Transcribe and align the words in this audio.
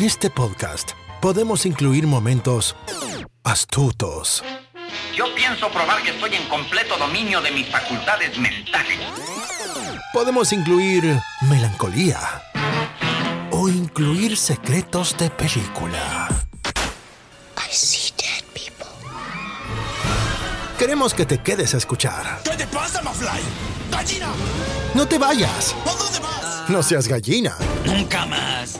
En 0.00 0.06
este 0.06 0.30
podcast 0.30 0.92
podemos 1.20 1.66
incluir 1.66 2.06
momentos 2.06 2.74
astutos, 3.44 4.42
Yo 5.14 5.26
pienso 5.34 5.68
probar 5.68 6.02
que 6.02 6.08
estoy 6.12 6.36
en 6.36 6.48
completo 6.48 6.96
dominio 6.96 7.42
de 7.42 7.50
mis 7.50 7.68
facultades 7.68 8.38
mentales. 8.38 8.98
podemos 10.14 10.54
incluir 10.54 11.20
melancolía 11.42 12.18
o 13.50 13.68
incluir 13.68 14.38
secretos 14.38 15.14
de 15.18 15.28
película. 15.28 16.28
I 17.58 17.70
see 17.70 18.10
dead 18.16 18.42
people. 18.54 18.86
Queremos 20.78 21.12
que 21.12 21.26
te 21.26 21.42
quedes 21.42 21.74
a 21.74 21.76
escuchar. 21.76 22.40
¿Qué 22.42 22.56
te 22.56 22.66
pasa, 22.68 23.02
Mafly? 23.02 23.42
¡Gallina! 23.90 24.28
No 24.94 25.06
te 25.06 25.18
vayas. 25.18 25.74
¿A 25.84 25.92
dónde 25.94 26.20
vas? 26.20 26.70
No 26.70 26.82
seas 26.82 27.06
gallina. 27.06 27.54
Nunca 27.84 28.24
más. 28.24 28.79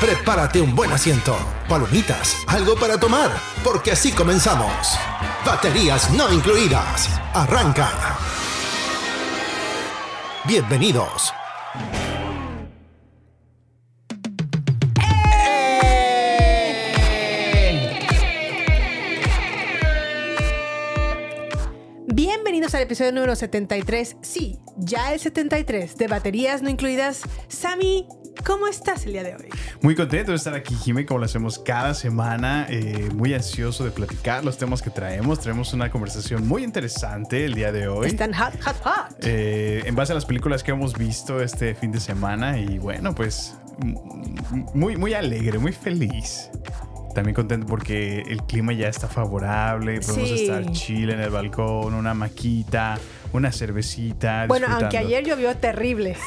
Prepárate 0.00 0.62
un 0.62 0.74
buen 0.74 0.90
asiento, 0.92 1.36
palomitas, 1.68 2.34
algo 2.46 2.74
para 2.74 2.98
tomar, 2.98 3.30
porque 3.62 3.92
así 3.92 4.10
comenzamos. 4.10 4.98
Baterías 5.44 6.10
no 6.14 6.32
incluidas. 6.32 7.10
Arranca. 7.34 8.16
Bienvenidos. 10.46 11.34
Bienvenidos 22.06 22.74
al 22.74 22.82
episodio 22.84 23.12
número 23.12 23.36
73. 23.36 24.16
Sí, 24.22 24.58
ya 24.78 25.12
el 25.12 25.20
73 25.20 25.94
de 25.94 26.06
baterías 26.06 26.62
no 26.62 26.70
incluidas. 26.70 27.20
Sammy, 27.48 28.08
¿cómo 28.46 28.66
estás 28.66 29.06
el 29.06 29.12
día 29.12 29.22
de 29.22 29.34
hoy? 29.36 29.48
Muy 29.82 29.94
contento 29.94 30.30
de 30.32 30.36
estar 30.36 30.54
aquí, 30.54 30.74
Jimmy, 30.74 31.04
como 31.04 31.20
lo 31.20 31.26
hacemos 31.26 31.58
cada 31.58 31.94
semana. 31.94 32.66
eh, 32.68 33.08
muy 33.14 33.34
ansioso 33.34 33.84
de 33.84 33.90
platicar 33.90 34.44
los 34.44 34.56
temas 34.58 34.82
que 34.82 34.90
traemos. 34.90 35.40
Traemos 35.40 35.72
una 35.72 35.90
conversación 35.90 36.46
muy 36.46 36.64
interesante 36.64 37.44
el 37.44 37.54
día 37.54 37.72
de 37.72 37.88
hoy. 37.88 38.06
Están 38.08 38.32
hot, 38.32 38.60
hot, 38.62 38.76
hot. 38.82 39.16
eh, 39.22 39.82
en 39.86 39.94
base 39.94 40.12
a 40.12 40.14
las 40.14 40.24
películas 40.24 40.62
que 40.62 40.70
hemos 40.72 40.96
visto 40.96 41.40
este 41.40 41.74
fin 41.74 41.92
de 41.92 42.00
semana. 42.00 42.58
Y 42.58 42.78
bueno, 42.78 43.14
pues 43.14 43.54
m- 43.82 43.98
muy, 44.74 44.96
muy 44.96 45.14
alegre, 45.14 45.58
muy 45.58 45.72
feliz. 45.72 46.50
También 47.14 47.34
contento 47.34 47.66
porque 47.66 48.20
el 48.20 48.42
clima 48.44 48.72
ya 48.72 48.88
está 48.88 49.08
favorable. 49.08 50.00
Podemos 50.00 50.28
Sí. 50.28 50.42
estar 50.42 50.70
chill 50.70 51.10
en 51.10 51.20
el 51.20 51.30
balcón, 51.30 51.94
una 51.94 52.14
maquita, 52.14 52.98
una 53.32 53.52
cervecita. 53.52 54.46
Bueno, 54.46 54.66
aunque 54.70 54.98
ayer 54.98 55.24
llovió 55.24 55.56
terrible. 55.56 56.16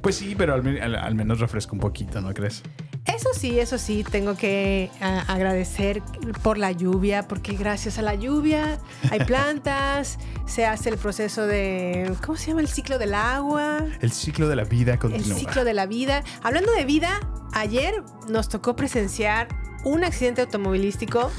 Pues 0.00 0.16
sí, 0.16 0.34
pero 0.36 0.54
al, 0.54 0.62
me- 0.62 0.80
al- 0.80 0.94
al 0.96 1.14
menos 1.14 1.40
refresca 1.40 1.72
un 1.72 1.80
poquito, 1.80 2.20
¿no 2.20 2.32
crees? 2.34 2.62
Eso 3.06 3.30
sí, 3.34 3.58
eso 3.58 3.78
sí, 3.78 4.04
tengo 4.08 4.36
que 4.36 4.90
agradecer 5.00 6.02
por 6.42 6.58
la 6.58 6.70
lluvia, 6.72 7.26
porque 7.26 7.56
gracias 7.56 7.98
a 7.98 8.02
la 8.02 8.14
lluvia 8.14 8.78
hay 9.10 9.20
plantas, 9.26 10.18
se 10.46 10.66
hace 10.66 10.90
el 10.90 10.98
proceso 10.98 11.46
de, 11.46 12.12
¿cómo 12.24 12.36
se 12.36 12.48
llama? 12.48 12.60
El 12.60 12.68
ciclo 12.68 12.98
del 12.98 13.14
agua. 13.14 13.78
El 14.00 14.12
ciclo 14.12 14.46
de 14.48 14.56
la 14.56 14.64
vida 14.64 14.92
el 14.92 14.98
continúa. 14.98 15.38
ciclo 15.38 15.64
de 15.64 15.72
la 15.74 15.86
vida. 15.86 16.22
Hablando 16.42 16.70
de 16.72 16.84
vida, 16.84 17.18
ayer 17.52 17.94
nos 18.28 18.48
tocó 18.50 18.76
presenciar 18.76 19.48
un 19.84 20.04
accidente 20.04 20.42
automovilístico 20.42 21.30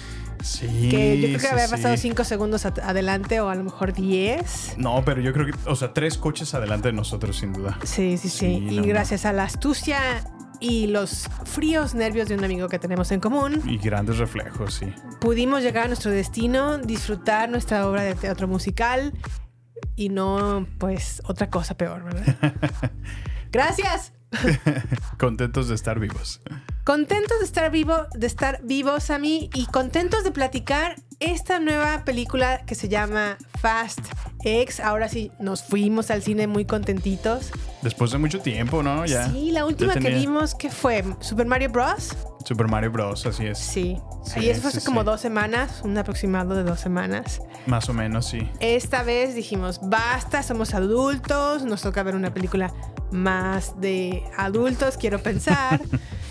Sí. 0.46 0.90
que 0.90 1.20
yo 1.22 1.28
creo 1.28 1.40
que 1.40 1.40
sí, 1.40 1.48
había 1.52 1.68
pasado 1.68 1.96
sí. 1.96 2.02
5 2.04 2.24
segundos 2.24 2.66
at- 2.66 2.80
adelante 2.80 3.40
o 3.42 3.50
a 3.50 3.56
lo 3.56 3.64
mejor 3.64 3.94
10. 3.94 4.76
No, 4.78 5.04
pero 5.04 5.22
yo 5.22 5.34
creo 5.34 5.48
que, 5.48 5.54
o 5.66 5.76
sea, 5.76 5.94
tres 5.94 6.18
coches 6.18 6.54
adelante 6.54 6.90
de 6.90 6.94
nosotros, 6.94 7.38
sin 7.38 7.54
duda. 7.54 7.80
Sí, 7.84 8.18
sí, 8.18 8.30
sí. 8.30 8.38
Sí, 8.70 8.76
y 8.76 8.82
gracias 8.82 9.26
a 9.26 9.34
la 9.34 9.44
astucia 9.44 9.98
y 10.60 10.88
los 10.88 11.28
fríos 11.46 11.94
nervios 11.96 12.30
de 12.30 12.36
un 12.36 12.44
amigo 12.44 12.70
que 12.70 12.80
tenemos 12.80 13.12
en 13.12 13.20
común, 13.20 13.62
Y 13.68 13.78
grandes 13.78 14.18
reflejos, 14.20 14.76
sí. 14.76 14.86
pudimos 15.20 15.64
llegar 15.64 15.86
a 15.86 15.88
nuestro 15.88 16.12
destino, 16.12 16.78
disfrutar 16.78 17.50
nuestra 17.50 17.88
obra 17.88 18.04
de 18.04 18.16
teatro 18.16 18.48
musical 18.48 19.14
y 19.98 20.10
no, 20.10 20.66
pues, 20.78 21.22
otra 21.26 21.50
cosa 21.50 21.76
peor, 21.76 22.04
¿verdad? 22.04 22.36
Gracias. 23.52 24.14
Contentos 25.18 25.68
de 25.70 25.76
estar 25.76 26.00
vivos. 26.00 26.42
Contentos 26.86 27.40
de 27.40 27.46
estar 27.46 27.72
vivo, 27.72 27.96
de 28.14 28.28
estar 28.28 28.62
vivos 28.62 29.10
a 29.10 29.18
mí 29.18 29.50
y 29.56 29.66
contentos 29.66 30.24
de 30.24 30.30
platicar 30.30 30.98
esta 31.20 31.60
nueva 31.60 32.06
película 32.06 32.64
que 32.68 32.76
se 32.76 32.90
llama 32.90 33.40
Fast 33.60 34.02
X. 34.44 34.80
Ahora 34.80 35.10
sí, 35.10 35.32
nos 35.40 35.64
fuimos 35.64 36.12
al 36.12 36.22
cine 36.22 36.46
muy 36.46 36.66
contentitos. 36.66 37.52
Después 37.82 38.12
de 38.12 38.20
mucho 38.20 38.40
tiempo, 38.40 38.84
¿no? 38.84 39.04
Ya. 39.08 39.32
sí, 39.32 39.50
la 39.50 39.66
última 39.66 39.96
que 39.96 40.12
vimos, 40.12 40.54
¿qué 40.54 40.70
fue? 40.70 41.04
¿Super 41.22 41.48
Mario 41.48 41.72
Bros? 41.72 42.16
Super 42.46 42.68
Mario 42.68 42.92
Bros, 42.92 43.26
así 43.26 43.48
es. 43.48 43.58
Sí. 43.58 43.98
Sí, 44.24 44.42
y 44.42 44.50
eso 44.50 44.62
fue 44.62 44.70
sí, 44.70 44.78
hace 44.78 44.86
como 44.86 45.02
sí. 45.02 45.06
dos 45.08 45.22
semanas, 45.22 45.82
un 45.84 45.98
aproximado 45.98 46.54
de 46.54 46.64
dos 46.64 46.80
semanas. 46.82 47.42
Más 47.66 47.90
o 47.90 47.94
menos, 47.94 48.28
sí. 48.28 48.48
Esta 48.60 49.02
vez 49.02 49.34
dijimos, 49.34 49.80
basta, 49.82 50.44
somos 50.44 50.76
adultos, 50.76 51.64
nos 51.64 51.82
toca 51.82 52.04
ver 52.04 52.16
una 52.16 52.32
película 52.32 52.72
más 53.10 53.82
de 53.82 54.22
adultos, 54.38 54.98
quiero 54.98 55.18
pensar. 55.18 55.82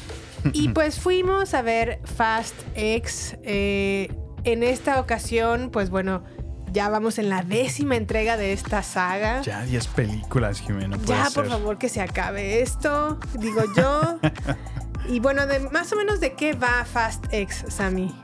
y 0.52 0.68
pues 0.70 1.00
fuimos 1.00 1.54
a 1.54 1.62
ver 1.62 2.00
Fast 2.04 2.54
X. 2.74 3.36
eh, 3.42 4.08
en 4.44 4.62
esta 4.62 5.00
ocasión, 5.00 5.70
pues 5.72 5.88
bueno, 5.88 6.22
ya 6.70 6.88
vamos 6.90 7.18
en 7.18 7.30
la 7.30 7.42
décima 7.42 7.96
entrega 7.96 8.36
de 8.36 8.52
esta 8.52 8.82
saga. 8.82 9.40
Ya 9.42 9.62
10 9.62 9.86
películas, 9.88 10.60
Jimena. 10.60 10.98
Ya, 11.06 11.28
por 11.34 11.48
favor, 11.48 11.78
que 11.78 11.88
se 11.88 12.02
acabe 12.02 12.60
esto, 12.60 13.18
digo 13.38 13.62
yo. 13.76 14.18
y 15.08 15.20
bueno, 15.20 15.46
de, 15.46 15.60
más 15.70 15.92
o 15.92 15.96
menos 15.96 16.20
de 16.20 16.34
qué 16.34 16.52
va 16.52 16.84
Fast 16.84 17.24
X, 17.32 17.64
Sammy. 17.68 18.14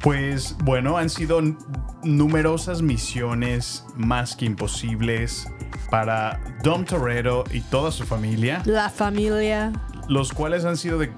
Pues 0.00 0.56
bueno, 0.64 0.96
han 0.96 1.10
sido 1.10 1.40
numerosas 2.02 2.82
misiones 2.82 3.84
más 3.94 4.34
que 4.36 4.46
imposibles 4.46 5.46
para 5.90 6.40
Dom 6.62 6.84
Toretto 6.84 7.44
y 7.52 7.60
toda 7.60 7.92
su 7.92 8.04
familia. 8.04 8.62
La 8.64 8.88
familia. 8.90 9.72
los 10.08 10.32
cuales 10.32 10.64
han 10.64 10.76
sido, 10.76 10.98
de- 10.98 11.12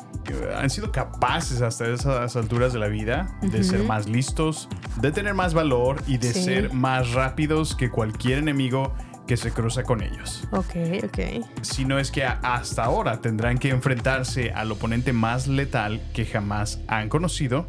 han 0.57 0.71
sido 0.71 0.91
capaces 0.93 1.61
hasta 1.63 1.89
esas 1.89 2.37
alturas 2.37 2.73
de 2.73 2.79
la 2.79 2.89
vida 2.89 3.37
de 3.43 3.63
ser 3.65 3.83
más 3.85 4.09
listos, 4.09 4.69
de 5.01 5.13
tener 5.13 5.35
más 5.35 5.55
valor 5.55 6.03
y 6.07 6.19
de 6.19 6.33
Sí. 6.33 6.43
ser 6.45 6.73
más 6.73 7.13
rápidos 7.13 7.75
que 7.75 7.91
cualquier 7.91 8.39
enemigo 8.39 8.93
que 9.27 9.37
se 9.37 9.51
cruza 9.53 9.85
con 9.85 10.03
ellos. 10.03 10.47
Ok, 10.53 10.77
ok. 11.05 11.19
Si 11.63 11.85
no 11.85 11.99
es 11.99 12.11
que 12.11 12.25
hasta 12.25 12.85
ahora 12.85 13.21
tendrán 13.21 13.57
que 13.59 13.71
enfrentarse 13.71 14.51
al 14.53 14.71
oponente 14.71 15.13
más 15.15 15.47
letal 15.49 16.01
que 16.13 16.27
jamás 16.27 16.81
han 16.89 17.09
conocido, 17.09 17.67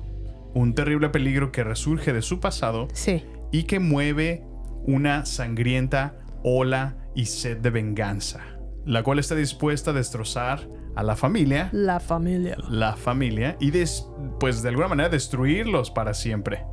un 0.54 0.74
terrible 0.76 1.10
peligro 1.10 1.52
que 1.52 1.64
resurge 1.64 2.12
de 2.14 2.22
su 2.22 2.40
pasado 2.40 2.88
Sí. 2.94 3.24
y 3.52 3.64
que 3.64 3.80
mueve 3.80 4.44
una 4.86 5.26
sangrienta 5.26 6.16
ola 6.44 6.96
y 7.16 7.26
sed 7.26 7.58
de 7.58 7.70
venganza, 7.70 8.42
la 8.86 9.02
cual 9.04 9.20
está 9.20 9.34
dispuesta 9.36 9.92
a 9.92 9.94
destrozar 9.94 10.68
a 10.96 11.04
la 11.04 11.16
familia, 11.16 11.70
La 11.72 12.00
familia. 12.00 12.56
la 12.70 12.96
familia 12.96 13.58
y 13.60 13.72
des- 13.72 14.08
pues 14.40 14.62
de 14.62 14.70
alguna 14.70 14.88
manera 14.88 15.10
destruirlos 15.10 15.92
para 15.92 16.14
siempre. 16.14 16.66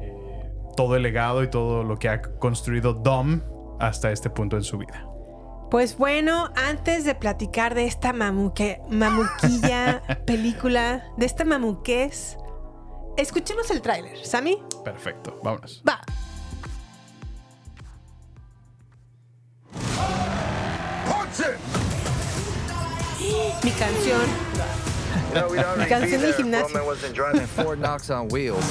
Eh, 0.00 0.50
todo 0.76 0.96
el 0.96 1.02
legado 1.02 1.42
y 1.42 1.50
todo 1.50 1.82
lo 1.82 1.98
que 1.98 2.08
ha 2.08 2.22
construido 2.22 2.92
Dom 2.94 3.40
hasta 3.80 4.10
este 4.12 4.30
punto 4.30 4.56
en 4.56 4.62
su 4.62 4.78
vida. 4.78 5.04
Pues 5.70 5.98
bueno, 5.98 6.48
antes 6.56 7.04
de 7.04 7.14
platicar 7.14 7.74
de 7.74 7.84
esta 7.84 8.12
mamuque, 8.12 8.80
mamuquilla 8.90 10.02
película, 10.26 11.04
de 11.18 11.26
esta 11.26 11.44
mamuquez, 11.44 12.38
escuchemos 13.16 13.70
el 13.70 13.82
tráiler. 13.82 14.16
¿Sammy? 14.24 14.58
Perfecto, 14.84 15.38
vámonos. 15.42 15.82
Va. 15.86 16.00
Mi 23.64 23.70
canción. 23.72 24.28
Mi 25.78 25.86
canción 25.86 26.20
del 26.20 26.34
gimnasio. 26.34 27.46
Ford 27.48 27.78
knocks 27.80 28.10
on 28.10 28.28
wheels. 28.28 28.64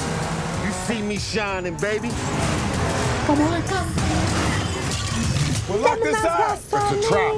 You 0.64 0.72
see 0.72 1.02
me 1.02 1.18
shining, 1.18 1.76
baby. 1.76 2.10
Well, 5.68 5.78
lock 5.80 6.00
this 6.00 6.24
up. 6.24 6.58
It's 6.58 6.72
a 6.72 7.08
trap. 7.08 7.34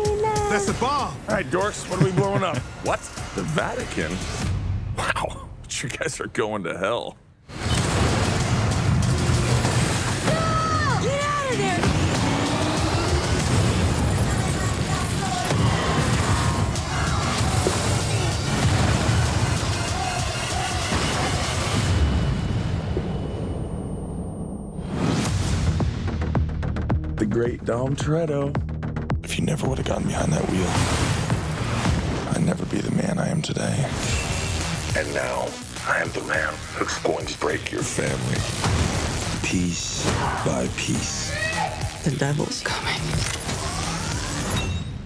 That's 0.50 0.68
a 0.68 0.74
bomb. 0.74 1.14
All 1.28 1.34
right, 1.34 1.46
dorks, 1.50 1.88
what 1.90 2.00
are 2.00 2.04
we 2.04 2.12
blowing 2.12 2.42
up? 2.44 2.56
What? 2.84 3.00
The 3.34 3.42
Vatican? 3.42 4.16
Wow. 4.96 5.46
You 5.82 5.88
guys 5.88 6.20
are 6.20 6.26
going 6.26 6.64
to 6.64 6.76
hell. 6.76 7.16
Great 27.30 27.64
Dom 27.64 27.94
Toretto. 27.94 28.52
If 29.24 29.38
you 29.38 29.44
never 29.44 29.68
would 29.68 29.78
have 29.78 29.86
gotten 29.86 30.08
behind 30.08 30.32
that 30.32 30.42
wheel, 30.50 30.66
I'd 32.34 32.44
never 32.44 32.66
be 32.66 32.78
the 32.78 32.90
man 32.90 33.20
I 33.20 33.28
am 33.28 33.40
today. 33.40 33.86
And 34.96 35.14
now, 35.14 35.46
I 35.86 35.98
am 36.00 36.10
the 36.10 36.22
man 36.24 36.52
who's 36.74 36.98
going 36.98 37.24
to 37.26 37.38
break 37.38 37.70
your 37.70 37.84
family. 37.84 38.40
Piece 39.46 40.04
by 40.44 40.68
piece. 40.76 41.30
The 42.02 42.16
devil's 42.18 42.62
coming. 42.62 43.00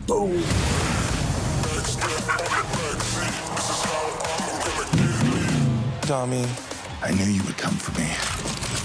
Oh. 0.09 0.33
Tommy, 6.03 6.47
I 7.03 7.13
knew 7.13 7.31
you 7.31 7.43
would 7.45 7.59
come 7.59 7.75
for 7.75 7.93
me. 8.01 8.09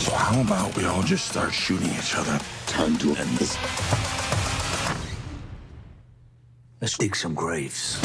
So 0.04 0.12
how 0.14 0.42
about 0.42 0.76
we 0.76 0.84
all 0.84 1.04
just 1.04 1.30
start 1.30 1.54
shooting 1.54 1.90
each 1.92 2.16
other? 2.16 2.38
Time 2.70 2.98
to 3.00 3.16
end 3.16 3.38
this. 3.38 3.58
Let's 6.80 6.98
dig 6.98 7.16
some 7.16 7.34
graves. 7.34 8.00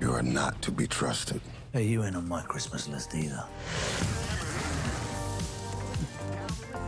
You 0.00 0.12
are 0.12 0.22
not 0.22 0.60
to 0.62 0.70
be 0.70 0.86
trusted. 0.86 1.40
Hey, 1.72 1.84
you 1.84 2.04
ain't 2.04 2.16
on 2.16 2.28
my 2.28 2.42
Christmas 2.42 2.88
list 2.88 3.14
either. 3.14 3.44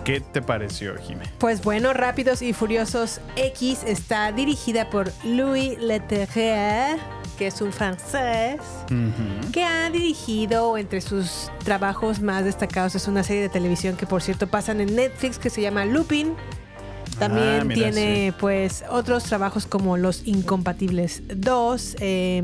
¿Qué 0.05 0.21
te 0.21 0.41
pareció, 0.41 0.97
Jime? 0.97 1.25
Pues 1.39 1.63
bueno, 1.63 1.93
Rápidos 1.93 2.41
y 2.41 2.55
Furiosos 2.55 3.21
X 3.37 3.83
está 3.85 4.33
dirigida 4.33 4.89
por 4.89 5.13
Louis 5.23 5.79
Leterrier, 5.79 6.99
que 7.39 7.47
es 7.47 7.61
un 7.63 7.73
francés, 7.73 8.61
que 9.53 9.63
ha 9.63 9.89
dirigido 9.91 10.77
entre 10.77 11.01
sus 11.01 11.51
trabajos 11.65 12.21
más 12.21 12.45
destacados 12.45 12.97
es 12.97 13.07
una 13.07 13.23
serie 13.23 13.43
de 13.43 13.49
televisión 13.49 13.97
que 13.97 14.07
por 14.07 14.23
cierto 14.23 14.49
pasan 14.49 14.81
en 14.81 14.97
Netflix 14.97 15.39
que 15.39 15.49
se 15.49 15.63
llama 15.63 15.85
Lupin. 15.85 16.35
También 17.19 17.61
Ah, 17.61 17.65
mira, 17.65 17.91
tiene 17.91 18.35
pues 18.39 18.85
otros 18.91 19.25
trabajos 19.25 19.67
como 19.67 19.97
Los 19.97 20.27
Incompatibles 20.27 21.23
2, 21.35 21.97
eh, 22.01 22.43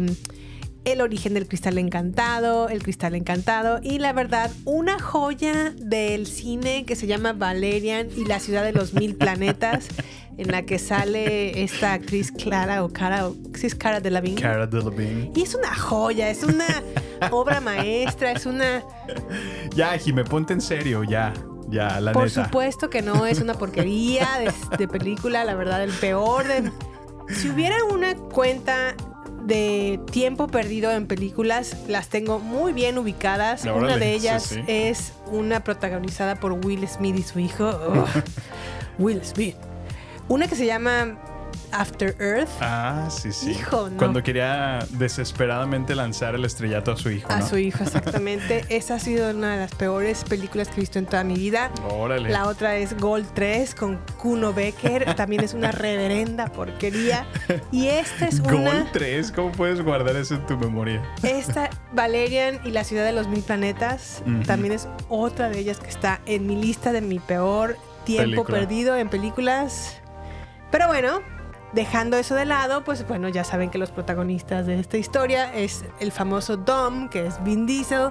El 0.85 1.01
origen 1.01 1.35
del 1.35 1.47
cristal 1.47 1.79
encantado, 1.79 2.69
El 2.69 2.83
cristal 2.83 3.15
encantado 3.15 3.81
y 3.83 3.99
la 3.99 4.13
verdad 4.13 4.51
una 4.65 4.99
joya 4.99 5.71
del 5.77 6.27
cine 6.27 6.85
que 6.85 6.97
se 6.97 7.07
llama 7.07 7.33
Valerian 7.33 8.09
y 8.17 8.25
la 8.25 8.39
ciudad 8.41 8.65
de 8.65 8.73
los 8.73 8.95
mil 8.95 9.15
planetas 9.17 9.89
en 10.37 10.51
la 10.51 10.63
que 10.63 10.79
sale 10.79 11.63
esta 11.63 11.93
actriz 11.93 12.33
Clara 12.33 12.85
o 12.85 12.89
Cara, 12.89 13.29
sí 13.55 13.67
es 13.67 13.75
Cara 13.75 14.01
de 14.01 14.11
la 14.11 14.23
Cara 14.41 14.67
Delevingne. 14.67 15.33
Y 15.35 15.43
es 15.43 15.55
una 15.55 15.75
joya, 15.75 16.31
es 16.31 16.43
una 16.43 16.67
obra 17.31 17.61
maestra, 17.61 18.33
es 18.33 18.47
una... 18.47 18.83
Ya, 19.75 19.97
Jime, 19.99 20.25
ponte 20.25 20.53
en 20.53 20.61
serio, 20.61 21.05
ya. 21.05 21.33
Ya, 21.69 22.01
la 22.01 22.13
Por 22.13 22.25
neta. 22.25 22.45
supuesto 22.45 22.91
que 22.91 23.03
no 23.03 23.27
es 23.27 23.41
una 23.41 23.55
porquería 23.55 24.29
de, 24.39 24.77
de 24.77 24.89
película, 24.89 25.45
la 25.45 25.55
verdad, 25.55 25.83
el 25.83 25.93
peor 25.93 26.47
de... 26.47 26.71
Si 27.29 27.49
hubiera 27.49 27.77
una 27.91 28.15
cuenta 28.15 28.95
de 29.45 30.01
tiempo 30.11 30.47
perdido 30.49 30.91
en 30.91 31.07
películas, 31.07 31.77
las 31.89 32.09
tengo 32.09 32.39
muy 32.39 32.73
bien 32.73 32.99
ubicadas. 32.99 33.65
Una 33.65 33.97
de 33.97 34.07
sí, 34.07 34.27
ellas 34.27 34.43
sí. 34.43 34.61
es 34.67 35.13
una 35.27 35.61
protagonizada 35.65 36.37
por 36.37 36.53
Will 36.53 36.87
Smith 36.89 37.17
y 37.19 37.23
su 37.23 37.39
hijo. 37.39 37.69
Ugh. 37.69 38.23
Will 38.99 39.25
Smith. 39.25 39.57
Una 40.29 40.47
que 40.49 40.57
se 40.57 40.67
llama 40.67 41.19
After 41.71 42.15
Earth. 42.21 42.49
Ah, 42.61 43.09
sí, 43.11 43.33
sí. 43.33 43.51
Hijo, 43.51 43.91
no. 43.91 43.97
Cuando 43.97 44.23
quería 44.23 44.87
desesperadamente 44.91 45.95
lanzar 45.95 46.35
el 46.35 46.45
estrellato 46.45 46.93
a 46.93 46.97
su 46.97 47.11
hijo, 47.11 47.31
A 47.31 47.41
¿no? 47.41 47.47
su 47.49 47.59
hijo, 47.59 47.83
exactamente. 47.85 48.65
Esa 48.77 48.95
ha 48.95 48.99
sido 48.99 49.31
una 49.31 49.53
de 49.55 49.59
las 49.59 49.75
peores 49.75 50.25
películas 50.25 50.69
que 50.69 50.75
he 50.77 50.81
visto 50.81 50.99
en 50.99 51.07
toda 51.07 51.25
mi 51.25 51.35
vida. 51.35 51.71
Órale. 51.91 52.31
La 52.31 52.47
otra 52.47 52.77
es 52.77 52.97
Gold 52.99 53.27
3 53.35 53.75
con 53.75 53.99
Kuno 54.19 54.53
Becker. 54.53 55.15
También 55.15 55.43
es 55.45 55.53
una 55.53 55.73
reverenda 55.73 56.47
porquería. 56.47 57.27
Y 57.73 57.89
esta 57.89 58.27
es 58.29 58.41
una. 58.41 58.89
3, 58.93 59.33
¿cómo 59.33 59.53
puedes 59.53 59.81
guardar 59.83 60.17
eso 60.17 60.35
en 60.37 60.47
tu 60.47 60.57
memoria? 60.57 61.03
Esta, 61.23 61.71
Valerian 61.93 62.61
y 62.65 62.71
la 62.71 62.85
ciudad 62.85 63.05
de 63.05 63.13
los 63.13 63.29
mil 63.29 63.43
planetas, 63.43 64.23
también 64.47 64.73
es 64.75 64.89
otra 65.09 65.49
de 65.51 65.59
ellas 65.59 65.79
que 65.81 65.89
está 65.91 66.21
en 66.27 66.47
mi 66.47 66.57
lista 66.61 66.93
de 66.93 67.01
mi 67.01 67.19
peor 67.19 67.77
tiempo 68.05 68.45
Película. 68.45 68.59
perdido 68.59 68.97
en 68.97 69.09
películas. 69.09 70.01
Pero 70.75 70.89
bueno, 70.89 71.21
dejando 71.73 72.17
eso 72.17 72.35
de 72.35 72.47
lado, 72.47 72.83
pues 72.83 73.07
bueno, 73.07 73.29
ya 73.29 73.45
saben 73.45 73.71
que 73.71 73.79
los 73.79 73.93
protagonistas 73.93 74.67
de 74.67 74.81
esta 74.81 74.97
historia 74.97 75.55
es 75.55 75.85
el 76.01 76.11
famoso 76.11 76.57
Dom, 76.57 77.09
que 77.09 77.29
es 77.29 77.41
Vin 77.45 77.65
Diesel. 77.65 78.11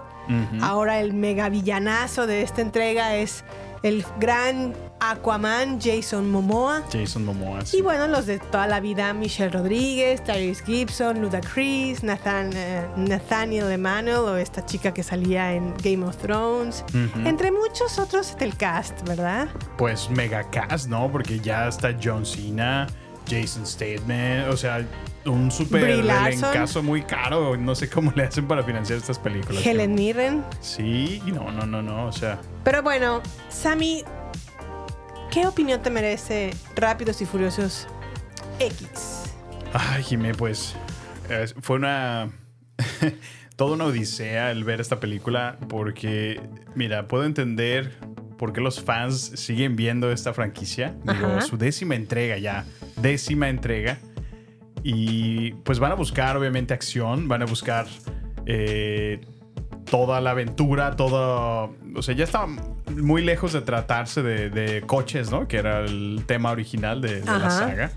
Ahora 0.62 1.01
el 1.01 1.13
mega 1.13 1.50
villanazo 1.50 2.25
de 2.25 2.42
esta 2.42 2.62
entrega 2.62 3.18
es 3.18 3.44
el 3.84 4.06
gran 4.20 4.74
Aquaman 5.00 5.80
Jason 5.82 6.32
Momoa. 6.32 6.84
Jason 6.92 7.26
Momoa. 7.26 7.66
sí. 7.66 7.78
Y 7.78 7.82
bueno, 7.82 8.08
los 8.08 8.26
de 8.26 8.40
toda 8.40 8.66
la 8.68 8.80
vida, 8.80 9.14
Michelle 9.14 9.52
Rodríguez, 9.52 10.24
Tyrese 10.24 10.64
Gibson, 10.64 11.22
Ludacris, 11.22 12.04
Nathan, 12.04 12.52
eh, 12.56 12.88
Nathaniel 12.96 13.70
Emanuel 13.70 14.18
o 14.18 14.38
esta 14.38 14.66
chica 14.66 14.94
que 14.94 15.04
salía 15.04 15.54
en 15.54 15.74
Game 15.84 16.06
of 16.06 16.16
Thrones, 16.18 16.86
entre 17.26 17.52
muchos 17.52 18.00
otros 18.00 18.36
del 18.38 18.56
cast, 18.56 19.06
¿verdad? 19.08 19.50
Pues 19.78 20.10
mega 20.10 20.50
cast, 20.50 20.88
¿no? 20.88 21.12
Porque 21.12 21.40
ya 21.40 21.68
está 21.68 21.96
John 22.02 22.26
Cena, 22.26 22.88
Jason 23.30 23.68
Statham, 23.68 24.50
o 24.50 24.56
sea, 24.58 24.86
un 25.25 25.52
super 25.52 25.90
elencazo 25.90 26.84
muy 26.84 27.02
caro. 27.04 27.56
No 27.58 27.75
sé 27.75 27.90
cómo 27.90 28.12
le 28.16 28.24
hacen 28.24 28.48
para 28.48 28.64
financiar 28.64 29.00
estas 29.00 29.20
películas. 29.20 29.66
Helen 29.66 29.96
Mirren. 29.96 30.44
Sí, 30.62 31.22
no, 31.25 31.52
no, 31.52 31.66
no, 31.66 31.81
no, 31.81 32.08
o 32.08 32.12
sea, 32.12 32.40
Pero 32.64 32.81
bueno, 32.84 33.22
Sammy, 33.50 34.04
¿qué 35.31 35.48
opinión 35.48 35.81
te 35.81 35.90
merece 35.90 36.52
Rápidos 36.75 37.22
y 37.22 37.25
Furiosos 37.25 37.88
X? 38.60 39.24
Ay, 39.74 40.03
Jimé, 40.03 40.34
pues 40.34 40.75
fue 41.62 41.77
una. 41.77 42.30
toda 43.56 43.74
una 43.75 43.86
odisea 43.86 44.51
el 44.51 44.63
ver 44.63 44.82
esta 44.82 45.00
película 45.00 45.58
porque, 45.70 46.42
mira, 46.75 47.08
puedo 47.08 47.24
entender 47.25 47.98
por 48.38 48.51
qué 48.51 48.62
los 48.62 48.82
fans 48.82 49.32
siguen 49.36 49.75
viendo 49.75 50.12
esta 50.12 50.34
franquicia. 50.34 50.96
Digo, 51.03 51.27
Ajá. 51.27 51.42
su 51.42 51.58
décima 51.58 51.96
entrega 51.96 52.38
ya, 52.38 52.65
décima 52.98 53.50
entrega. 53.50 54.00
Y 54.84 55.54
pues 55.63 55.80
van 55.80 55.92
a 55.92 55.96
buscar, 55.96 56.36
obviamente, 56.36 56.74
acción, 56.74 57.28
van 57.28 57.42
a 57.42 57.46
buscar 57.46 57.88
eh, 58.46 59.22
toda 59.90 60.20
la 60.22 60.32
aventura, 60.32 60.96
todo. 60.96 61.74
O 61.96 62.02
sea, 62.02 62.16
ya 62.16 62.25
estaba 62.25 62.48
muy 62.90 63.24
lejos 63.24 63.54
de 63.54 63.62
tratarse 63.62 64.22
de, 64.22 64.50
de 64.50 64.82
coches, 64.82 65.32
¿no? 65.32 65.48
Que 65.48 65.58
era 65.58 65.80
el 65.80 66.24
tema 66.28 66.52
original 66.52 67.02
de, 67.02 67.22
de 67.22 67.25
la 67.25 67.50
saga. 67.50 67.92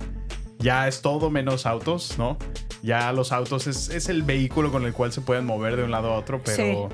Ya 0.59 0.89
es 0.89 1.03
todo 1.03 1.31
menos 1.31 1.67
autos, 1.67 2.17
¿no? 2.19 2.39
Ya 2.83 3.13
los 3.13 3.33
autos 3.33 3.67
es, 3.67 3.89
es 3.89 4.09
el 4.09 4.23
vehículo 4.23 4.71
con 4.71 4.85
el 4.85 4.93
cual 4.93 5.13
se 5.13 5.21
pueden 5.21 5.45
mover 5.45 5.77
de 5.77 5.83
un 5.83 5.91
lado 5.91 6.13
a 6.13 6.19
otro, 6.19 6.41
pero 6.45 6.89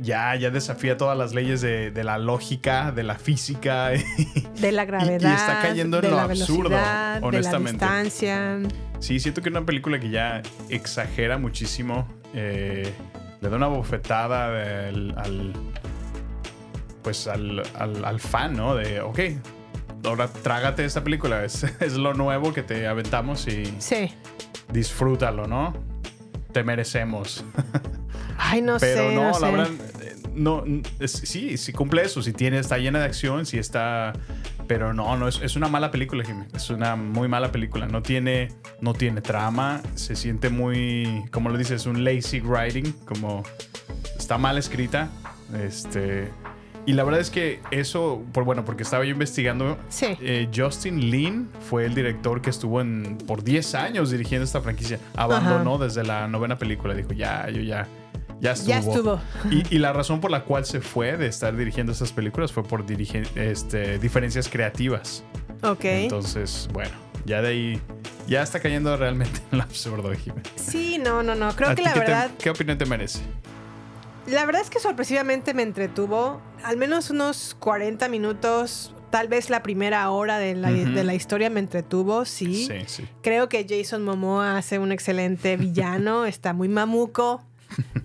ya, 0.00 0.34
ya 0.36 0.50
desafía 0.50 0.96
todas 0.96 1.16
las 1.16 1.34
leyes 1.34 1.60
de, 1.60 1.90
de 1.90 2.04
la 2.04 2.18
lógica, 2.18 2.92
de 2.92 3.02
la 3.02 3.16
física. 3.16 3.90
De 4.60 4.72
la 4.72 4.84
gravedad, 4.84 5.30
y 5.30 5.34
está 5.34 5.60
cayendo 5.62 5.96
en 5.98 6.02
de 6.02 6.10
lo 6.10 6.16
la 6.16 6.22
absurdo, 6.24 6.76
honestamente. 7.22 7.84
de 7.84 7.90
la 7.90 8.02
distancia. 8.02 8.58
Sí, 8.98 9.18
siento 9.18 9.40
que 9.42 9.48
es 9.48 9.54
una 9.54 9.64
película 9.64 9.98
que 9.98 10.10
ya 10.10 10.42
exagera 10.68 11.38
muchísimo. 11.38 12.06
eh, 12.34 12.92
le 13.40 13.48
da 13.48 13.56
una 13.56 13.68
bofetada 13.68 14.50
del- 14.50 15.14
al. 15.16 15.52
Pues 17.02 17.26
al, 17.26 17.62
al- 17.78 18.04
al 18.04 18.20
fan, 18.20 18.54
¿no? 18.54 18.74
De, 18.74 19.00
ok, 19.00 19.18
ahora 20.04 20.28
trágate 20.28 20.84
esta 20.84 21.02
película. 21.02 21.42
Es, 21.44 21.64
es 21.80 21.94
lo 21.94 22.12
nuevo 22.12 22.52
que 22.52 22.62
te 22.62 22.86
aventamos 22.86 23.48
y 23.48 23.64
Sí. 23.78 24.12
disfrútalo, 24.70 25.46
¿no? 25.46 25.72
Te 26.52 26.62
merecemos. 26.64 27.42
Ay, 28.42 28.62
no 28.62 28.76
Pero 28.78 29.08
sé. 29.10 29.14
no, 29.14 29.22
no 29.22 29.30
la 29.30 29.34
sé. 29.38 29.52
verdad, 29.52 29.70
eh, 30.02 30.16
no, 30.34 30.64
es- 30.98 31.12
sí, 31.12 31.56
sí 31.58 31.72
cumple 31.72 32.02
eso. 32.02 32.22
Si 32.22 32.32
tiene, 32.32 32.58
está 32.58 32.78
llena 32.78 32.98
de 33.00 33.04
acción, 33.04 33.44
si 33.46 33.58
está. 33.58 34.12
Pero 34.66 34.94
no, 34.94 35.16
no, 35.16 35.26
es, 35.28 35.40
es 35.42 35.56
una 35.56 35.68
mala 35.68 35.90
película, 35.90 36.24
Jimmy. 36.24 36.44
Es 36.54 36.70
una 36.70 36.94
muy 36.96 37.26
mala 37.28 37.50
película. 37.52 37.86
No 37.86 38.02
tiene, 38.02 38.48
no 38.80 38.94
tiene 38.94 39.20
trama. 39.20 39.82
Se 39.94 40.14
siente 40.16 40.48
muy, 40.48 41.24
como 41.32 41.50
lo 41.50 41.58
dices, 41.58 41.86
un 41.86 42.04
lazy 42.04 42.40
writing. 42.40 42.92
Como 43.04 43.42
está 44.16 44.38
mal 44.38 44.58
escrita. 44.58 45.08
Este. 45.62 46.28
Y 46.86 46.94
la 46.94 47.04
verdad 47.04 47.20
es 47.20 47.30
que 47.30 47.60
eso, 47.72 48.24
por 48.32 48.44
bueno, 48.44 48.64
porque 48.64 48.84
estaba 48.84 49.04
yo 49.04 49.10
investigando, 49.10 49.76
Sí. 49.90 50.16
eh, 50.20 50.48
Justin 50.54 51.10
Lin 51.10 51.48
fue 51.68 51.84
el 51.84 51.94
director 51.94 52.40
que 52.40 52.48
estuvo 52.50 52.80
en, 52.80 53.18
por 53.26 53.44
10 53.44 53.74
años 53.74 54.10
dirigiendo 54.10 54.44
esta 54.44 54.60
franquicia. 54.62 54.98
Abandonó 55.14 55.76
desde 55.78 56.04
la 56.04 56.26
novena 56.26 56.56
película. 56.58 56.94
Dijo, 56.94 57.12
ya, 57.12 57.48
yo 57.50 57.60
ya, 57.60 57.86
ya 58.40 58.52
estuvo. 58.52 58.68
Ya 58.70 58.78
estuvo. 58.78 59.20
Y, 59.50 59.74
y 59.76 59.78
la 59.78 59.92
razón 59.92 60.20
por 60.20 60.30
la 60.30 60.44
cual 60.44 60.64
se 60.64 60.80
fue 60.80 61.16
de 61.16 61.26
estar 61.26 61.56
dirigiendo 61.56 61.92
estas 61.92 62.12
películas 62.12 62.52
fue 62.52 62.62
por 62.64 62.84
dirige- 62.86 63.26
este, 63.36 63.98
diferencias 63.98 64.48
creativas. 64.48 65.22
Ok. 65.62 65.84
Entonces, 65.84 66.68
bueno, 66.72 66.92
ya 67.26 67.42
de 67.42 67.48
ahí, 67.48 67.82
ya 68.26 68.42
está 68.42 68.60
cayendo 68.60 68.96
realmente 68.96 69.38
en 69.52 69.56
el 69.56 69.60
absurdo, 69.60 70.12
Jiménez. 70.14 70.50
sí, 70.56 70.98
no, 70.98 71.22
no, 71.22 71.34
no. 71.34 71.54
Creo 71.54 71.70
¿A 71.70 71.74
que 71.74 71.82
la 71.82 71.92
qué, 71.92 72.00
te- 72.00 72.06
verdad, 72.06 72.30
¿Qué 72.38 72.50
opinión 72.50 72.78
te 72.78 72.86
merece? 72.86 73.20
la 74.26 74.44
verdad 74.46 74.62
es 74.62 74.70
que 74.70 74.78
sorpresivamente 74.80 75.54
me 75.54 75.62
entretuvo. 75.62 76.40
Al 76.62 76.76
menos 76.76 77.10
unos 77.10 77.56
40 77.58 78.08
minutos, 78.08 78.94
tal 79.10 79.28
vez 79.28 79.50
la 79.50 79.62
primera 79.62 80.08
hora 80.10 80.38
de 80.38 80.54
la, 80.54 80.70
de 80.70 81.04
la 81.04 81.14
historia 81.14 81.50
me 81.50 81.58
entretuvo, 81.60 82.24
sí. 82.24 82.66
Sí, 82.66 82.74
sí. 82.86 83.08
Creo 83.22 83.48
que 83.48 83.66
Jason 83.68 84.04
Momoa 84.04 84.56
hace 84.56 84.78
un 84.78 84.92
excelente 84.92 85.56
villano, 85.56 86.26
está 86.26 86.52
muy 86.52 86.68
mamuco, 86.68 87.42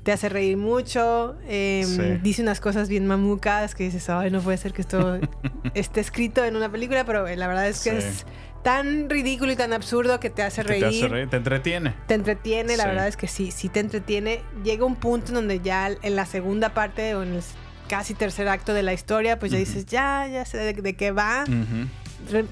te 0.03 0.11
hace 0.11 0.29
reír 0.29 0.57
mucho, 0.57 1.35
em, 1.47 1.85
Sí. 1.87 2.01
dice 2.21 2.41
unas 2.41 2.59
cosas 2.59 2.89
bien 2.89 3.05
mamucas 3.07 3.75
que 3.75 3.83
dices, 3.85 4.09
ay, 4.09 4.31
no 4.31 4.41
puede 4.41 4.57
ser 4.57 4.73
que 4.73 4.81
esto 4.81 5.19
esté 5.73 6.01
escrito 6.01 6.43
en 6.43 6.55
una 6.55 6.71
película, 6.71 7.05
pero 7.05 7.27
eh, 7.27 7.35
la 7.35 7.47
verdad 7.47 7.67
es 7.67 7.81
que 7.83 7.91
Sí. 7.91 7.97
es 8.07 8.25
tan 8.63 9.09
ridículo 9.09 9.51
y 9.51 9.55
tan 9.55 9.73
absurdo 9.73 10.19
que 10.19 10.29
te 10.31 10.41
hace 10.43 10.61
Que 10.63 10.67
reír. 10.69 10.81
te 10.81 10.87
hace 10.89 11.07
reír, 11.07 11.29
te 11.29 11.37
entretiene. 11.37 11.93
Te 12.07 12.13
entretiene, 12.15 12.77
la 12.77 12.83
Sí. 12.83 12.89
verdad 12.89 13.07
es 13.07 13.17
que 13.17 13.27
sí, 13.27 13.51
sí 13.51 13.69
te 13.69 13.79
entretiene. 13.79 14.41
Llega 14.63 14.85
un 14.85 14.95
punto 14.95 15.27
en 15.29 15.35
donde 15.35 15.59
ya 15.59 15.89
en 16.01 16.15
la 16.15 16.25
segunda 16.25 16.73
parte 16.73 17.13
o 17.15 17.21
en 17.23 17.33
el 17.35 17.43
casi 17.87 18.15
tercer 18.15 18.47
acto 18.47 18.73
de 18.73 18.81
la 18.81 18.93
historia, 18.93 19.37
pues 19.37 19.51
ya 19.51 19.59
dices, 19.59 19.85
ya, 19.85 20.27
ya 20.27 20.43
sé 20.45 20.57
de, 20.57 20.73
de 20.73 20.95
qué 20.95 21.11
va. 21.11 21.45
Re- 21.45 21.53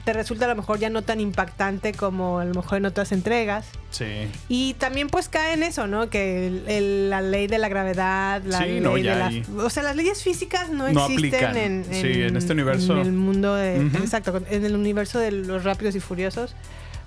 te 0.05 0.13
resulta 0.13 0.45
a 0.45 0.47
lo 0.49 0.55
mejor 0.55 0.77
ya 0.79 0.89
no 0.89 1.01
tan 1.01 1.19
impactante 1.19 1.93
como 1.93 2.39
a 2.39 2.45
lo 2.45 2.53
mejor 2.53 2.77
en 2.77 2.85
otras 2.85 3.11
entregas. 3.11 3.65
Sí. 3.91 4.05
Y 4.47 4.73
también 4.75 5.07
pues 5.09 5.29
cae 5.29 5.53
en 5.53 5.63
eso, 5.63 5.87
¿no? 5.87 6.09
Que 6.09 6.47
el- 6.47 6.63
el- 6.67 7.09
la 7.09 7.21
ley 7.21 7.47
de 7.47 7.57
la 7.57 7.69
gravedad, 7.69 8.41
la 8.45 8.59
Sí, 8.59 8.63
ley 8.65 8.79
no, 8.81 8.93
de 8.95 9.11
ahí- 9.11 9.43
O 9.57 9.69
sea, 9.69 9.83
las 9.83 9.95
leyes 9.95 10.21
físicas 10.23 10.69
no, 10.69 10.89
No 10.91 11.05
existen 11.07 11.57
en, 11.57 11.85
Sí, 11.85 12.21
en 12.23 12.37
este 12.37 12.53
universo. 12.53 12.93
En 12.93 12.99
el 13.07 13.11
mundo 13.13 13.55
de... 13.55 13.77
Exacto, 13.97 14.41
en 14.49 14.65
el 14.65 14.75
universo 14.75 15.19
de 15.19 15.31
los 15.31 15.63
rápidos 15.63 15.95
y 15.95 15.99
furiosos. 15.99 16.55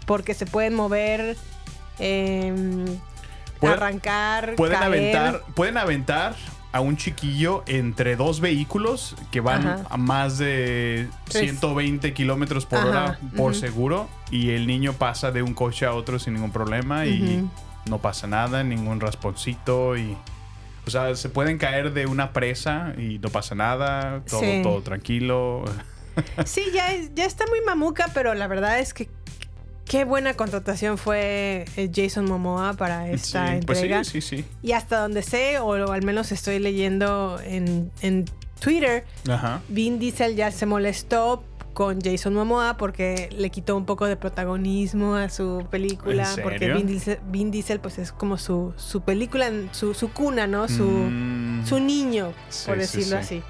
Porque 0.06 0.34
se 0.34 0.46
pueden 0.46 0.74
mover, 0.74 1.36
em, 1.98 2.84
Puede- 3.60 3.74
arrancar, 3.74 4.54
Pueden 4.56 4.78
caer. 4.78 4.86
aventar, 4.86 5.42
pueden 5.54 5.76
aventar 5.78 6.36
a 6.76 6.80
un 6.80 6.96
chiquillo 6.96 7.62
entre 7.66 8.16
dos 8.16 8.40
vehículos 8.40 9.16
que 9.30 9.40
van 9.40 9.66
Ajá. 9.66 9.86
a 9.90 9.96
más 9.96 10.38
de 10.38 11.08
Tres. 11.24 11.42
120 11.50 12.12
kilómetros 12.12 12.66
por 12.66 12.78
Ajá, 12.80 12.88
hora 12.88 13.18
por 13.36 13.54
seguro 13.54 14.08
y 14.30 14.50
el 14.50 14.66
niño 14.66 14.92
pasa 14.92 15.30
de 15.32 15.42
un 15.42 15.54
coche 15.54 15.86
a 15.86 15.94
otro 15.94 16.18
sin 16.18 16.34
ningún 16.34 16.52
problema 16.52 17.06
y 17.06 17.48
no 17.88 17.98
pasa 17.98 18.26
nada, 18.26 18.62
ningún 18.64 19.00
rasponcito 19.00 19.96
y 19.96 20.16
o 20.86 20.90
sea, 20.90 21.14
se 21.16 21.28
pueden 21.28 21.58
caer 21.58 21.92
de 21.92 22.06
una 22.06 22.32
presa 22.32 22.92
y 22.96 23.18
no 23.18 23.28
pasa 23.30 23.54
nada, 23.56 24.22
todo, 24.28 24.40
Sí. 24.40 24.60
todo 24.62 24.82
tranquilo. 24.82 25.64
Sí, 26.44 26.62
ya, 26.72 26.92
es- 26.92 27.12
ya 27.14 27.24
está 27.26 27.44
muy 27.48 27.60
mamuca, 27.66 28.08
pero 28.14 28.34
la 28.34 28.46
verdad 28.46 28.78
es 28.80 28.94
que 28.94 29.08
qué 29.86 30.04
buena 30.04 30.34
contratación 30.34 30.98
fue 30.98 31.64
eh, 31.76 31.90
Jason 31.94 32.24
Momoa 32.26 32.74
para 32.74 33.08
esta 33.08 33.54
Sí, 33.58 33.60
pues 33.66 33.78
sí, 33.78 33.84
entrega. 33.84 34.04
sí, 34.04 34.20
sí. 34.20 34.44
Y 34.62 34.72
hasta 34.72 34.98
donde 35.00 35.22
sé, 35.22 35.58
o 35.60 35.72
al 35.92 36.02
menos 36.04 36.32
estoy 36.32 36.58
leyendo 36.58 37.38
en, 37.44 37.90
en 38.02 38.24
Twitter, 38.60 39.04
Ajá. 39.28 39.60
Vin 39.68 39.98
Diesel 39.98 40.34
ya 40.36 40.50
se 40.50 40.66
molestó 40.66 41.44
con 41.72 42.00
Jason 42.00 42.32
Momoa 42.32 42.78
porque 42.78 43.28
le 43.36 43.50
quitó 43.50 43.76
un 43.76 43.84
poco 43.84 44.06
de 44.06 44.16
protagonismo 44.16 45.14
a 45.14 45.28
su 45.28 45.66
película. 45.70 46.26
¿En 46.34 46.42
Porque? 46.42 46.72
Vin 46.72 46.86
Diesel, 46.86 47.18
Vin 47.26 47.50
Diesel, 47.50 47.80
pues 47.80 47.98
es 47.98 48.12
como 48.12 48.38
su, 48.38 48.72
su 48.78 49.02
película, 49.02 49.50
su, 49.72 49.92
su 49.92 50.10
cuna, 50.10 50.46
¿no? 50.46 50.68
Su, 50.68 50.84
Mm. 50.84 51.66
su 51.66 51.78
niño, 51.78 52.32
Sí, 52.48 52.66
por 52.66 52.76
sí, 52.76 52.80
decirlo 52.80 53.22
sí. 53.22 53.36
así. 53.36 53.42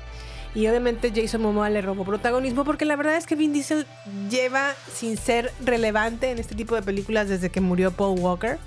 Y 0.57 0.67
obviamente 0.69 1.13
Jason 1.15 1.43
Momoa 1.43 1.69
le 1.69 1.83
robó 1.83 2.05
protagonismo 2.05 2.65
porque 2.65 2.87
la 2.87 2.97
verdad 2.97 3.19
es 3.19 3.27
que 3.27 3.37
Vin 3.37 3.53
Diesel 3.53 3.87
lleva 4.31 4.73
sin 4.91 5.19
ser 5.19 5.53
relevante 5.63 6.31
en 6.31 6.39
este 6.39 6.55
tipo 6.55 6.75
de 6.75 6.81
películas 6.81 7.29
desde 7.29 7.51
que 7.51 7.61
murió 7.61 7.91
Paul 7.91 8.19
Walker. 8.19 8.59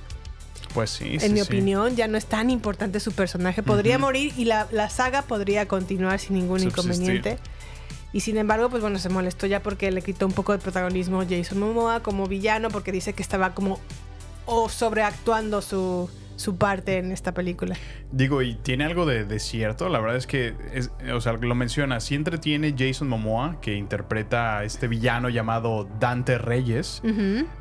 Pues 0.76 0.92
sí, 0.92 1.14
en 1.14 1.20
sí, 1.20 1.30
mi 1.30 1.40
sí. 1.40 1.46
opinión, 1.48 1.96
ya 1.96 2.08
no 2.08 2.20
es 2.20 2.28
tan 2.28 2.52
importante 2.52 3.00
su 3.00 3.12
personaje. 3.12 3.64
Podría 3.64 3.98
morir 3.98 4.34
y 4.38 4.46
la, 4.46 4.68
la 4.72 4.88
saga 4.92 5.24
podría 5.24 5.68
continuar 5.68 6.20
sin 6.20 6.36
ningún 6.36 6.60
Subsistir. 6.60 6.86
inconveniente. 6.86 7.40
Y 8.14 8.20
sin 8.20 8.38
embargo, 8.38 8.70
pues 8.70 8.84
bueno, 8.84 9.00
se 9.00 9.10
molestó 9.10 9.48
ya 9.48 9.64
porque 9.64 9.90
le 9.90 10.04
quitó 10.04 10.28
un 10.28 10.34
poco 10.34 10.52
de 10.52 10.60
protagonismo 10.60 11.24
Jason 11.28 11.60
Momoa 11.60 12.04
como 12.04 12.28
villano 12.28 12.70
porque 12.70 12.92
dice 12.92 13.14
que 13.14 13.24
estaba 13.24 13.56
como 13.56 13.80
o 14.46 14.70
sobreactuando 14.70 15.64
su, 15.64 16.08
su 16.40 16.58
parte 16.58 16.98
en 16.98 17.12
esta 17.12 17.34
película. 17.34 17.76
Digo, 18.12 18.42
y 18.42 18.56
tiene 18.56 18.86
algo 18.86 19.06
de, 19.06 19.26
de 19.26 19.40
cierto. 19.40 19.90
La 19.90 20.00
verdad 20.00 20.16
es 20.16 20.26
que, 20.26 20.54
es- 20.74 20.90
o 21.14 21.20
sea, 21.20 21.34
lo 21.34 21.54
menciona. 21.56 22.00
Sí 22.00 22.16
entretiene 22.16 22.74
Jason 22.78 23.10
Momoa, 23.10 23.60
que 23.62 23.76
interpreta 23.76 24.60
a 24.60 24.64
este 24.64 24.88
villano 24.88 25.28
llamado 25.30 25.90
Dante 26.00 26.38
Reyes. 26.38 27.02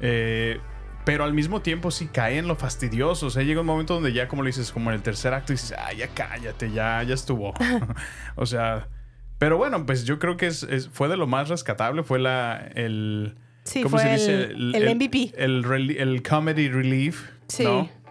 Eh, 0.01 0.61
pero 1.05 1.25
al 1.25 1.33
mismo 1.35 1.61
tiempo 1.63 1.91
sí 1.91 2.07
cae 2.07 2.39
en 2.39 2.47
lo 2.47 2.55
fastidioso. 2.55 3.27
O 3.27 3.31
sea, 3.31 3.43
llega 3.43 3.61
un 3.63 3.67
momento 3.67 3.95
donde 3.95 4.13
ya, 4.13 4.29
como 4.29 4.43
le 4.43 4.51
dices, 4.51 4.71
como 4.71 4.91
en 4.91 4.97
el 4.97 5.03
tercer 5.03 5.35
acto, 5.35 5.53
dices, 5.53 5.75
ah, 5.77 5.93
ya 5.93 6.07
cállate, 6.09 6.71
ya, 6.71 7.03
ya 7.03 7.15
estuvo. 7.15 7.55
o 8.37 8.47
sea, 8.47 8.89
pero 9.39 9.57
bueno, 9.57 9.87
pues 9.87 10.05
yo 10.05 10.19
creo 10.19 10.37
que 10.37 10.47
es, 10.47 10.63
es- 10.63 10.89
fue 10.89 11.09
de 11.09 11.17
lo 11.17 11.27
más 11.27 11.49
rescatable. 11.49 12.03
Fue 12.05 12.19
la, 12.19 12.59
el... 12.75 13.37
Sí, 13.65 13.83
¿cómo 13.83 13.99
fue 13.99 14.07
se 14.07 14.13
dice? 14.13 14.43
el- 14.53 14.75
el 14.75 14.95
MVP. 14.97 15.33
El, 15.37 15.65
reli- 15.65 15.97
el 15.99 16.23
comedy 16.23 16.69
relief. 16.69 17.31
Sí. 17.49 17.65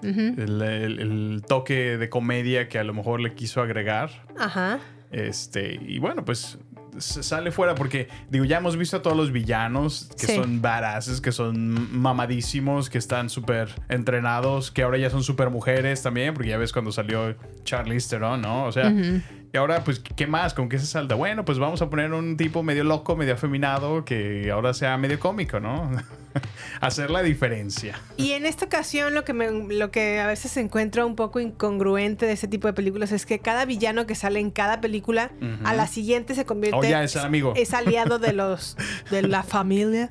el, 0.03 0.61
el- 0.61 0.99
el 0.99 1.43
toque 1.47 1.97
de 1.97 2.09
comedia 2.09 2.67
que 2.69 2.79
a 2.79 2.83
lo 2.83 2.93
mejor 2.93 3.19
le 3.21 3.33
quiso 3.33 3.61
agregar. 3.61 4.09
Ajá. 4.37 4.79
Este, 5.11 5.79
y 5.81 5.99
bueno, 5.99 6.25
pues 6.25 6.59
se 6.97 7.21
sale 7.21 7.51
fuera 7.51 7.75
porque, 7.75 8.07
digo, 8.31 8.43
ya 8.45 8.57
hemos 8.57 8.75
visto 8.75 8.97
a 8.97 9.01
todos 9.03 9.15
los 9.15 9.31
villanos 9.31 10.09
que 10.19 10.25
Sí. 10.27 10.35
son 10.35 10.61
badasses, 10.63 11.21
que 11.21 11.31
son 11.31 11.95
mamadísimos, 11.95 12.89
que 12.89 12.97
están 12.97 13.29
súper 13.29 13.69
entrenados, 13.87 14.71
que 14.71 14.81
ahora 14.81 14.97
ya 14.97 15.09
son 15.11 15.21
súper 15.23 15.51
mujeres 15.51 16.01
también, 16.01 16.33
porque 16.33 16.49
ya 16.49 16.57
ves 16.57 16.73
cuando 16.73 16.91
salió 16.91 17.35
Charlize 17.63 18.09
Theron, 18.09 18.41
¿no? 18.41 18.65
O 18.65 18.71
sea, 18.71 18.91
y 18.91 19.57
ahora, 19.57 19.83
pues, 19.83 19.99
¿qué 19.99 20.25
más? 20.25 20.55
¿Con 20.55 20.69
qué 20.69 20.79
se 20.79 20.87
salta? 20.87 21.13
Bueno, 21.13 21.45
pues 21.45 21.59
vamos 21.59 21.81
a 21.83 21.89
poner 21.89 22.13
un 22.13 22.35
tipo 22.35 22.63
medio 22.63 22.83
loco, 22.83 23.15
medio 23.15 23.35
afeminado, 23.35 24.03
que 24.03 24.49
ahora 24.51 24.73
sea 24.73 24.97
medio 24.97 25.19
cómico, 25.19 25.59
¿no? 25.59 25.91
Hacer 26.81 27.09
la 27.09 27.23
diferencia. 27.23 27.99
Y 28.17 28.31
en 28.31 28.45
esta 28.45 28.65
ocasión 28.65 29.13
lo 29.13 29.23
que, 29.23 29.33
me, 29.33 29.49
lo 29.51 29.91
que 29.91 30.19
a 30.19 30.27
veces 30.27 30.55
encuentro 30.57 31.05
un 31.05 31.15
poco 31.15 31.39
incongruente 31.39 32.25
de 32.25 32.33
ese 32.33 32.47
tipo 32.47 32.67
de 32.67 32.73
películas 32.73 33.11
es 33.11 33.25
que 33.25 33.39
cada 33.39 33.65
villano 33.65 34.05
que 34.07 34.15
sale 34.15 34.39
en 34.39 34.51
cada 34.51 34.81
película, 34.81 35.31
a 35.63 35.73
la 35.73 35.87
siguiente 35.87 36.35
se 36.35 36.45
convierte... 36.45 36.77
Oh, 36.77 36.83
ya, 36.83 37.03
es 37.03 37.15
amigo. 37.15 37.53
Es 37.55 37.73
aliado 37.73 38.19
de 38.19 38.33
los... 38.33 38.77
de 39.11 39.21
la 39.21 39.43
familia. 39.43 40.09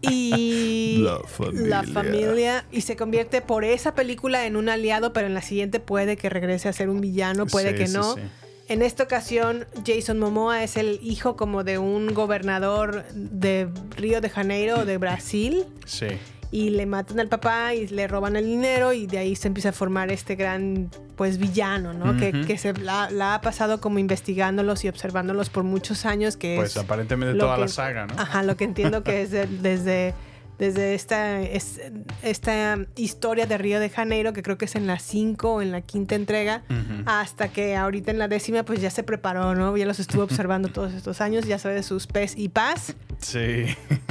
Y... 0.00 0.98
La 1.02 1.20
familia. 1.26 1.66
La 1.66 1.82
familia. 1.82 2.64
Y 2.70 2.82
se 2.82 2.96
convierte 2.96 3.40
por 3.40 3.64
esa 3.64 3.94
película 3.94 4.46
en 4.46 4.56
un 4.56 4.68
aliado, 4.68 5.12
pero 5.12 5.26
en 5.26 5.34
la 5.34 5.42
siguiente 5.42 5.80
puede 5.80 6.16
que 6.16 6.28
regrese 6.28 6.68
a 6.68 6.72
ser 6.72 6.88
un 6.88 7.00
villano, 7.00 7.46
puede 7.46 7.70
Sí, 7.70 7.76
que 7.76 7.86
sí, 7.86 7.94
no. 7.94 8.14
sí. 8.14 8.20
En 8.68 8.82
esta 8.82 9.04
ocasión, 9.04 9.64
Jason 9.86 10.18
Momoa 10.18 10.64
es 10.64 10.76
el 10.76 10.98
hijo 11.02 11.36
como 11.36 11.62
de 11.62 11.78
un 11.78 12.12
gobernador 12.12 13.04
de 13.14 13.68
Río 13.96 14.20
de 14.20 14.28
Janeiro, 14.28 14.84
de 14.84 14.98
Brasil 14.98 15.64
Sí. 15.84 16.06
y 16.50 16.70
le 16.70 16.84
matan 16.84 17.20
al 17.20 17.28
papá 17.28 17.74
y 17.74 17.86
le 17.86 18.08
roban 18.08 18.34
el 18.34 18.44
dinero 18.44 18.92
y 18.92 19.06
de 19.06 19.18
ahí 19.18 19.36
se 19.36 19.46
empieza 19.46 19.68
a 19.68 19.72
formar 19.72 20.10
este 20.10 20.34
gran 20.34 20.90
pues 21.14 21.38
villano, 21.38 21.92
¿no? 21.94 22.16
que, 22.18 22.58
se 22.58 22.72
la, 22.74 23.08
la 23.10 23.34
ha 23.34 23.40
pasado 23.40 23.80
como 23.80 24.00
investigándolos 24.00 24.84
y 24.84 24.88
observándolos 24.88 25.48
por 25.48 25.62
muchos 25.62 26.04
años 26.04 26.36
que 26.36 26.56
Pues 26.56 26.70
es 26.72 26.76
aparentemente 26.76 27.38
toda 27.38 27.54
que- 27.54 27.60
la 27.62 27.68
saga, 27.68 28.06
¿no? 28.06 28.14
Ajá, 28.18 28.42
lo 28.42 28.56
que 28.56 28.64
entiendo 28.64 29.04
que 29.04 29.22
es 29.22 29.30
de- 29.30 29.46
desde 29.46 30.12
desde 30.58 30.94
esta 30.94 31.40
es- 31.42 31.80
esta 32.22 32.78
historia 32.96 33.46
de 33.46 33.58
Río 33.58 33.78
de 33.80 33.90
Janeiro 33.90 34.32
que 34.32 34.42
creo 34.42 34.56
que 34.58 34.64
es 34.64 34.74
en 34.74 34.86
la 34.86 34.98
5 34.98 35.54
o 35.54 35.62
en 35.62 35.70
la 35.72 35.80
quinta 35.82 36.14
entrega 36.14 36.62
hasta 37.06 37.48
que 37.48 37.76
ahorita 37.76 38.10
en 38.10 38.18
la 38.18 38.28
décima 38.28 38.62
pues 38.62 38.80
ya 38.80 38.90
se 38.90 39.02
preparó, 39.02 39.54
¿no? 39.54 39.76
Ya 39.76 39.86
los 39.86 39.98
estuvo 40.00 40.22
observando 40.22 40.68
todos 40.68 40.92
estos 40.94 41.20
años, 41.20 41.46
ya 41.46 41.58
sabe 41.58 41.74
de 41.76 41.82
sus 41.82 42.06
pez 42.06 42.34
y 42.36 42.48
paz. 42.48 42.94
Sí. 43.18 43.64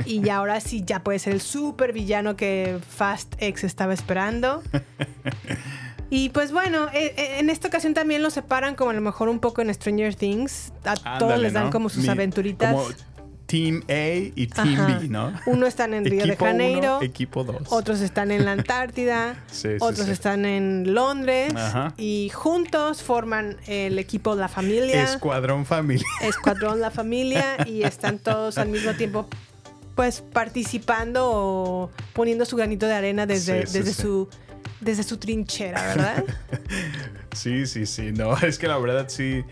Y 0.05 0.21
ya 0.21 0.37
ahora 0.37 0.59
sí, 0.59 0.83
ya 0.85 1.03
puede 1.03 1.19
ser 1.19 1.33
el 1.33 1.41
super 1.41 1.93
villano 1.93 2.35
que 2.35 2.77
Fast 2.89 3.33
X 3.39 3.63
estaba 3.63 3.93
esperando. 3.93 4.61
Y 6.11 6.29
pues 6.29 6.51
bueno, 6.51 6.87
eh, 6.93 7.13
eh, 7.17 7.37
en 7.39 7.49
esta 7.49 7.67
ocasión 7.67 7.95
también 7.95 8.21
los 8.21 8.33
separan 8.33 8.75
como 8.75 8.91
a 8.91 8.93
lo 8.93 9.01
mejor 9.01 9.27
un 9.27 9.39
poco 9.39 9.63
en 9.63 9.73
Stranger 9.73 10.13
Things. 10.15 10.71
A 10.83 11.17
todos 11.17 11.39
les 11.39 11.53
dan 11.53 11.65
¿no? 11.65 11.69
como 11.71 11.89
sus 11.89 12.03
Mi- 12.03 12.09
aventuritas. 12.09 12.73
como 12.73 12.87
Team 13.45 13.83
A 13.89 14.31
y 14.35 14.47
Team 14.47 14.79
Ajá. 14.81 14.99
B, 14.99 15.07
¿no? 15.07 15.33
Uno 15.45 15.67
están 15.67 15.93
en 15.93 16.03
Río 16.05 16.23
de 16.25 16.29
Equipo 16.29 16.45
uno, 16.45 16.51
Janeiro, 16.51 17.01
equipo 17.03 17.43
2. 17.43 17.55
otros 17.69 18.01
están 18.01 18.31
en 18.31 18.43
la 18.45 18.51
Antártida, 18.53 19.35
Sí, 19.51 19.69
sí, 19.69 19.75
otros 19.79 20.07
sí. 20.07 20.11
están 20.11 20.45
en 20.45 20.93
Londres 20.95 21.53
Ajá. 21.55 21.93
y 21.97 22.29
juntos 22.33 23.03
forman 23.03 23.57
el 23.67 23.99
equipo 23.99 24.35
La 24.35 24.47
Familia, 24.47 25.03
Escuadrón 25.03 25.65
Familia. 25.65 26.05
Escuadrón 26.21 26.81
La 26.81 26.89
Familia 26.91 27.57
y 27.67 27.83
están 27.83 28.17
todos 28.19 28.57
al 28.57 28.69
mismo 28.69 28.93
tiempo 28.93 29.27
pues 29.95 30.21
participando 30.21 31.29
o 31.31 31.91
poniendo 32.13 32.43
su 32.45 32.57
granito 32.57 32.85
de 32.87 32.93
arena 32.93 33.25
desde, 33.25 33.59
desde 33.61 33.93
su 33.93 34.27
desde 34.81 35.03
su 35.03 35.17
trinchera, 35.17 35.81
¿verdad? 35.95 36.23
Sí, 37.31 37.65
sí, 37.67 37.85
sí. 37.85 38.11
No, 38.13 38.37
es 38.37 38.57
que 38.57 38.67
la 38.67 38.77
verdad 38.77 39.07
sí. 39.09 39.43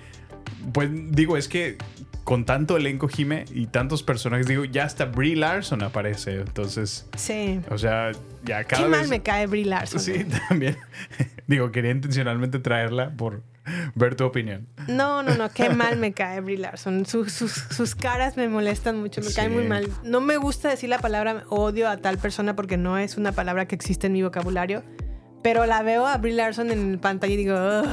Pues 0.74 0.90
digo, 1.12 1.36
es 1.36 1.50
que 1.50 1.78
con 2.24 2.46
tanto 2.46 2.78
elenco 2.78 3.08
Jime 3.08 3.46
y 3.54 3.68
tantos 3.68 4.02
personajes, 4.04 4.48
digo, 4.48 4.64
ya 4.66 4.86
hasta 4.86 5.06
Brie 5.06 5.36
Larson 5.36 5.84
aparece. 5.84 6.38
Entonces, 6.42 7.08
Sí. 7.18 7.60
o 7.70 7.78
sea, 7.78 8.12
ya 8.44 8.64
cada 8.64 8.84
Qué 8.84 8.90
vez. 8.90 9.00
mal 9.02 9.10
me 9.10 9.22
cae 9.22 9.46
Brie 9.48 9.66
Larson. 9.66 10.00
Sí, 10.00 10.12
¿eh? 10.14 10.28
también. 10.50 10.78
digo, 11.48 11.72
quería 11.72 11.92
intencionalmente 11.92 12.60
traerla 12.60 13.12
por 13.12 13.44
ver 13.96 14.16
tu 14.16 14.26
opinión. 14.26 14.68
No, 14.88 15.24
no, 15.24 15.36
no, 15.36 15.50
qué 15.52 15.70
mal 15.70 15.98
me 15.98 16.14
cae 16.14 16.40
Brie 16.42 16.58
Larson. 16.58 17.06
Su- 17.06 17.30
sus, 17.30 17.52
sus 17.52 17.96
caras 17.96 18.36
me 18.38 18.48
molestan 18.50 19.00
mucho, 19.00 19.22
me 19.22 19.32
caen 19.34 19.52
Sí. 19.52 19.56
muy 19.58 19.68
mal. 19.68 19.90
No 20.04 20.22
me 20.22 20.38
gusta 20.38 20.70
decir 20.70 20.90
la 20.90 21.00
palabra 21.00 21.44
odio 21.50 21.90
a 21.90 21.98
tal 21.98 22.18
persona 22.18 22.56
porque 22.56 22.78
no 22.78 22.98
es 22.98 23.18
una 23.18 23.32
palabra 23.34 23.66
que 23.68 23.76
existe 23.76 24.08
en 24.08 24.14
mi 24.14 24.22
vocabulario. 24.24 24.84
Pero 25.44 25.66
la 25.66 25.82
veo 25.84 26.08
a 26.08 26.18
Brie 26.18 26.34
Larson 26.34 26.72
en 26.72 27.00
pantalla 27.00 27.34
y 27.34 27.38
digo. 27.38 27.58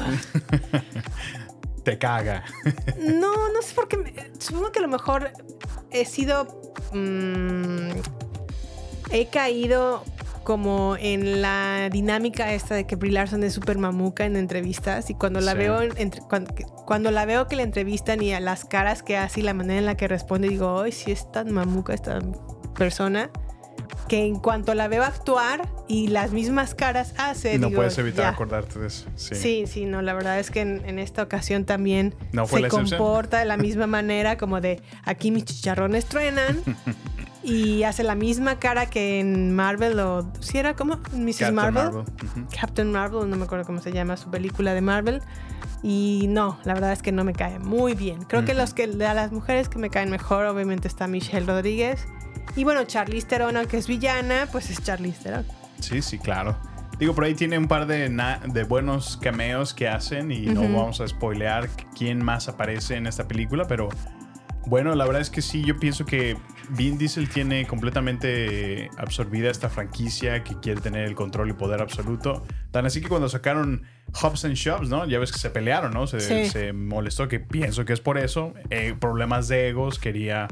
Te 1.85 1.99
caga. 1.99 2.45
no, 2.99 3.33
no 3.53 3.63
sé 3.63 3.75
por 3.75 3.89
qué. 3.89 3.97
me- 3.97 4.15
supongo 4.39 4.71
que 4.73 4.79
a 4.81 4.83
lo 4.83 4.89
mejor 4.89 5.31
he 5.91 6.05
sido. 6.05 6.47
mm, 6.93 7.91
he 9.13 9.27
caído 9.27 10.05
como 10.45 10.97
en 10.99 11.43
la 11.43 11.89
dinámica 11.93 12.53
esta 12.55 12.75
de 12.75 12.87
que 12.87 12.97
Brie 12.97 13.13
Larson 13.13 13.45
es 13.45 13.53
súper 13.53 13.77
mamuca 13.79 14.25
en 14.25 14.37
entrevistas 14.37 15.11
y 15.11 15.15
cuando 15.15 15.41
la 15.41 15.53
Sí. 15.53 15.59
veo 15.59 15.83
entre- 15.83 16.23
cuando, 16.23 16.55
cuando 16.87 17.11
la 17.11 17.25
veo 17.27 17.47
que 17.47 17.57
la 17.57 17.63
entrevistan 17.63 18.23
y 18.23 18.33
a 18.33 18.41
las 18.41 18.65
caras 18.65 19.03
que 19.03 19.17
hace 19.17 19.41
y 19.41 19.43
la 19.43 19.55
manera 19.55 19.79
en 19.79 19.87
la 19.87 19.97
que 19.97 20.09
responde 20.09 20.49
digo, 20.49 20.81
ay, 20.81 20.93
sí 20.93 21.13
es 21.13 21.31
tan 21.31 21.53
mamuca 21.53 21.93
esta 21.95 22.19
persona 22.75 23.31
que 24.09 24.27
en 24.27 24.37
cuanto 24.39 24.75
la 24.75 24.89
veo 24.89 25.03
actuar 25.03 25.69
y 25.89 26.09
las 26.09 26.33
mismas 26.33 26.75
caras 26.75 27.15
hace, 27.17 27.59
no 27.59 27.69
digo, 27.69 27.79
puedes 27.79 27.97
evitar 27.99 28.25
ya. 28.25 28.29
acordarte 28.31 28.79
de 28.79 28.87
eso. 28.89 29.09
Sí. 29.17 29.35
Sí, 29.35 29.65
sí, 29.67 29.85
no, 29.85 30.03
la 30.03 30.15
verdad 30.15 30.39
es 30.39 30.51
que 30.51 30.61
en, 30.61 30.83
en 30.85 30.99
esta 30.99 31.23
ocasión 31.23 31.65
también 31.65 32.15
No 32.33 32.47
se 32.47 32.69
comporta 32.69 33.39
de 33.39 33.45
la 33.45 33.57
misma 33.59 33.87
manera, 33.87 34.37
como 34.37 34.61
de 34.61 34.83
aquí 35.05 35.31
mis 35.31 35.45
chicharrones 35.45 36.07
truenan. 36.07 36.61
y 37.43 37.85
hace 37.85 38.03
la 38.03 38.15
misma 38.15 38.59
cara 38.59 38.87
que 38.87 39.21
en 39.21 39.55
Marvel 39.55 39.99
o 40.01 40.31
si 40.41 40.59
era 40.59 40.75
como 40.75 40.97
Mrs. 41.13 41.39
Captain 41.39 41.55
Marvel. 41.55 42.05
Captain 42.59 42.93
Marvel, 42.93 43.31
no 43.31 43.37
me 43.37 43.45
acuerdo 43.45 43.65
cómo 43.65 43.81
se 43.81 43.93
llama 43.93 44.17
su 44.17 44.31
película 44.31 44.75
de 44.75 44.81
Marvel. 44.81 45.23
Y 45.83 46.27
no, 46.29 46.59
la 46.65 46.75
verdad 46.75 46.93
es 46.93 47.01
que 47.01 47.11
no 47.11 47.25
me 47.25 47.33
cae 47.33 47.59
muy 47.59 47.95
bien. 47.95 48.23
Creo 48.25 48.45
que 48.45 48.53
los 48.53 48.75
que 48.75 48.87
de 48.87 49.15
las 49.15 49.33
mujeres 49.33 49.71
que 49.71 49.79
me 49.79 49.89
caen 49.89 50.11
mejor, 50.11 50.45
obviamente 50.45 50.87
está 50.89 51.07
Michelle 51.07 51.47
Rodríguez. 51.47 52.07
Y 52.57 52.65
bueno, 52.65 52.85
Charlize 52.85 53.27
Theron, 53.27 53.57
aunque 53.57 53.79
es 53.79 53.87
villana, 53.87 54.49
pues 54.51 54.71
es 54.71 54.83
Charlize 54.83 55.23
Theron. 55.23 55.47
Sí, 55.81 56.03
sí, 56.03 56.19
claro. 56.19 56.57
Digo, 56.99 57.15
por 57.15 57.25
ahí 57.25 57.35
tiene 57.35 57.57
un 57.57 57.67
par 57.69 57.87
de, 57.87 58.09
de 58.53 58.65
buenos 58.65 59.17
cameos 59.17 59.73
que 59.73 59.89
hacen 59.89 60.31
y 60.31 60.41
no 60.47 60.63
vamos 60.63 61.01
a 61.01 61.09
spoilear 61.09 61.71
quién 61.97 62.23
más 62.23 62.49
aparece 62.49 62.97
en 62.97 63.07
esta 63.07 63.27
película, 63.27 63.67
pero 63.67 63.89
bueno, 64.67 64.95
la 64.95 65.07
verdad 65.07 65.23
es 65.23 65.31
que 65.31 65.41
sí, 65.41 65.65
yo 65.65 65.79
pienso 65.79 66.05
que 66.05 66.37
Vin 66.69 66.99
Diesel 66.99 67.31
tiene 67.31 67.67
completamente 67.67 68.91
absorbida 68.99 69.51
esta 69.51 69.71
franquicia 69.71 70.45
que 70.45 70.61
quiere 70.61 70.83
tener 70.83 71.07
el 71.07 71.15
control 71.15 71.49
y 71.49 71.53
poder 71.55 71.81
absoluto. 71.81 72.45
Tan 72.71 72.85
así 72.85 73.01
que 73.01 73.09
cuando 73.09 73.31
sacaron 73.31 73.83
Hobbs 74.21 74.45
and 74.45 74.55
Shops, 74.55 74.91
¿no? 74.91 75.07
Ya 75.07 75.19
ves 75.19 75.33
que 75.33 75.39
se 75.39 75.49
pelearon, 75.49 75.93
¿no? 75.93 76.07
Se, 76.07 76.21
Sí. 76.21 76.51
se 76.51 76.75
molestó, 76.75 77.29
que 77.29 77.41
pienso 77.41 77.87
que 77.87 77.95
es 77.95 78.01
por 78.01 78.19
eso. 78.19 78.53
Eh, 78.69 78.95
problemas 79.01 79.49
de 79.49 79.71
egos, 79.71 79.99
quería 79.99 80.49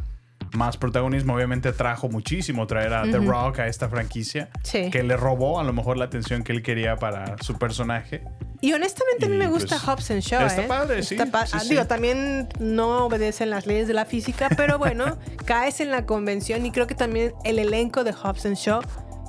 más 0.54 0.76
protagonismo. 0.76 1.34
Obviamente 1.34 1.72
trajo 1.72 2.08
muchísimo 2.08 2.66
traer 2.66 2.94
a 2.94 3.02
The. 3.02 3.18
Rock 3.18 3.60
a 3.60 3.66
esta 3.66 3.88
franquicia 3.88 4.48
Sí. 4.62 4.90
que 4.90 5.02
le 5.02 5.16
robó 5.16 5.60
a 5.60 5.64
lo 5.64 5.72
mejor 5.72 5.96
la 5.96 6.04
atención 6.06 6.42
que 6.42 6.52
él 6.52 6.62
quería 6.62 6.96
para 6.96 7.36
su 7.42 7.54
personaje. 7.58 8.22
Y 8.60 8.72
honestamente 8.72 9.26
a 9.26 9.28
mí 9.28 9.36
me 9.36 9.46
gusta 9.46 9.76
pues, 9.76 9.82
Hobbs 9.82 10.10
and 10.10 10.20
Shaw. 10.22 10.46
está 10.46 10.62
¿eh? 10.62 10.66
padre, 10.66 11.02
sí, 11.04 11.16
pa- 11.16 11.46
sí, 11.46 11.52
ah, 11.56 11.60
sí. 11.60 11.68
Digo, 11.70 11.86
también 11.86 12.48
no 12.58 13.04
obedecen 13.06 13.50
las 13.50 13.66
leyes 13.66 13.86
de 13.86 13.94
la 13.94 14.04
física, 14.04 14.48
pero 14.56 14.78
bueno, 14.78 15.16
caes 15.44 15.80
en 15.80 15.90
la 15.90 16.06
convención 16.06 16.64
y 16.66 16.72
creo 16.72 16.86
que 16.86 16.94
también 16.96 17.34
el 17.44 17.58
elenco 17.58 18.02
de 18.02 18.12
Hobbs 18.12 18.46
and 18.46 18.56
Shaw 18.56 18.80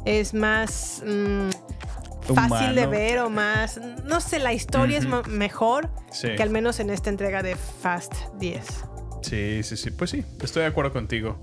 es 0.06 0.34
más 0.34 1.04
mm, 1.06 1.50
fácil 2.34 2.74
de 2.76 2.88
ver 2.88 3.20
o 3.20 3.30
más, 3.30 3.80
no 4.06 4.20
sé, 4.22 4.40
la 4.40 4.54
historia 4.54 4.98
es 4.98 5.06
mejor 5.28 5.90
que 6.22 6.42
al 6.42 6.50
menos 6.50 6.80
en 6.80 6.90
esta 6.90 7.10
entrega 7.10 7.44
de 7.44 7.56
Fast 7.56 8.14
10. 8.40 8.66
Sí, 9.22 9.62
sí, 9.64 9.78
sí. 9.78 9.92
Pues 9.92 10.10
sí, 10.10 10.24
estoy 10.42 10.64
de 10.64 10.68
acuerdo 10.68 10.94
contigo. 10.94 11.40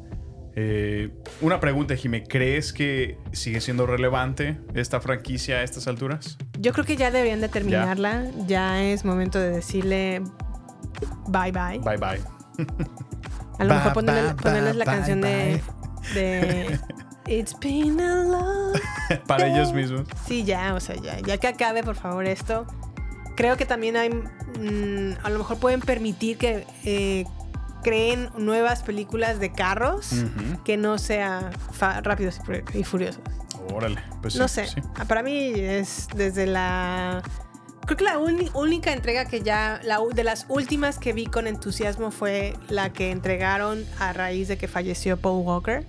Eh, 0.58 1.10
una 1.42 1.60
pregunta, 1.60 1.94
Jimé. 1.96 2.24
¿Crees 2.24 2.72
que 2.72 3.18
sigue 3.32 3.60
siendo 3.60 3.86
relevante 3.86 4.58
esta 4.74 5.00
franquicia 5.00 5.56
a 5.56 5.62
estas 5.62 5.86
alturas? 5.86 6.38
Yo 6.58 6.72
creo 6.72 6.84
que 6.86 6.96
ya 6.96 7.10
deberían 7.10 7.42
de 7.42 7.48
terminarla, 7.48 8.24
ya 8.46 8.82
es 8.82 9.04
momento 9.04 9.38
de 9.38 9.50
decirle 9.50 10.22
bye 11.28 11.52
bye. 11.52 11.78
Bye 11.78 11.98
bye. 11.98 12.22
A 13.58 13.64
lo 13.64 13.74
mejor 13.74 13.92
ponerles 13.92 14.76
la 14.76 14.84
canción 14.84 15.20
bye. 15.20 15.62
de 16.14 16.80
It's 17.26 17.58
been 17.58 18.00
a 18.00 18.24
long 18.24 18.80
Para 19.26 19.48
ellos 19.48 19.72
mismos. 19.72 20.06
Sí, 20.26 20.44
ya, 20.44 20.74
o 20.74 20.80
sea, 20.80 20.94
ya, 20.96 21.18
ya 21.20 21.38
que 21.38 21.48
acabe, 21.48 21.82
por 21.82 21.96
favor, 21.96 22.24
esto. 22.24 22.66
Creo 23.36 23.56
que 23.56 23.66
también 23.66 23.96
hay, 23.96 24.10
mm, 24.10 25.18
a 25.22 25.30
lo 25.30 25.38
mejor 25.38 25.58
pueden 25.58 25.80
permitir 25.80 26.38
que 26.38 26.66
eh, 26.84 27.26
creen 27.86 28.30
nuevas 28.36 28.82
películas 28.82 29.38
de 29.38 29.52
carros 29.52 30.10
que 30.64 30.76
no 30.76 30.98
sea 30.98 31.50
rápidos 32.02 32.38
y 32.38 32.40
Fu- 32.44 32.78
y 32.78 32.82
furiosos. 32.82 33.20
Órale. 33.72 34.00
Pues 34.22 34.34
sí, 34.34 34.40
no 34.40 34.48
sé, 34.48 34.66
sí. 34.66 34.80
Para 35.06 35.22
mí 35.22 35.52
es 35.54 36.08
desde 36.16 36.46
la... 36.46 37.22
Creo 37.86 37.96
que 37.96 38.02
la 38.04 38.18
única 38.18 38.92
entrega 38.92 39.26
que 39.26 39.42
ya, 39.42 39.80
la, 39.84 40.00
de 40.12 40.24
las 40.24 40.46
últimas 40.48 40.98
que 40.98 41.12
vi 41.12 41.26
con 41.26 41.46
entusiasmo 41.46 42.10
fue 42.10 42.54
la 42.68 42.92
que 42.92 43.12
entregaron 43.12 43.84
a 44.00 44.12
raíz 44.12 44.48
de 44.48 44.58
que 44.58 44.66
falleció 44.66 45.16
Paul 45.18 45.44
Walker. 45.46 45.86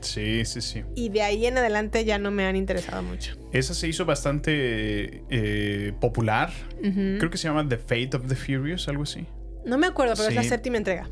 Sí, 0.00 0.46
sí, 0.46 0.62
sí. 0.62 0.82
Y 0.94 1.10
de 1.10 1.20
ahí 1.20 1.44
en 1.44 1.58
adelante 1.58 2.06
ya 2.06 2.18
no 2.18 2.30
me 2.30 2.46
han 2.46 2.56
interesado 2.56 3.02
mucho. 3.02 3.36
Esa 3.52 3.74
se 3.74 3.86
hizo 3.86 4.06
bastante 4.06 5.22
eh, 5.28 5.92
popular. 6.00 6.50
Creo 6.80 7.28
que 7.28 7.36
se 7.36 7.48
llama 7.48 7.68
The 7.68 7.76
Fate 7.76 8.16
of 8.16 8.26
the 8.28 8.34
Furious, 8.36 8.88
algo 8.88 9.02
así. 9.02 9.26
No 9.66 9.76
me 9.76 9.88
acuerdo, 9.88 10.14
pero 10.16 10.28
es 10.30 10.34
la 10.34 10.42
séptima 10.42 10.78
entrega. 10.78 11.06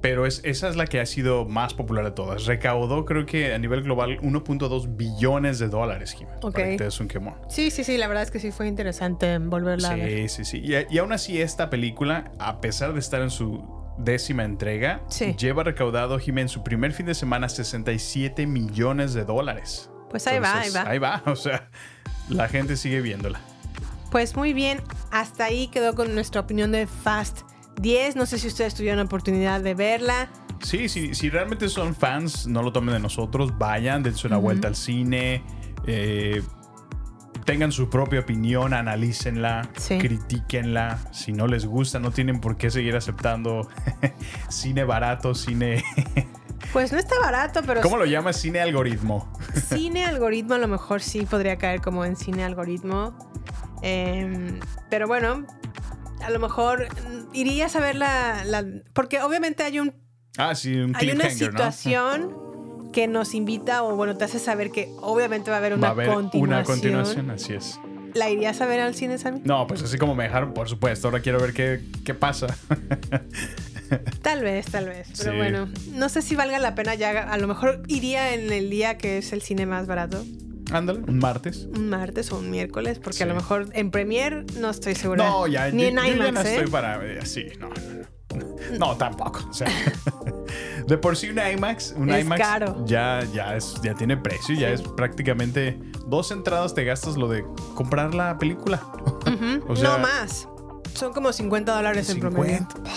Pero 0.00 0.24
es, 0.24 0.40
esa 0.44 0.68
es 0.68 0.76
la 0.76 0.86
que 0.86 0.98
ha 0.98 1.04
sido 1.06 1.44
más 1.44 1.74
popular 1.74 2.04
de 2.04 2.10
todas. 2.12 2.46
Recaudó, 2.46 3.04
creo 3.04 3.26
que 3.26 3.52
a 3.52 3.58
nivel 3.58 3.82
global, 3.82 4.18
1.2 4.22 4.96
billones 4.96 5.58
de 5.58 5.68
dólares, 5.68 6.14
Jimmy. 6.16 6.30
Ok. 6.42 6.54
Para 6.54 6.70
que 6.70 6.76
te 6.78 6.84
des 6.84 7.00
un 7.00 7.08
quemón. 7.08 7.34
Sí, 7.50 7.70
sí, 7.70 7.84
sí, 7.84 7.98
la 7.98 8.08
verdad 8.08 8.22
es 8.22 8.30
que 8.30 8.38
sí 8.38 8.50
fue 8.50 8.66
interesante 8.66 9.36
volverla 9.38 9.90
a 9.90 9.96
ver. 9.96 10.28
Sí, 10.30 10.44
sí, 10.44 10.44
sí. 10.44 10.62
Y, 10.64 10.94
y 10.94 10.98
aún 10.98 11.12
así, 11.12 11.40
esta 11.42 11.68
película, 11.68 12.32
a 12.38 12.60
pesar 12.62 12.94
de 12.94 13.00
estar 13.00 13.20
en 13.20 13.30
su 13.30 13.62
décima 13.98 14.44
entrega, 14.44 15.02
Sí. 15.08 15.34
lleva 15.38 15.64
recaudado, 15.64 16.18
Jimmy, 16.18 16.40
en 16.42 16.48
su 16.48 16.62
primer 16.62 16.92
fin 16.92 17.04
de 17.04 17.14
semana 17.14 17.50
67 17.50 18.46
millones 18.46 19.12
de 19.12 19.24
dólares. 19.26 19.90
Pues 20.08 20.26
ahí 20.26 20.38
va, 20.38 20.60
ahí 20.60 20.70
va. 20.70 20.82
Ahí 20.88 20.98
va, 20.98 21.22
o 21.26 21.36
sea, 21.36 21.68
la 22.30 22.48
gente 22.48 22.76
sigue 22.76 23.02
viéndola. 23.02 23.38
Pues 24.10 24.34
muy 24.34 24.54
bien, 24.54 24.80
hasta 25.12 25.44
ahí 25.44 25.68
quedó 25.68 25.94
con 25.94 26.14
nuestra 26.14 26.40
opinión 26.40 26.72
de 26.72 26.86
Fast 26.86 27.42
10. 27.80 28.16
No 28.16 28.26
sé 28.26 28.38
si 28.38 28.46
ustedes 28.48 28.74
tuvieron 28.74 28.98
la 28.98 29.04
oportunidad 29.04 29.60
de 29.60 29.74
verla. 29.74 30.28
Sí, 30.62 30.88
sí, 30.88 31.14
si 31.14 31.30
realmente 31.30 31.68
son 31.68 31.94
fans, 31.94 32.46
no 32.46 32.62
lo 32.62 32.70
tomen 32.72 32.94
de 32.94 33.00
nosotros, 33.00 33.56
vayan, 33.56 34.02
dense 34.02 34.26
una 34.26 34.36
vuelta 34.36 34.68
al 34.68 34.76
cine, 34.76 35.42
eh, 35.86 36.42
tengan 37.46 37.72
su 37.72 37.88
propia 37.88 38.20
opinión, 38.20 38.74
analícenla, 38.74 39.70
Sí. 39.78 39.96
critíquenla. 39.98 40.98
Si 41.12 41.32
no 41.32 41.46
les 41.46 41.64
gusta, 41.64 41.98
no 41.98 42.10
tienen 42.10 42.40
por 42.40 42.58
qué 42.58 42.70
seguir 42.70 42.94
aceptando 42.94 43.68
cine 44.48 44.84
barato, 44.84 45.34
cine... 45.34 45.82
Pues 46.74 46.92
no 46.92 46.98
está 46.98 47.18
barato, 47.20 47.62
pero 47.66 47.80
¿Cómo 47.80 47.96
lo 47.96 48.04
llamas? 48.04 48.36
Cine 48.36 48.60
algoritmo. 48.60 49.32
cine 49.54 50.04
algoritmo 50.04 50.54
a 50.54 50.58
lo 50.58 50.68
mejor 50.68 51.00
sí 51.00 51.24
podría 51.24 51.56
caer 51.56 51.80
como 51.80 52.04
en 52.04 52.16
cine 52.16 52.44
algoritmo. 52.44 53.16
Em, 53.82 54.60
pero 54.90 55.08
bueno, 55.08 55.46
a 56.22 56.30
lo 56.30 56.38
mejor 56.38 56.88
irías 57.32 57.74
a 57.76 57.80
ver 57.80 57.96
la, 57.96 58.44
la- 58.44 58.64
Porque 58.92 59.20
obviamente 59.22 59.62
hay 59.62 59.78
un 59.80 59.94
Ah, 60.38 60.54
sí, 60.54 60.74
un 60.76 60.94
hay 60.96 61.10
una 61.10 61.28
situación 61.30 62.34
que 62.92 63.06
nos 63.08 63.34
invita 63.34 63.82
o 63.82 63.94
bueno, 63.96 64.16
te 64.16 64.24
hace 64.24 64.38
saber 64.38 64.70
que 64.70 64.88
obviamente 65.00 65.50
va 65.50 65.56
a 65.56 65.60
haber 65.60 65.74
una 65.74 65.82
Va 65.82 65.88
a 65.88 65.92
haber 65.92 66.08
continuación. 66.08 66.48
una 66.58 66.64
continuación, 66.64 67.30
así 67.30 67.52
es. 67.54 67.80
¿La 68.14 68.28
irías 68.30 68.60
a 68.60 68.66
ver 68.66 68.80
al 68.80 68.94
cine, 68.96 69.18
Sammy? 69.18 69.40
No, 69.44 69.66
pues 69.68 69.82
así 69.82 69.96
como 69.98 70.14
me 70.16 70.24
dejaron, 70.24 70.52
por 70.52 70.68
supuesto. 70.68 71.06
Ahora 71.08 71.20
quiero 71.20 71.38
ver 71.40 71.52
qué, 71.52 71.80
qué 72.04 72.14
pasa. 72.14 72.48
Tal 74.22 74.42
vez, 74.42 74.66
tal 74.66 74.86
vez. 74.86 75.08
Pero 75.18 75.32
Sí. 75.32 75.36
bueno, 75.36 75.68
no 75.92 76.08
sé 76.08 76.22
si 76.22 76.36
valga 76.36 76.58
la 76.60 76.74
pena 76.76 76.94
ya. 76.94 77.10
A 77.30 77.36
lo 77.38 77.48
mejor 77.48 77.82
iría 77.88 78.34
en 78.34 78.52
el 78.52 78.70
día 78.70 78.96
que 78.98 79.18
es 79.18 79.32
el 79.32 79.42
cine 79.42 79.66
más 79.66 79.86
barato. 79.88 80.24
Ándale, 80.72 81.00
un 81.06 81.18
martes. 81.18 81.68
Un 81.74 81.88
martes 81.88 82.30
o 82.32 82.38
un 82.38 82.50
miércoles, 82.50 82.98
porque 82.98 83.18
Sí. 83.18 83.22
a 83.24 83.26
lo 83.26 83.34
mejor 83.34 83.68
en 83.72 83.90
Premiere 83.90 84.44
no 84.58 84.70
estoy 84.70 84.94
segura. 84.94 85.24
No, 85.24 85.46
ya, 85.46 85.70
Ni 85.70 85.82
yo- 85.82 85.88
en 85.88 85.96
yo 85.96 86.02
ya 86.02 86.08
IMAX, 86.08 86.32
no 86.32 86.40
¿eh? 86.40 86.54
estoy 86.56 86.70
para 86.70 87.04
eh, 87.06 87.18
así, 87.22 87.46
no, 87.58 87.68
no, 87.68 87.74
no. 87.74 88.78
No, 88.78 88.96
tampoco. 88.96 89.40
O 89.50 89.52
sea, 89.52 89.66
de 90.86 90.96
por 90.98 91.16
sí 91.16 91.30
un 91.30 91.38
IMAX, 91.40 91.94
un 91.96 92.10
Es 92.10 92.24
IMAX 92.24 92.40
caro. 92.40 92.84
ya, 92.86 93.24
ya 93.34 93.56
es, 93.56 93.74
ya 93.82 93.94
tiene 93.94 94.16
precio, 94.16 94.54
ya 94.54 94.68
es 94.70 94.82
prácticamente 94.82 95.76
dos 96.06 96.30
entradas 96.30 96.72
te 96.74 96.84
gastas 96.84 97.16
lo 97.16 97.28
de 97.28 97.44
comprar 97.74 98.14
la 98.14 98.38
película. 98.38 98.80
Ujú. 99.26 99.64
O 99.68 99.74
sea, 99.76 99.90
no 99.94 99.98
más. 99.98 100.46
Son 100.94 101.12
como 101.12 101.32
50 101.32 101.74
dólares 101.74 102.08
en 102.10 102.20
promedio. 102.20 102.58
50. 102.58 102.90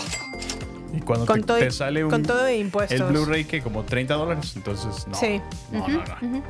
Y 0.95 1.01
cuando 1.01 1.25
Con 1.25 1.41
te, 1.41 1.47
todo 1.47 1.57
te 1.57 1.71
sale 1.71 2.03
un, 2.03 2.11
con 2.11 2.21
todo 2.23 2.43
de 2.43 2.57
impuestos. 2.57 2.99
el 2.99 3.07
Blu-ray 3.07 3.45
que 3.45 3.61
como 3.63 3.83
30 3.83 4.13
dólares, 4.13 4.53
entonces 4.55 5.07
no. 5.07 5.15
Sí. 5.15 5.41
No, 5.71 5.79
Ujú, 5.79 5.91
no, 5.91 6.03
no. 6.21 6.27
ujú. 6.37 6.43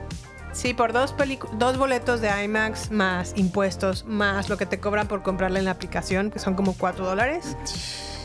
Sí, 0.54 0.74
por 0.74 0.94
dos, 0.94 1.16
dos 1.54 1.78
boletos 1.78 2.22
de 2.22 2.30
IMAX 2.44 2.92
más 2.92 3.34
impuestos, 3.36 4.06
más 4.06 4.50
lo 4.50 4.58
que 4.58 4.66
te 4.66 4.80
cobran 4.80 5.08
por 5.08 5.24
comprarla 5.24 5.60
en 5.60 5.66
la 5.66 5.72
aplicación, 5.72 6.30
que 6.30 6.39
son 6.39 6.54
como 6.54 6.74
4 6.78 7.04
dólares, 7.04 7.58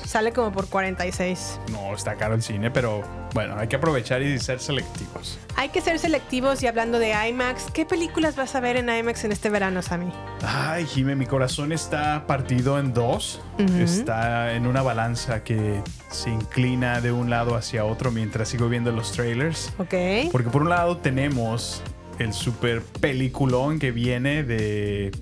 sale 0.05 0.33
como 0.33 0.53
por 0.53 0.69
46. 0.69 1.59
No, 1.73 1.95
está 1.95 2.17
caro 2.17 2.35
el 2.35 2.43
cine, 2.43 2.71
pero 2.71 3.03
bueno, 3.33 3.57
hay 3.59 3.69
que 3.69 3.77
aprovechar 3.77 4.21
y 4.23 4.39
ser 4.39 4.61
selectivos. 4.61 5.39
Hay 5.57 5.71
que 5.71 5.81
ser 5.81 5.99
selectivos 5.99 6.63
y 6.63 6.67
hablando 6.67 6.99
de 6.99 7.13
IMAX, 7.29 7.71
¿qué 7.73 7.87
películas 7.87 8.37
vas 8.37 8.55
a 8.55 8.61
ver 8.61 8.77
en 8.77 8.91
IMAX 8.91 9.25
en 9.25 9.33
este 9.33 9.49
verano, 9.49 9.81
Sammy? 9.81 10.13
Ay, 10.43 10.87
Jime, 10.87 11.17
mi 11.17 11.27
corazón 11.27 11.73
está 11.73 12.27
partido 12.27 12.79
en 12.79 12.93
dos. 12.93 13.41
Está 13.79 14.55
en 14.55 14.67
una 14.67 14.83
balanza 14.83 15.43
que 15.43 15.83
se 16.11 16.31
inclina 16.31 17.01
de 17.01 17.11
un 17.11 17.31
lado 17.31 17.57
hacia 17.57 17.85
otro 17.85 18.11
mientras 18.11 18.49
sigo 18.49 18.69
viendo 18.69 18.93
los 18.93 19.13
trailers. 19.13 19.73
Ok. 19.79 20.31
Porque 20.31 20.51
por 20.51 20.63
un 20.63 20.69
lado 20.69 20.99
tenemos 20.99 21.83
el 22.19 22.33
super 22.33 22.83
peliculón 22.83 23.79
que 23.79 23.93
viene 23.93 24.43
de 24.43 25.13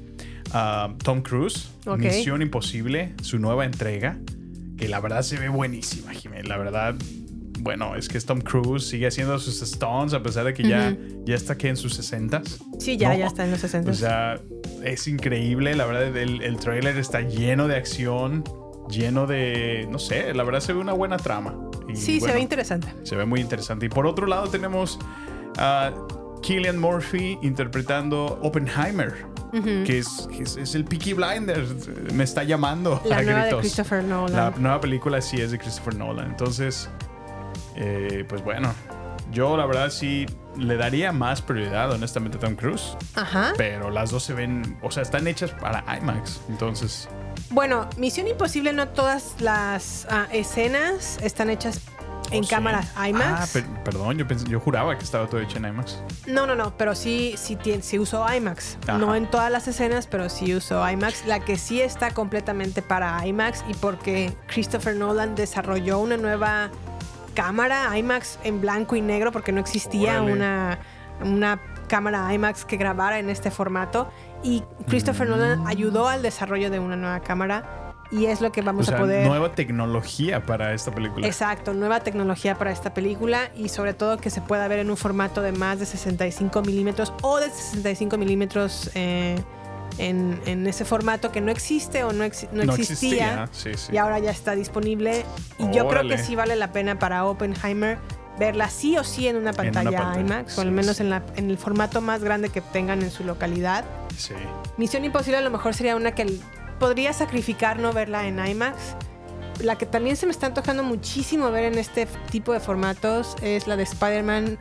ah, 0.53 0.95
Tom 1.03 1.23
Cruise. 1.23 1.71
Misión 1.99 2.43
Imposible, 2.43 3.15
su 3.23 3.39
nueva 3.39 3.65
entrega, 3.65 4.19
que 4.77 4.89
la 4.89 5.01
verdad 5.01 5.23
se 5.23 5.39
ve 5.39 5.49
buenísima, 5.49 6.13
Jime. 6.13 6.43
La 6.43 6.57
verdad, 6.57 6.97
bueno, 7.61 7.95
es 7.95 8.09
que 8.09 8.19
es 8.19 8.27
Tom 8.27 8.41
Cruise, 8.41 8.89
sigue 8.89 9.07
haciendo 9.07 9.39
sus 9.39 9.61
stunts 9.61 10.15
a 10.15 10.23
pesar 10.23 10.45
de 10.45 10.55
que 10.55 10.65
ya, 10.65 10.97
ya 11.25 11.37
está 11.37 11.53
aquí 11.53 11.69
en 11.69 11.77
sus 11.77 11.95
60 11.95 12.43
Sí, 12.79 12.97
ya, 12.97 13.15
ya 13.15 13.27
está 13.27 13.45
en 13.45 13.53
los 13.53 13.61
60. 13.61 13.91
o 13.91 13.95
sea, 13.95 14.41
es 14.83 15.07
increíble. 15.07 15.75
La 15.77 15.87
verdad, 15.87 16.17
el, 16.17 16.43
el 16.43 16.57
trailer 16.59 16.97
está 16.99 17.21
lleno 17.21 17.69
de 17.69 17.77
acción, 17.77 18.45
lleno 18.91 19.27
de. 19.27 19.87
No 19.91 19.99
sé, 19.99 20.35
la 20.35 20.45
verdad 20.45 20.61
se 20.61 20.73
ve 20.73 20.81
una 20.81 20.93
buena 20.93 21.17
trama. 21.17 21.55
Y, 21.89 21.97
sí, 21.97 22.21
se 22.21 22.33
ve 22.33 22.41
interesante. 22.41 22.89
Se 23.05 23.17
ve 23.17 23.25
muy 23.25 23.41
interesante. 23.41 23.87
Y 23.87 23.89
por 23.89 24.07
otro 24.07 24.27
lado, 24.27 24.49
tenemos 24.49 24.99
Killian 26.43 26.79
Murphy 26.79 27.39
interpretando 27.43 28.39
Oppenheimer, 28.43 29.27
que, 29.85 29.99
es, 29.99 30.29
que 30.31 30.43
es, 30.43 30.57
es 30.57 30.75
el 30.75 30.85
Peaky 30.85 31.15
Blinders. 31.15 31.89
Me 32.13 32.25
está 32.25 32.45
llamando. 32.45 33.01
La 33.05 33.19
a 33.19 33.23
nueva 33.23 33.39
de 33.39 33.45
gritos. 33.47 33.61
Christopher 33.61 34.05
Nolan. 34.05 34.37
La 34.37 34.51
nueva 34.59 34.81
película 34.81 35.21
sí 35.21 35.41
es 35.41 35.51
de 35.51 35.59
Christopher 35.59 35.95
Nolan. 35.97 36.27
Entonces, 36.29 36.89
eh, 37.75 38.25
pues 38.29 38.43
bueno, 38.45 38.73
yo 39.33 39.57
la 39.57 39.67
verdad 39.67 39.91
sí 39.91 40.27
le 40.57 40.77
daría 40.77 41.13
más 41.13 41.43
prioridad, 41.43 41.91
honestamente, 41.93 42.39
a 42.39 42.41
Tom 42.41 42.55
Cruise. 42.55 42.97
Ajá. 43.15 43.53
Pero 43.57 43.91
las 43.91 44.11
dos 44.11 44.23
se 44.23 44.35
ven, 44.35 44.79
o 44.83 44.91
sea, 44.91 45.03
están 45.03 45.27
hechas 45.27 45.51
para 45.53 45.85
IMAX. 45.99 46.41
Entonces, 46.49 47.09
Bueno, 47.51 47.89
Misión 47.97 48.27
Imposible, 48.29 48.73
no 48.73 48.89
todas 48.89 49.35
las 49.41 50.07
ah, 50.11 50.27
escenas 50.33 51.19
están 51.23 51.51
hechas 51.51 51.81
en 52.31 52.41
¿oh, 52.41 52.45
sí? 52.45 52.51
cámaras 52.51 52.93
IMAX. 53.09 53.41
Ah, 53.41 53.47
per- 53.53 53.83
perdón, 53.85 54.19
yo, 54.19 54.27
pensé- 54.27 54.47
yo 54.49 54.59
juraba 54.61 54.97
que 54.97 55.05
estaba 55.05 55.27
todo 55.27 55.41
hecho 55.41 55.59
en 55.59 55.67
IMAX. 55.67 55.99
No, 56.27 56.47
no, 56.47 56.55
no, 56.55 56.77
pero 56.77 56.95
sí, 56.95 57.35
sí, 57.37 57.57
sí 57.83 57.99
usó 57.99 58.27
IMAX. 58.33 58.79
Ajá. 58.87 58.99
No 58.99 59.15
en 59.15 59.27
todas 59.31 59.51
las 59.51 59.69
escenas, 59.69 60.07
pero 60.07 60.29
sí 60.29 60.55
usó 60.55 60.89
IMAX. 60.91 61.25
La 61.27 61.41
que 61.41 61.57
sí 61.59 61.81
está 61.81 62.11
completamente 62.13 62.83
para 62.83 63.27
IMAX 63.27 63.65
y 63.69 63.75
porque 63.75 64.37
Christopher 64.49 64.97
Nolan 64.97 65.35
desarrolló 65.35 65.99
una 65.99 66.17
nueva 66.17 66.71
cámara 67.35 67.97
IMAX 67.97 68.39
en 68.45 68.61
blanco 68.61 68.97
y 68.97 69.01
negro 69.03 69.31
porque 69.33 69.53
no 69.53 69.61
existía 69.61 70.15
Órale. 70.23 70.33
una, 70.33 70.79
una 71.23 71.61
cámara 71.89 72.33
IMAX 72.33 72.65
que 72.65 72.77
grabara 72.77 73.19
en 73.19 73.31
este 73.31 73.51
formato. 73.51 74.11
Y 74.43 74.63
Christopher 74.89 75.29
Nolan 75.29 75.61
Mm. 75.63 75.67
ayudó 75.67 76.09
al 76.09 76.23
desarrollo 76.23 76.71
de 76.71 76.79
una 76.79 76.97
nueva 76.97 77.21
cámara 77.21 77.86
y 78.11 78.27
es 78.27 78.41
lo 78.41 78.53
que 78.53 78.61
O 78.61 78.65
vamos 78.65 78.87
sea, 78.87 78.97
a 78.97 79.01
poder... 79.01 79.27
nueva 79.27 79.53
tecnología 79.53 80.45
para 80.47 80.73
esta 80.75 80.91
película. 80.93 81.27
Exacto, 81.27 81.75
nueva 81.75 82.01
tecnología 82.01 82.57
para 82.57 82.71
esta 82.73 82.95
película 82.95 83.51
y 83.57 83.69
sobre 83.69 83.95
todo 83.95 84.17
que 84.19 84.31
se 84.31 84.41
pueda 84.41 84.67
ver 84.69 84.79
en 84.81 84.91
un 84.91 84.97
formato 84.97 85.43
de 85.43 85.53
más 85.53 85.79
de 85.79 85.87
65 85.87 86.63
milímetros 86.63 87.13
o 87.23 87.39
de 87.39 87.51
65 87.51 88.17
milímetros 88.19 88.91
eh, 88.95 89.37
en, 89.99 90.41
en 90.47 90.67
ese 90.67 90.85
formato 90.85 91.33
que 91.33 91.41
no 91.41 91.51
existe 91.51 92.05
o 92.05 92.13
no, 92.13 92.25
no 92.53 92.65
No 92.65 92.75
existía, 92.75 93.45
existía, 93.45 93.49
sí, 93.53 93.71
sí. 93.75 93.93
y 93.93 93.97
ahora 93.97 94.19
ya 94.19 94.31
está 94.31 94.55
disponible. 94.55 95.25
Y 95.59 95.71
yo 95.75 95.89
creo 95.89 96.07
que 96.09 96.19
sí 96.19 96.37
vale 96.37 96.57
la 96.57 96.73
pena 96.73 96.99
para 96.99 97.25
Oppenheimer 97.25 97.99
verla 98.39 98.69
sí 98.69 98.99
o 98.99 99.05
sí 99.05 99.27
en 99.29 99.37
una 99.37 99.53
una 99.53 99.53
pantalla, 99.55 100.13
IMAX 100.21 100.59
o 100.59 100.61
al 100.61 100.71
menos 100.71 101.01
en, 101.01 101.09
la- 101.09 101.23
en 101.37 101.49
el 101.49 101.57
formato 101.57 102.03
más 102.03 102.23
grande 102.23 102.51
que 102.51 102.61
tengan 102.61 103.01
en 103.01 103.11
su 103.11 103.25
localidad. 103.25 103.87
Sí. 104.15 104.35
Misión 104.77 105.07
Imposible 105.07 105.39
a 105.39 105.41
lo 105.41 105.49
mejor 105.51 105.73
sería 105.73 105.97
una 105.97 106.13
que 106.13 106.39
podría 106.79 107.13
sacrificar 107.13 107.79
no 107.79 107.93
verla 107.93 108.27
en 108.27 108.45
IMAX. 108.45 108.77
La 109.63 109.77
que 109.79 109.87
también 109.87 110.17
se 110.17 110.27
me 110.27 110.33
está 110.33 110.47
antojando 110.47 110.83
muchísimo 110.83 111.51
ver 111.51 111.65
en 111.65 111.79
este 111.79 112.07
tipo 112.31 112.53
de 112.53 112.61
formatos 112.61 113.37
es 113.43 113.67
la 113.67 113.77
de 113.77 113.85
Spider-Man 113.85 114.59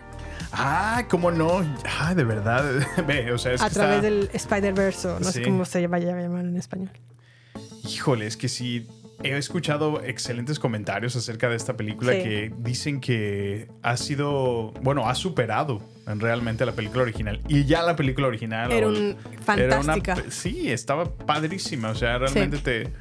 Ah, 0.51 1.03
¿cómo 1.09 1.31
no? 1.31 1.65
Ah, 1.99 2.13
de 2.15 2.23
verdad. 2.23 2.63
Ve, 3.07 3.31
o 3.33 3.37
sea, 3.37 3.53
es 3.53 3.61
a 3.61 3.67
que 3.67 3.73
través 3.73 3.95
está- 3.97 4.07
del 4.07 4.29
Spider-Verse, 4.33 5.07
no 5.19 5.25
Sí. 5.25 5.31
sé 5.33 5.43
cómo 5.43 5.65
se 5.65 5.85
vaya 5.87 6.15
a 6.15 6.21
llamar 6.21 6.45
en 6.45 6.55
español. 6.55 6.91
Híjole, 7.83 8.25
es 8.27 8.37
que 8.37 8.47
sí. 8.47 8.87
He 9.23 9.35
escuchado 9.37 10.03
excelentes 10.03 10.59
comentarios 10.59 11.15
acerca 11.15 11.49
de 11.49 11.55
esta 11.55 11.75
película 11.75 12.11
Sí. 12.13 12.19
que 12.23 12.53
dicen 12.59 12.99
que 13.01 13.67
ha 13.81 13.97
sido, 13.97 14.71
bueno, 14.81 15.07
ha 15.09 15.15
superado 15.15 15.81
en 16.07 16.19
realmente 16.19 16.65
la 16.65 16.73
película 16.73 17.03
original. 17.03 17.41
Y 17.47 17.65
ya 17.65 17.81
la 17.81 17.95
película 17.95 18.27
original 18.27 18.71
Era 18.71 18.87
un- 18.87 19.15
fantástica. 19.43 20.17
sí, 20.29 20.71
estaba 20.71 21.05
padrísima. 21.17 21.89
O 21.89 21.95
sea, 21.95 22.17
realmente 22.19 22.57
te, 22.59 22.91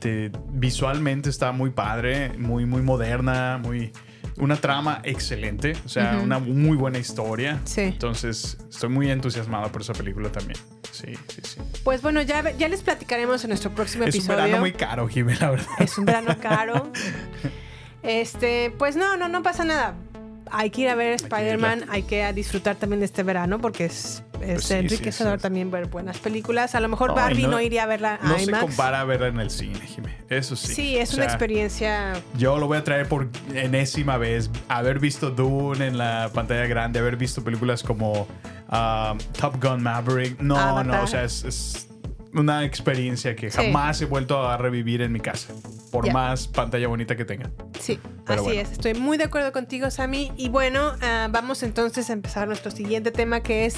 te- 0.00 0.30
visualmente 0.50 1.30
está 1.30 1.52
muy 1.52 1.70
padre, 1.70 2.30
muy, 2.36 2.66
muy 2.66 2.82
moderna, 2.82 3.58
muy 3.62 3.92
una 4.36 4.56
trama 4.56 5.00
excelente. 5.04 5.74
O 5.84 5.88
sea, 5.88 6.18
una 6.22 6.38
muy 6.38 6.76
buena 6.76 6.98
historia. 6.98 7.60
Sí. 7.64 7.82
Entonces, 7.82 8.58
estoy 8.70 8.88
muy 8.88 9.10
entusiasmado 9.10 9.70
por 9.70 9.82
esa 9.82 9.92
película 9.92 10.30
también. 10.30 10.58
Sí, 10.90 11.14
sí, 11.28 11.40
sí. 11.42 11.60
Pues 11.82 12.02
bueno, 12.02 12.22
ya, 12.22 12.50
ya 12.56 12.68
les 12.68 12.82
platicaremos 12.82 13.42
en 13.44 13.50
nuestro 13.50 13.70
próximo 13.70 14.04
Es 14.04 14.14
un 14.14 14.20
episodio. 14.20 14.36
verano 14.44 14.60
muy 14.60 14.72
caro, 14.72 15.08
Jimmy, 15.08 15.34
la 15.34 15.50
verdad. 15.50 15.66
Es 15.78 15.98
un 15.98 16.04
verano 16.04 16.36
caro. 16.40 16.92
Este, 18.02 18.70
pues 18.76 18.96
no, 18.96 19.16
no, 19.16 19.28
no 19.28 19.42
pasa 19.42 19.64
nada. 19.64 19.94
Hay 20.50 20.70
que 20.70 20.82
ir 20.82 20.88
a 20.88 20.94
ver 20.94 21.12
Spider-Man, 21.14 21.84
hay 21.88 22.02
que 22.02 22.30
disfrutar 22.32 22.76
también 22.76 23.00
de 23.00 23.06
este 23.06 23.22
verano 23.22 23.58
porque 23.60 23.86
es, 23.86 24.22
es 24.40 24.52
Pues 24.54 24.64
sí, 24.64 24.74
enriquecedor 24.74 25.34
sí, 25.34 25.38
sí. 25.38 25.42
también 25.42 25.70
ver 25.70 25.86
buenas 25.86 26.18
películas. 26.18 26.74
A 26.74 26.80
lo 26.80 26.88
mejor 26.88 27.14
Barbie 27.14 27.42
no, 27.44 27.50
no- 27.52 27.60
iría 27.60 27.84
a 27.84 27.86
verla 27.86 28.18
a 28.22 28.28
No 28.28 28.38
se 28.38 28.50
compara 28.52 29.00
a 29.00 29.04
verla 29.04 29.28
en 29.28 29.40
el 29.40 29.50
cine, 29.50 29.80
Jimmy. 29.86 30.10
Eso 30.28 30.54
sí. 30.56 30.74
Sí, 30.74 30.96
es 30.98 31.12
O 31.12 31.16
una 31.16 31.24
experiencia. 31.24 32.12
Yo 32.36 32.58
lo 32.58 32.66
voy 32.66 32.78
a 32.78 32.84
traer 32.84 33.08
por 33.08 33.28
enésima 33.54 34.16
vez. 34.18 34.50
Haber 34.68 34.98
visto 34.98 35.30
Dune 35.30 35.86
en 35.86 35.98
la 35.98 36.30
pantalla 36.32 36.66
grande, 36.66 36.98
haber 36.98 37.16
visto 37.16 37.42
películas 37.42 37.82
como 37.82 38.26
ah, 38.68 39.14
Top 39.40 39.62
Gun 39.62 39.82
Maverick. 39.82 40.40
No, 40.40 40.58
Avatar. 40.58 40.86
no, 40.86 41.02
o 41.02 41.06
sea, 41.06 41.24
es, 41.24 41.44
es 41.44 41.88
una 42.34 42.64
experiencia 42.64 43.34
que 43.36 43.50
Sí. 43.50 43.56
jamás 43.56 44.00
he 44.02 44.06
vuelto 44.06 44.46
a 44.48 44.56
revivir 44.56 45.02
en 45.02 45.12
mi 45.12 45.20
casa. 45.20 45.52
Por 45.90 46.12
más 46.12 46.48
pantalla 46.48 46.88
bonita 46.88 47.16
que 47.16 47.24
tenga. 47.24 47.50
Sí, 47.80 47.98
Pero 48.26 48.40
así 48.40 48.44
bueno. 48.54 48.60
es. 48.62 48.72
Estoy 48.72 48.94
muy 48.94 49.16
de 49.16 49.24
acuerdo 49.24 49.52
contigo, 49.52 49.90
Sammy. 49.90 50.32
Y 50.36 50.48
bueno, 50.48 50.92
ah, 51.02 51.28
vamos 51.30 51.62
entonces 51.62 52.10
a 52.10 52.12
empezar 52.12 52.48
nuestro 52.48 52.70
siguiente 52.70 53.10
tema 53.12 53.40
que 53.42 53.66
es 53.66 53.76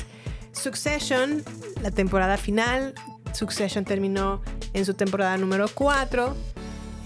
Succession, 0.53 1.43
la 1.83 1.91
temporada 1.91 2.37
final. 2.39 2.95
Succession 3.35 3.85
terminó 3.85 4.41
en 4.73 4.87
su 4.87 4.95
temporada 4.95 5.37
número 5.37 5.67
4. 5.75 6.35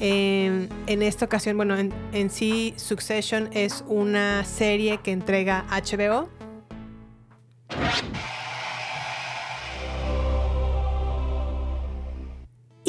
en 0.02 0.68
esta 1.02 1.26
ocasión, 1.26 1.56
bueno, 1.58 1.76
en, 1.76 1.92
en 2.12 2.30
sí, 2.30 2.72
Succession 2.76 3.50
es 3.52 3.84
una 3.88 4.44
serie 4.44 4.98
que 5.02 5.10
entrega 5.12 5.66
HBO. 5.70 6.28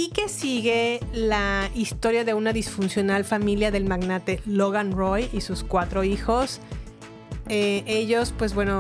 Y 0.02 0.10
que 0.10 0.30
sigue 0.30 1.00
la 1.14 1.70
historia 1.76 2.24
de 2.24 2.34
una 2.34 2.54
disfuncional 2.54 3.24
familia 3.24 3.70
del 3.70 3.86
magnate 3.86 4.42
Logan 4.48 4.94
Roy 4.94 5.30
y 5.32 5.42
sus 5.42 5.64
cuatro 5.64 6.04
hijos. 6.04 6.60
Eh, 7.50 7.84
ellos, 7.86 8.34
pues 8.36 8.56
bueno, 8.56 8.80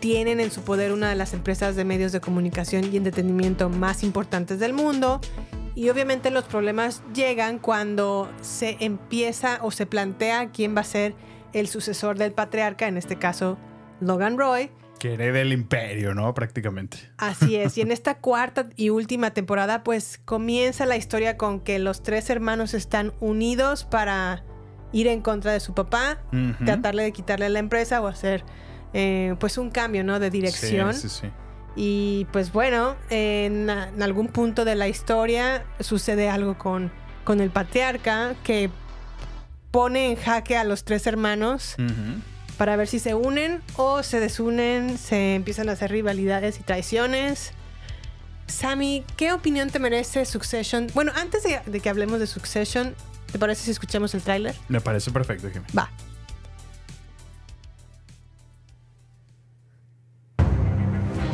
tienen 0.00 0.40
en 0.40 0.50
su 0.50 0.62
poder 0.62 0.90
una 0.90 1.10
de 1.10 1.14
las 1.14 1.32
empresas 1.32 1.76
de 1.76 1.84
medios 1.84 2.10
de 2.10 2.20
comunicación 2.20 2.92
y 2.92 2.96
entretenimiento 2.96 3.68
más 3.68 4.02
importantes 4.02 4.58
del 4.58 4.72
mundo. 4.72 5.20
Y 5.76 5.90
obviamente 5.90 6.32
los 6.32 6.42
problemas 6.42 7.04
llegan 7.14 7.60
cuando 7.60 8.28
se 8.40 8.78
empieza 8.80 9.60
o 9.62 9.70
se 9.70 9.86
plantea 9.86 10.50
quién 10.50 10.74
va 10.76 10.80
a 10.80 10.84
ser 10.84 11.14
el 11.52 11.68
sucesor 11.68 12.18
del 12.18 12.32
patriarca, 12.32 12.88
en 12.88 12.96
este 12.96 13.16
caso 13.16 13.58
Logan 14.00 14.36
Roy. 14.36 14.72
Que 15.02 15.14
herede 15.14 15.40
el 15.40 15.52
imperio, 15.52 16.14
¿no? 16.14 16.32
Prácticamente. 16.32 16.96
Así 17.18 17.56
es. 17.56 17.76
Y 17.76 17.80
en 17.80 17.90
esta 17.90 18.18
cuarta 18.18 18.68
y 18.76 18.90
última 18.90 19.32
temporada, 19.32 19.82
pues 19.82 20.20
comienza 20.24 20.86
la 20.86 20.94
historia 20.94 21.36
con 21.36 21.58
que 21.58 21.80
los 21.80 22.04
tres 22.04 22.30
hermanos 22.30 22.72
están 22.72 23.12
unidos 23.18 23.82
para 23.82 24.44
ir 24.92 25.08
en 25.08 25.20
contra 25.20 25.50
de 25.50 25.58
su 25.58 25.74
papá, 25.74 26.20
tratarle 26.64 27.02
de 27.02 27.10
quitarle 27.10 27.48
la 27.48 27.58
empresa 27.58 28.00
o 28.00 28.06
hacer 28.06 28.44
eh, 28.92 29.34
pues 29.40 29.58
un 29.58 29.70
cambio, 29.70 30.04
¿no? 30.04 30.20
De 30.20 30.30
dirección. 30.30 30.94
Sí, 30.94 31.08
sí, 31.08 31.22
sí. 31.22 31.30
Y 31.74 32.28
pues 32.30 32.52
bueno, 32.52 32.94
en, 33.10 33.68
en 33.70 34.02
algún 34.04 34.28
punto 34.28 34.64
de 34.64 34.76
la 34.76 34.86
historia 34.86 35.64
sucede 35.80 36.28
algo 36.28 36.56
con, 36.58 36.92
con 37.24 37.40
el 37.40 37.50
patriarca 37.50 38.36
que 38.44 38.70
pone 39.72 40.12
en 40.12 40.16
jaque 40.16 40.56
a 40.56 40.62
los 40.62 40.84
tres 40.84 41.08
hermanos 41.08 41.74
Ujú. 41.80 42.22
Para 42.62 42.76
ver 42.76 42.86
si 42.86 43.00
se 43.00 43.16
unen 43.16 43.60
o 43.74 44.04
se 44.04 44.20
desunen, 44.20 44.96
se 44.96 45.34
empiezan 45.34 45.68
a 45.68 45.72
hacer 45.72 45.90
rivalidades 45.90 46.60
y 46.60 46.62
traiciones. 46.62 47.50
Sammy, 48.46 49.04
¿qué 49.16 49.32
opinión 49.32 49.68
te 49.68 49.80
merece 49.80 50.24
Succession? 50.24 50.86
Bueno, 50.94 51.10
antes 51.16 51.42
de, 51.42 51.60
de 51.66 51.80
que 51.80 51.88
hablemos 51.88 52.20
de 52.20 52.28
Succession, 52.28 52.94
¿te 53.32 53.40
parece 53.40 53.64
si 53.64 53.72
escuchamos 53.72 54.14
el 54.14 54.22
tráiler? 54.22 54.54
Me 54.68 54.80
parece 54.80 55.10
perfecto, 55.10 55.50
Jimmy. 55.50 55.66
Va. 55.76 55.90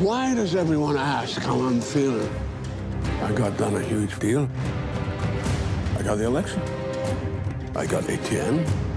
Why 0.01 0.35
does 0.35 0.55
everyone 0.55 0.97
ask 0.97 1.43
how 1.43 1.61
I'm 1.61 1.83
feeling? 1.83 2.31
I 3.23 3.33
got 3.39 3.55
done 3.59 3.77
a 3.77 3.83
huge 3.83 4.19
deal. 4.19 4.49
I 5.99 6.03
got 6.03 6.17
the 6.17 6.25
election. 6.25 6.63
I 7.77 7.85
got 7.85 8.05
ATN. 8.05 8.88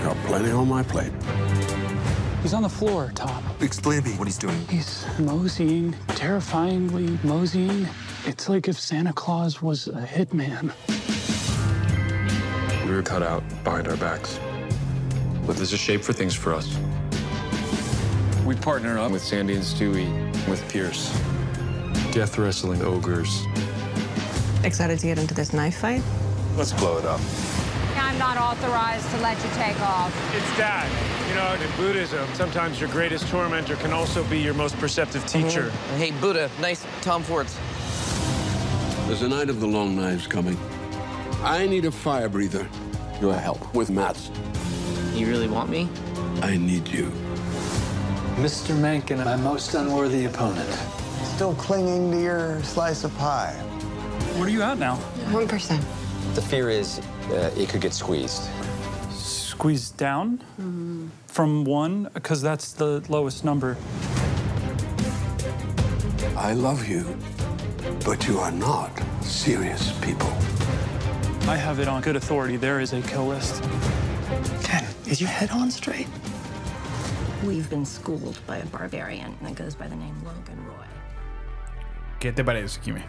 I 0.00 0.04
got 0.04 0.16
plenty 0.24 0.50
on 0.50 0.66
my 0.66 0.82
plate. 0.82 1.12
He's 2.40 2.54
on 2.54 2.62
the 2.62 2.70
floor, 2.70 3.12
Tom. 3.14 3.44
Explain 3.60 4.02
to 4.02 4.08
me 4.08 4.14
what 4.16 4.26
he's 4.26 4.38
doing. 4.38 4.56
He's 4.66 5.04
moseying, 5.18 5.94
terrifyingly 6.08 7.18
moseying. 7.22 7.86
It's 8.24 8.48
like 8.48 8.66
if 8.66 8.80
Santa 8.80 9.12
Claus 9.12 9.60
was 9.60 9.88
a 9.88 10.00
hitman. 10.00 10.72
We 12.86 12.94
were 12.94 13.02
cut 13.02 13.22
out 13.22 13.42
behind 13.62 13.88
our 13.88 13.96
backs. 13.98 14.40
But 15.46 15.56
there's 15.56 15.74
a 15.74 15.78
shape 15.78 16.02
for 16.02 16.14
things 16.14 16.34
for 16.34 16.54
us. 16.54 16.74
We 18.46 18.54
partner 18.54 18.98
up 18.98 19.12
with 19.12 19.22
Sandy 19.22 19.54
and 19.54 19.62
Stewie, 19.62 20.08
with 20.48 20.66
Pierce. 20.72 21.12
Death 22.10 22.38
wrestling 22.38 22.80
ogres. 22.80 23.44
Excited 24.64 24.98
to 25.00 25.06
get 25.06 25.18
into 25.18 25.34
this 25.34 25.52
knife 25.52 25.76
fight? 25.76 26.02
Let's 26.56 26.72
blow 26.72 26.96
it 26.96 27.04
up. 27.04 27.20
I'm 28.20 28.36
not 28.36 28.52
authorized 28.52 29.08
to 29.12 29.20
let 29.22 29.42
you 29.42 29.48
take 29.54 29.80
off. 29.80 30.14
It's 30.36 30.58
that. 30.58 30.86
You 31.26 31.34
know, 31.36 31.54
in 31.54 31.76
Buddhism, 31.78 32.28
sometimes 32.34 32.78
your 32.78 32.90
greatest 32.90 33.26
tormentor 33.28 33.76
can 33.76 33.94
also 33.94 34.22
be 34.24 34.38
your 34.38 34.52
most 34.52 34.76
perceptive 34.76 35.24
mm-hmm. 35.24 35.48
teacher. 35.48 35.70
Hey, 35.96 36.10
Buddha, 36.20 36.50
nice 36.60 36.84
Tom 37.00 37.22
Fords. 37.22 37.58
There's 39.06 39.22
a 39.22 39.28
night 39.28 39.48
of 39.48 39.60
the 39.60 39.66
long 39.66 39.96
knives 39.96 40.26
coming. 40.26 40.58
I 41.42 41.66
need 41.66 41.86
a 41.86 41.90
fire 41.90 42.28
breather. 42.28 42.68
Your 43.22 43.32
help 43.32 43.74
with 43.74 43.88
Mats. 43.88 44.30
You 45.14 45.26
really 45.26 45.48
want 45.48 45.70
me? 45.70 45.88
I 46.42 46.58
need 46.58 46.88
you. 46.88 47.10
Mr. 48.36 48.78
Mencken, 48.78 49.16
my 49.24 49.36
most 49.36 49.72
unworthy 49.72 50.26
opponent. 50.26 50.68
Still 51.24 51.54
clinging 51.54 52.10
to 52.10 52.20
your 52.20 52.62
slice 52.64 53.02
of 53.02 53.16
pie. 53.16 53.54
What 54.36 54.46
are 54.46 54.52
you 54.52 54.60
at 54.60 54.78
now? 54.78 54.96
1%. 55.30 56.34
The 56.34 56.42
fear 56.42 56.68
is 56.68 57.00
uh, 57.30 57.50
it 57.56 57.68
could 57.68 57.80
get 57.80 57.92
squeezed. 57.92 58.42
Squeezed 59.10 59.96
down 59.96 60.40
from 61.26 61.64
one, 61.64 62.08
because 62.14 62.40
that's 62.42 62.72
the 62.72 63.04
lowest 63.08 63.44
number. 63.44 63.76
I 66.36 66.54
love 66.54 66.88
you, 66.88 67.04
but 68.04 68.26
you 68.26 68.38
are 68.38 68.50
not 68.50 68.90
serious 69.22 69.92
people. 70.00 70.30
I 71.48 71.56
have 71.56 71.80
it 71.80 71.88
on 71.88 72.00
good 72.02 72.16
authority. 72.16 72.56
There 72.56 72.80
is 72.80 72.92
a 72.92 73.02
kill 73.02 73.26
list. 73.26 73.62
Ken, 74.62 74.84
is 75.06 75.20
your 75.20 75.30
head 75.30 75.50
on 75.50 75.70
straight? 75.70 76.06
We've 77.44 77.68
been 77.68 77.84
schooled 77.84 78.38
by 78.46 78.58
a 78.58 78.66
barbarian 78.66 79.36
that 79.42 79.54
goes 79.54 79.74
by 79.74 79.88
the 79.88 79.96
name 79.96 80.14
Logan 80.24 80.64
Roy. 80.66 80.86
¿Qué 82.20 82.34
te 82.34 82.42
parece, 82.44 82.78
Jimmy? 82.82 83.02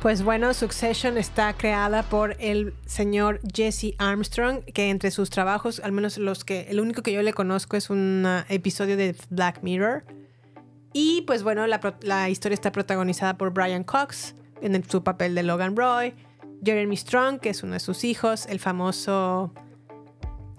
Pues 0.00 0.22
bueno, 0.22 0.52
Succession 0.52 1.16
está 1.16 1.54
creada 1.54 2.02
por 2.02 2.36
el 2.38 2.74
señor 2.84 3.40
Jesse 3.54 3.94
Armstrong, 3.98 4.62
que 4.64 4.90
entre 4.90 5.10
sus 5.10 5.30
trabajos, 5.30 5.80
al 5.80 5.92
menos 5.92 6.18
los 6.18 6.44
que, 6.44 6.66
el 6.68 6.78
único 6.80 7.02
que 7.02 7.10
yo 7.12 7.22
le 7.22 7.32
conozco 7.32 7.76
es 7.78 7.88
un 7.88 8.26
uh, 8.26 8.44
episodio 8.52 8.98
de 8.98 9.16
Black 9.30 9.62
Mirror. 9.62 10.04
Y 10.92 11.22
pues 11.22 11.42
bueno, 11.42 11.66
la, 11.66 12.28
historia 12.28 12.54
está 12.54 12.70
protagonizada 12.70 13.38
por 13.38 13.50
Brian 13.54 13.82
Cox 13.82 14.34
en 14.60 14.74
el- 14.74 14.84
su 14.84 15.02
papel 15.02 15.34
de 15.34 15.42
Logan 15.42 15.74
Roy, 15.74 16.14
Jeremy 16.62 16.96
Strong, 16.98 17.40
que 17.40 17.48
es 17.48 17.62
uno 17.62 17.72
de 17.72 17.80
sus 17.80 18.04
hijos, 18.04 18.44
el 18.46 18.60
famoso... 18.60 19.54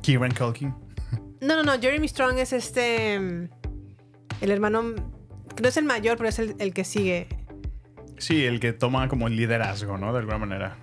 Kieran 0.01 0.33
Culkin. 0.33 0.73
No, 1.41 1.55
no, 1.55 1.63
no, 1.63 1.79
Jeremy 1.79 2.07
Strong 2.07 2.39
es 2.39 2.51
este... 2.51 3.19
mm, 3.19 3.49
El 4.41 4.51
hermano... 4.51 4.81
No 5.61 5.67
es 5.67 5.77
el 5.77 5.85
mayor, 5.85 6.17
pero 6.17 6.29
es 6.29 6.39
el, 6.39 6.55
el 6.59 6.73
que 6.73 6.83
sigue. 6.83 7.27
Sí, 8.17 8.45
el 8.45 8.59
que 8.59 8.73
toma 8.73 9.07
como 9.07 9.27
el 9.27 9.35
liderazgo, 9.35 9.97
¿no? 9.97 10.13
De 10.13 10.19
alguna 10.19 10.37
manera. 10.37 10.77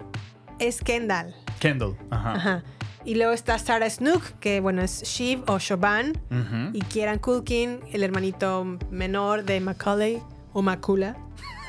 Es 0.58 0.80
Kendall. 0.80 1.34
Kendall. 1.60 1.96
Ajá. 2.10 2.32
Ajá. 2.34 2.64
Y 3.04 3.16
luego 3.16 3.32
está 3.32 3.58
Sarah 3.58 3.90
Snook, 3.90 4.22
que 4.38 4.60
bueno, 4.60 4.80
es 4.82 5.02
Shiv 5.02 5.42
o 5.48 5.58
Shoban. 5.58 6.12
Y 6.72 6.80
Kieran 6.82 7.18
Culkin, 7.18 7.80
el 7.92 8.04
hermanito 8.04 8.64
menor 8.90 9.44
de 9.44 9.60
Macaulay 9.60 10.22
o 10.52 10.62
Macula. 10.62 11.16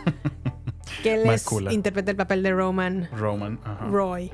que 1.04 1.15
él 1.15 1.28
es- 1.30 1.45
interpreta 1.71 2.12
el 2.12 2.17
papel 2.17 2.43
de 2.43 2.52
Roman 2.52 3.10
Roman. 3.13 3.60
Ajá. 3.63 3.88
Roy. 3.88 4.32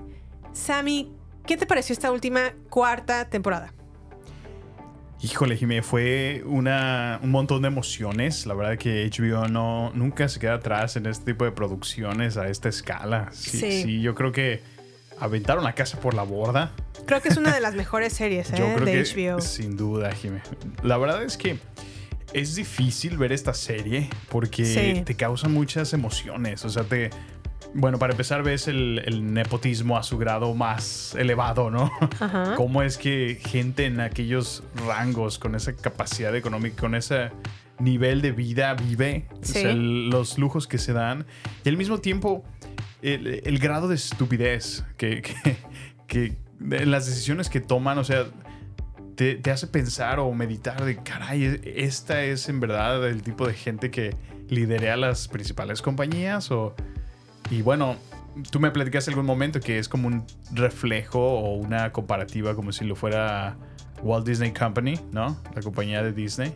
Sammy, 0.51 1.13
¿qué 1.45 1.55
te 1.57 1.65
pareció 1.65 1.93
esta 1.93 2.11
última 2.11 2.51
cuarta 2.69 3.29
temporada? 3.29 3.71
Híjole, 5.21 5.57
Jimé, 5.57 5.81
fue 5.81 6.43
una, 6.45 7.19
un 7.21 7.31
montón 7.31 7.61
de 7.63 7.67
emociones. 7.67 8.45
La 8.45 8.53
verdad 8.53 8.77
que 8.77 9.09
HBO 9.09 9.49
no, 9.49 9.91
nunca 9.93 10.29
se 10.29 10.39
queda 10.39 10.55
atrás 10.55 10.95
en 10.95 11.05
este 11.07 11.33
tipo 11.33 11.43
de 11.43 11.51
producciones 11.51 12.37
a 12.37 12.47
esta 12.47 12.69
escala. 12.69 13.27
Sí, 13.33 13.57
Sí. 13.59 13.83
sí, 13.83 14.01
yo 14.01 14.15
creo 14.15 14.31
que 14.31 14.61
aventaron 15.19 15.65
la 15.65 15.73
casa 15.75 15.99
por 15.99 16.13
la 16.13 16.23
borda. 16.23 16.71
Creo 17.05 17.21
que 17.21 17.27
es 17.29 17.37
una 17.37 17.53
de 17.53 17.59
las 17.61 17.75
mejores 17.75 18.13
series 18.13 18.49
¿eh? 18.51 18.55
Yo 18.57 18.73
creo 18.75 18.85
de 18.85 19.03
que 19.03 19.31
HBO. 19.31 19.41
sin 19.41 19.75
duda, 19.75 20.11
Jimé. 20.13 20.41
La 20.83 20.97
verdad 20.97 21.21
es 21.23 21.35
que 21.35 21.57
es 22.31 22.55
difícil 22.55 23.17
ver 23.17 23.33
esta 23.33 23.53
serie 23.53 24.09
porque 24.29 24.63
Sí. 24.63 25.01
te 25.03 25.15
causa 25.15 25.49
muchas 25.49 25.91
emociones. 25.91 26.63
O 26.63 26.69
sea, 26.69 26.83
te... 26.83 27.09
Bueno, 27.73 27.99
para 27.99 28.13
empezar 28.13 28.41
ves 28.43 28.67
el, 28.67 29.01
el 29.05 29.31
nepotismo 29.33 29.97
a 29.97 30.03
su 30.03 30.17
grado 30.17 30.53
más 30.55 31.13
elevado, 31.15 31.69
¿no? 31.69 31.91
Ajá. 32.19 32.53
¿Cómo 32.57 32.81
es 32.81 32.97
que 32.97 33.39
gente 33.41 33.85
en 33.85 33.99
aquellos 33.99 34.63
rangos, 34.87 35.37
con 35.37 35.53
esa 35.55 35.75
capacidad 35.75 36.35
económica, 36.35 36.75
con 36.81 36.95
ese 36.95 37.29
nivel 37.77 38.21
de 38.21 38.31
vida 38.31 38.73
vive? 38.73 39.27
O 39.33 39.45
Sí. 39.45 39.53
sea, 39.53 39.71
el- 39.71 40.09
los 40.09 40.37
lujos 40.39 40.67
que 40.67 40.77
se 40.79 40.93
dan. 40.93 41.25
Y 41.63 41.69
al 41.69 41.77
mismo 41.77 41.99
tiempo, 41.99 42.43
el, 43.03 43.41
el 43.45 43.59
grado 43.59 43.87
de 43.87 43.95
estupidez 43.95 44.83
que, 44.97 45.21
que, 45.21 45.57
que 46.07 46.37
de 46.59 46.85
las 46.87 47.05
decisiones 47.05 47.49
que 47.49 47.59
toman, 47.61 47.99
o 47.99 48.03
sea, 48.03 48.25
te, 49.15 49.35
te 49.35 49.51
hace 49.51 49.67
pensar 49.67 50.19
o 50.19 50.31
meditar 50.33 50.83
de, 50.83 50.97
caray, 51.03 51.61
esta 51.75 52.23
es 52.23 52.49
en 52.49 52.59
verdad 52.59 53.07
el 53.07 53.21
tipo 53.21 53.45
de 53.47 53.53
gente 53.53 53.91
que 53.91 54.15
lidera 54.49 54.97
las 54.97 55.27
principales 55.27 55.83
compañías 55.83 56.49
o... 56.51 56.73
Y 57.49 57.61
bueno, 57.61 57.95
tú 58.51 58.59
me 58.59 58.71
platicaste 58.71 59.11
algún 59.11 59.25
momento 59.25 59.59
que 59.59 59.79
es 59.79 59.89
como 59.89 60.07
un 60.07 60.25
reflejo 60.51 61.19
o 61.19 61.55
una 61.55 61.91
comparativa 61.91 62.55
como 62.55 62.71
si 62.71 62.85
lo 62.85 62.95
fuera 62.95 63.57
Walt 64.01 64.25
Disney 64.25 64.51
Company, 64.53 64.99
¿no? 65.11 65.37
La 65.55 65.61
compañía 65.61 66.03
de 66.03 66.13
Disney. 66.13 66.53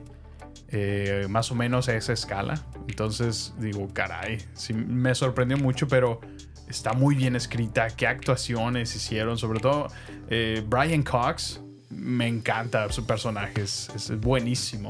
Eh, 0.69 1.27
más 1.29 1.51
o 1.51 1.55
menos 1.55 1.87
a 1.89 1.95
esa 1.95 2.13
escala. 2.13 2.55
Entonces 2.87 3.53
digo, 3.59 3.87
caray, 3.93 4.39
sí, 4.53 4.73
me 4.73 5.13
sorprendió 5.13 5.57
mucho, 5.57 5.87
pero 5.87 6.19
está 6.67 6.93
muy 6.93 7.15
bien 7.15 7.35
escrita. 7.35 7.87
Qué 7.87 8.07
actuaciones 8.07 8.95
hicieron, 8.95 9.37
sobre 9.37 9.59
todo 9.59 9.87
eh, 10.29 10.63
Brian 10.67 11.03
Cox. 11.03 11.61
Me 11.89 12.27
encanta 12.27 12.91
su 12.91 13.05
personaje, 13.05 13.61
es, 13.61 13.89
es 13.95 14.19
buenísimo. 14.19 14.89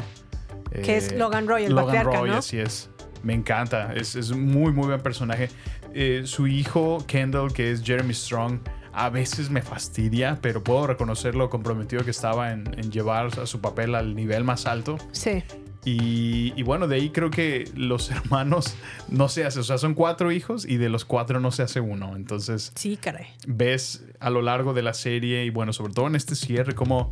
Que 0.72 0.98
es 0.98 1.14
Logan 1.14 1.48
Roy, 1.48 1.66
el 1.66 1.76
Logan 1.76 2.06
Roy, 2.06 2.30
¿no? 2.30 2.38
así 2.38 2.58
es. 2.60 2.90
Me 3.22 3.34
encanta, 3.34 3.94
es, 3.94 4.16
es 4.16 4.32
muy, 4.32 4.72
muy 4.72 4.88
buen 4.88 5.02
personaje. 5.02 5.50
Eh, 5.94 6.24
su 6.26 6.48
hijo, 6.48 7.04
Kendall, 7.08 7.54
que 7.54 7.72
es 7.72 7.84
Jeremy 7.84 8.14
Strong, 8.14 8.60
a 8.94 9.10
veces 9.10 9.50
me 9.50 9.62
fastidia, 9.62 10.38
pero 10.42 10.64
puedo 10.64 10.86
reconocer 10.88 11.36
lo 11.36 11.50
comprometido 11.50 12.04
que 12.04 12.12
estaba 12.12 12.52
en, 12.52 12.68
en 12.80 12.92
llevar 12.92 13.28
a 13.40 13.46
su 13.46 13.60
papel 13.62 13.96
al 13.96 14.16
nivel 14.16 14.44
más 14.44 14.66
alto. 14.68 14.98
Sí. 15.12 15.44
Y, 15.86 16.54
y 16.56 16.64
bueno, 16.64 16.88
de 16.88 16.96
ahí 16.96 17.10
creo 17.10 17.30
que 17.30 17.70
los 17.76 18.10
hermanos 18.12 18.76
no 19.10 19.28
se 19.30 19.46
hace, 19.46 19.60
o 19.60 19.64
sea, 19.64 19.78
son 19.78 19.96
cuatro 19.96 20.32
hijos 20.32 20.66
y 20.66 20.78
de 20.78 20.90
los 20.90 21.06
cuatro 21.06 21.40
no 21.40 21.52
se 21.52 21.64
hace 21.64 21.80
uno. 21.80 22.16
Entonces, 22.16 22.72
Sí, 22.76 22.98
caray. 22.98 23.26
ves 23.48 24.06
a 24.20 24.30
lo 24.30 24.42
largo 24.42 24.74
de 24.74 24.82
la 24.84 24.94
serie 24.94 25.44
y 25.46 25.50
bueno, 25.50 25.74
sobre 25.74 25.94
todo 25.94 26.08
en 26.08 26.16
este 26.16 26.36
cierre, 26.36 26.74
como 26.76 27.12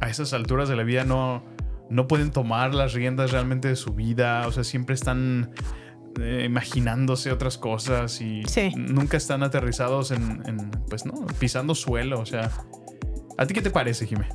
a 0.00 0.08
esas 0.08 0.32
alturas 0.32 0.68
de 0.68 0.76
la 0.76 0.82
vida 0.84 1.04
no, 1.04 1.42
no 1.90 2.06
pueden 2.06 2.30
tomar 2.30 2.74
las 2.74 2.92
riendas 2.92 3.32
realmente 3.32 3.68
de 3.68 3.76
su 3.76 3.94
vida, 3.94 4.46
o 4.46 4.52
sea, 4.52 4.62
siempre 4.64 4.94
están 4.94 5.50
eh, 6.20 6.42
imaginándose 6.46 7.32
otras 7.32 7.58
cosas 7.58 8.20
y 8.20 8.42
Sí. 8.46 8.72
nunca 8.76 9.16
están 9.16 9.42
aterrizados 9.42 10.10
en, 10.10 10.42
en, 10.46 10.70
pues 10.88 11.04
no, 11.06 11.26
pisando 11.38 11.74
suelo, 11.74 12.20
o 12.20 12.26
sea. 12.26 12.50
¿A 13.36 13.46
ti 13.46 13.54
qué 13.54 13.62
te 13.62 13.70
parece, 13.70 14.06
Jimé? 14.06 14.28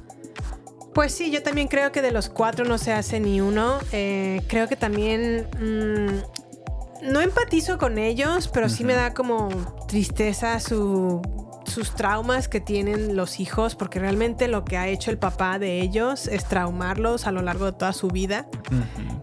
Pues 0.94 1.14
sí, 1.14 1.32
yo 1.32 1.42
también 1.44 1.68
creo 1.68 1.92
que 1.92 2.02
de 2.02 2.12
los 2.12 2.30
cuatro 2.30 2.66
no 2.66 2.78
se 2.78 2.92
hace 2.92 3.20
ni 3.20 3.40
uno. 3.42 3.78
Eh, 3.94 4.42
creo 4.48 4.68
que 4.68 4.76
también 4.76 5.48
mm, 5.60 7.10
no 7.12 7.22
empatizo 7.22 7.78
con 7.78 7.98
ellos, 7.98 8.50
pero 8.50 8.68
sí 8.68 8.84
me 8.84 8.94
da 8.94 9.14
como 9.14 9.48
tristeza 9.88 10.60
su- 10.60 11.22
sus 11.70 11.92
traumas 11.96 12.48
que 12.48 12.60
tienen 12.60 13.16
los 13.16 13.40
hijos, 13.40 13.76
porque 13.76 14.00
realmente 14.00 14.48
lo 14.48 14.66
que 14.66 14.78
ha 14.78 14.88
hecho 14.88 15.12
el 15.12 15.18
papá 15.18 15.60
de 15.60 15.82
ellos 15.82 16.28
es 16.28 16.46
traumarlos 16.46 17.28
a 17.28 17.32
lo 17.32 17.42
largo 17.42 17.66
de 17.66 17.72
toda 17.74 17.94
su 17.94 18.08
vida. 18.10 18.48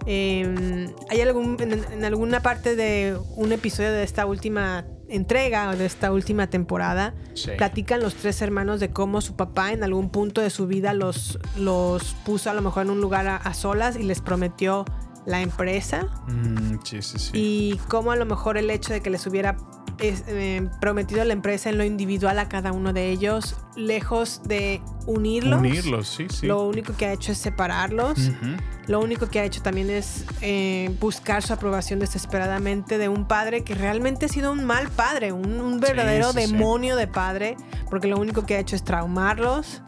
Eh, 0.06 0.88
hay 1.10 1.20
algún, 1.20 1.56
en, 1.60 1.84
en 1.92 2.04
alguna 2.04 2.40
parte 2.40 2.76
de 2.76 3.18
un 3.36 3.52
episodio 3.52 3.92
de 3.92 4.02
esta 4.02 4.26
última 4.26 4.84
entrega 5.08 5.70
o 5.70 5.76
de 5.76 5.86
esta 5.86 6.12
última 6.12 6.48
temporada, 6.48 7.14
Sí. 7.34 7.50
platican 7.56 8.00
los 8.00 8.14
tres 8.16 8.40
hermanos 8.42 8.80
de 8.80 8.90
cómo 8.90 9.20
su 9.20 9.36
papá 9.36 9.72
en 9.72 9.84
algún 9.84 10.10
punto 10.10 10.40
de 10.40 10.50
su 10.50 10.66
vida 10.66 10.92
los, 10.94 11.38
los 11.56 12.14
puso 12.24 12.50
a 12.50 12.54
lo 12.54 12.62
mejor 12.62 12.84
en 12.86 12.90
un 12.90 13.00
lugar 13.00 13.26
a, 13.28 13.36
a 13.36 13.54
solas 13.54 13.96
y 13.96 14.02
les 14.02 14.20
prometió 14.20 14.84
la 15.26 15.42
empresa 15.42 16.08
Mm, 16.28 16.78
sí, 16.84 17.02
sí, 17.02 17.18
sí. 17.18 17.30
y 17.34 17.76
cómo 17.88 18.10
a 18.12 18.16
lo 18.16 18.24
mejor 18.26 18.56
el 18.58 18.70
hecho 18.70 18.92
de 18.92 19.00
que 19.00 19.10
les 19.10 19.26
hubiera 19.26 19.56
es- 19.98 20.24
eh, 20.28 20.68
prometido 20.80 21.24
la 21.24 21.32
empresa 21.32 21.70
en 21.70 21.78
lo 21.78 21.84
individual 21.84 22.38
a 22.38 22.48
cada 22.48 22.72
uno 22.72 22.92
de 22.92 23.10
ellos, 23.10 23.56
lejos 23.76 24.42
de 24.44 24.80
unirlos, 25.06 25.58
Unirlos, 25.60 26.08
sí, 26.08 26.26
sí. 26.30 26.46
lo 26.46 26.62
único 26.66 26.96
que 26.96 27.06
ha 27.06 27.12
hecho 27.12 27.32
es 27.32 27.38
separarlos. 27.38 28.30
Lo 28.86 29.00
único 29.00 29.28
que 29.28 29.40
ha 29.40 29.44
hecho 29.44 29.62
también 29.62 29.90
es 29.90 30.24
eh, 30.42 30.94
buscar 31.00 31.42
su 31.42 31.52
aprobación 31.52 31.98
desesperadamente 31.98 32.98
de 32.98 33.08
un 33.08 33.26
padre 33.26 33.64
que 33.64 33.74
realmente 33.74 34.26
ha 34.26 34.28
sido 34.28 34.52
un 34.52 34.64
mal 34.64 34.88
padre, 34.90 35.32
un, 35.32 35.60
un 35.60 35.80
verdadero 35.80 36.32
sí, 36.32 36.40
sí. 36.46 36.52
demonio 36.52 36.94
de 36.96 37.08
padre, 37.08 37.56
porque 37.90 38.06
lo 38.06 38.18
único 38.18 38.46
que 38.46 38.54
ha 38.56 38.60
hecho 38.60 38.76
es 38.76 38.84
traumarlos, 38.84 39.82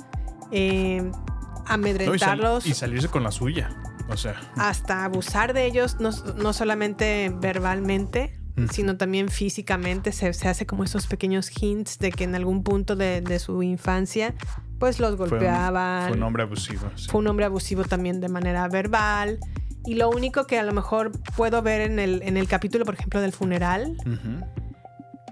eh, 0.51 1.01
No, 1.03 1.09
y, 1.11 1.13
sal- 1.13 1.65
amedrentarlos, 1.67 2.67
y 2.67 2.75
salirse 2.75 3.09
con 3.09 3.23
la 3.23 3.31
suya. 3.31 3.71
O 4.11 4.17
sea, 4.17 4.41
hasta 4.57 5.05
abusar 5.05 5.53
de 5.53 5.67
ellos, 5.67 5.99
no, 6.01 6.11
no 6.37 6.53
solamente 6.55 7.31
verbalmente, 7.41 8.38
Sino 8.73 8.97
también 8.97 9.29
físicamente. 9.29 10.13
Se, 10.13 10.33
se 10.33 10.49
hace 10.49 10.67
como 10.67 10.85
esos 10.85 11.07
pequeños 11.07 11.51
hints 11.61 11.99
de 11.99 12.11
que 12.11 12.25
en 12.25 12.35
algún 12.35 12.63
punto 12.63 12.97
de, 12.97 13.21
de 13.21 13.39
su 13.39 13.63
infancia, 13.63 14.35
pues 14.79 14.99
los 15.01 15.17
fue 15.17 15.25
un- 15.27 15.31
golpeaban. 15.31 16.09
Fue 16.09 16.17
un 16.17 16.23
hombre 16.25 16.43
abusivo. 16.43 16.91
sí. 16.97 17.09
Fue 17.11 17.21
un 17.21 17.27
hombre 17.29 17.45
abusivo 17.47 17.85
también 17.85 18.21
de 18.21 18.29
manera 18.29 18.67
verbal. 18.69 19.39
Y 19.85 19.95
lo 19.95 20.11
único 20.11 20.47
que 20.47 20.59
a 20.59 20.63
lo 20.65 20.73
mejor 20.73 21.13
puedo 21.37 21.63
ver 21.63 21.81
en 21.83 21.99
el, 21.99 22.21
en 22.23 22.37
el 22.37 22.47
capítulo, 22.49 22.85
por 22.85 22.95
ejemplo, 22.95 23.21
del 23.21 23.33
funeral, 23.33 23.97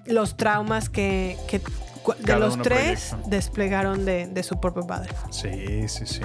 los 0.06 0.36
traumas 0.36 0.88
que, 0.88 1.36
que 1.48 1.60
de 2.22 2.36
los 2.38 2.60
tres 2.62 3.08
proyecta. 3.10 3.28
desplegaron 3.30 4.04
de, 4.04 4.28
de 4.28 4.42
su 4.42 4.60
propio 4.60 4.86
padre. 4.86 5.10
Sí, 5.30 5.88
sí, 5.88 6.06
sí. 6.06 6.20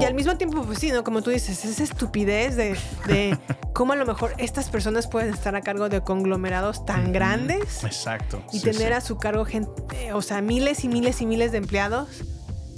Y 0.00 0.04
al 0.06 0.14
mismo 0.14 0.36
tiempo, 0.38 0.62
pues 0.62 0.78
sí, 0.78 0.90
¿no? 0.90 1.04
Como 1.04 1.20
tú 1.20 1.28
dices, 1.28 1.62
esa 1.66 1.82
estupidez 1.82 2.56
de, 2.56 2.76
de 3.06 3.36
cómo 3.80 3.94
a 3.94 3.96
lo 3.96 4.04
mejor 4.04 4.34
estas 4.36 4.68
personas 4.68 5.06
pueden 5.06 5.32
estar 5.32 5.56
a 5.56 5.62
cargo 5.62 5.88
de 5.88 6.02
conglomerados 6.02 6.84
tan 6.84 7.14
grandes 7.14 7.82
Exacto. 7.82 8.42
y 8.52 8.58
sí, 8.58 8.64
tener 8.64 8.88
sí. 8.88 8.92
a 8.92 9.00
su 9.00 9.16
cargo 9.16 9.46
gente, 9.46 10.12
o 10.12 10.20
sea, 10.20 10.42
miles 10.42 10.84
y 10.84 10.88
miles 10.88 11.22
y 11.22 11.24
miles 11.26 11.50
de 11.50 11.56
empleados 11.58 12.22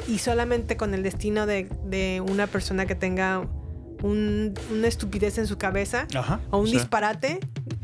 y 0.06 0.18
solamente 0.18 0.76
con 0.76 0.94
el 0.94 1.02
destino 1.02 1.44
de, 1.44 1.68
de 1.86 2.20
una 2.24 2.46
persona 2.46 2.86
que 2.86 2.94
tenga 2.94 3.40
un- 4.04 4.54
una 4.70 4.86
estupidez 4.86 5.38
en 5.38 5.48
su 5.48 5.58
cabeza 5.58 6.06
Ajá, 6.16 6.38
o 6.52 6.58
un 6.58 6.70
disparate 6.70 7.40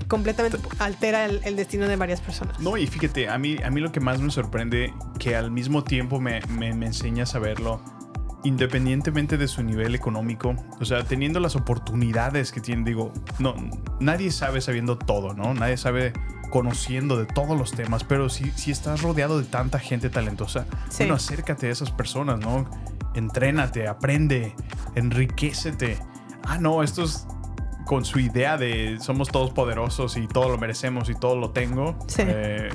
completamente 0.07 0.59
altera 0.79 1.25
el, 1.25 1.41
el 1.45 1.57
destino 1.57 1.89
de 1.89 1.97
varias 1.97 2.21
personas. 2.21 2.61
No, 2.61 2.77
y 2.77 2.87
fíjate, 2.87 3.29
a 3.29 3.37
mí, 3.37 3.57
a 3.65 3.69
mí 3.71 3.81
lo 3.81 3.91
que 3.91 3.99
más 3.99 4.21
me 4.21 4.31
sorprende, 4.31 4.95
que 5.19 5.35
al 5.35 5.51
mismo 5.51 5.83
tiempo 5.83 6.21
me, 6.21 6.41
me, 6.49 6.73
me 6.73 6.87
enseña 6.87 7.25
a 7.25 7.27
saberlo, 7.27 7.83
independientemente 8.45 9.37
de 9.37 9.49
su 9.49 9.63
nivel 9.63 9.95
económico, 9.95 10.55
o 10.81 10.85
sea, 10.85 11.03
teniendo 11.05 11.41
las 11.41 11.57
oportunidades 11.57 12.53
que 12.53 12.61
tienen, 12.61 12.85
digo, 12.85 13.13
no, 13.39 13.55
nadie 14.01 14.31
sabe 14.31 14.61
sabiendo 14.61 14.97
todo, 14.97 15.35
¿no? 15.35 15.55
Nadie 15.55 15.77
sabe 15.77 16.13
conociendo 16.51 17.19
de 17.19 17.27
todos 17.27 17.59
los 17.59 17.73
temas, 17.73 18.05
pero 18.05 18.29
si, 18.31 18.51
si 18.53 18.71
estás 18.71 19.03
rodeado 19.03 19.39
de 19.39 19.45
tanta 19.45 19.79
gente 19.79 20.09
talentosa, 20.09 20.67
Sí. 20.89 20.99
bueno, 21.05 21.15
acércate 21.15 21.67
a 21.67 21.71
esas 21.71 21.91
personas, 21.91 22.39
¿no? 22.41 22.69
Entrénate, 23.15 23.87
aprende, 23.89 24.55
enriquecete. 24.95 25.99
Ah, 26.45 26.59
no, 26.59 26.83
estos 26.83 27.27
con 27.85 28.05
su 28.05 28.19
idea 28.21 28.57
de 28.59 28.99
somos 29.01 29.29
todos 29.29 29.51
poderosos 29.51 30.17
y 30.17 30.27
todo 30.29 30.49
lo 30.51 30.59
merecemos 30.59 31.09
y 31.11 31.15
todo 31.15 31.37
lo 31.37 31.51
tengo, 31.51 31.99
Sí. 32.07 32.23
eh, 32.27 32.69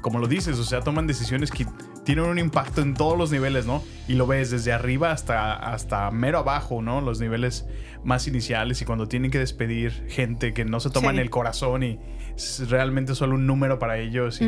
como 0.00 0.18
lo 0.18 0.26
dices, 0.26 0.58
o 0.58 0.64
sea, 0.64 0.80
toman 0.80 1.06
decisiones 1.06 1.50
que 1.50 1.66
tienen 2.04 2.24
un 2.24 2.38
impacto 2.38 2.80
en 2.80 2.94
todos 2.94 3.16
los 3.16 3.30
niveles, 3.30 3.66
¿no? 3.66 3.82
Y 4.08 4.14
lo 4.14 4.26
ves 4.26 4.50
desde 4.50 4.72
arriba 4.72 5.12
hasta, 5.12 5.54
hasta 5.54 6.10
mero 6.10 6.38
abajo, 6.38 6.82
¿no? 6.82 7.00
Los 7.00 7.20
niveles 7.20 7.66
más 8.04 8.26
iniciales 8.26 8.80
y 8.80 8.84
cuando 8.84 9.06
tienen 9.06 9.30
que 9.30 9.38
despedir 9.38 9.92
gente 10.08 10.54
que 10.54 10.64
no 10.64 10.80
se 10.80 10.90
toman 10.90 11.16
Sí. 11.16 11.20
el 11.20 11.30
corazón 11.30 11.82
y 11.82 11.98
es 12.34 12.68
realmente 12.70 13.14
solo 13.14 13.34
un 13.34 13.46
número 13.46 13.78
para 13.78 13.98
ellos. 13.98 14.40
Y. 14.40 14.46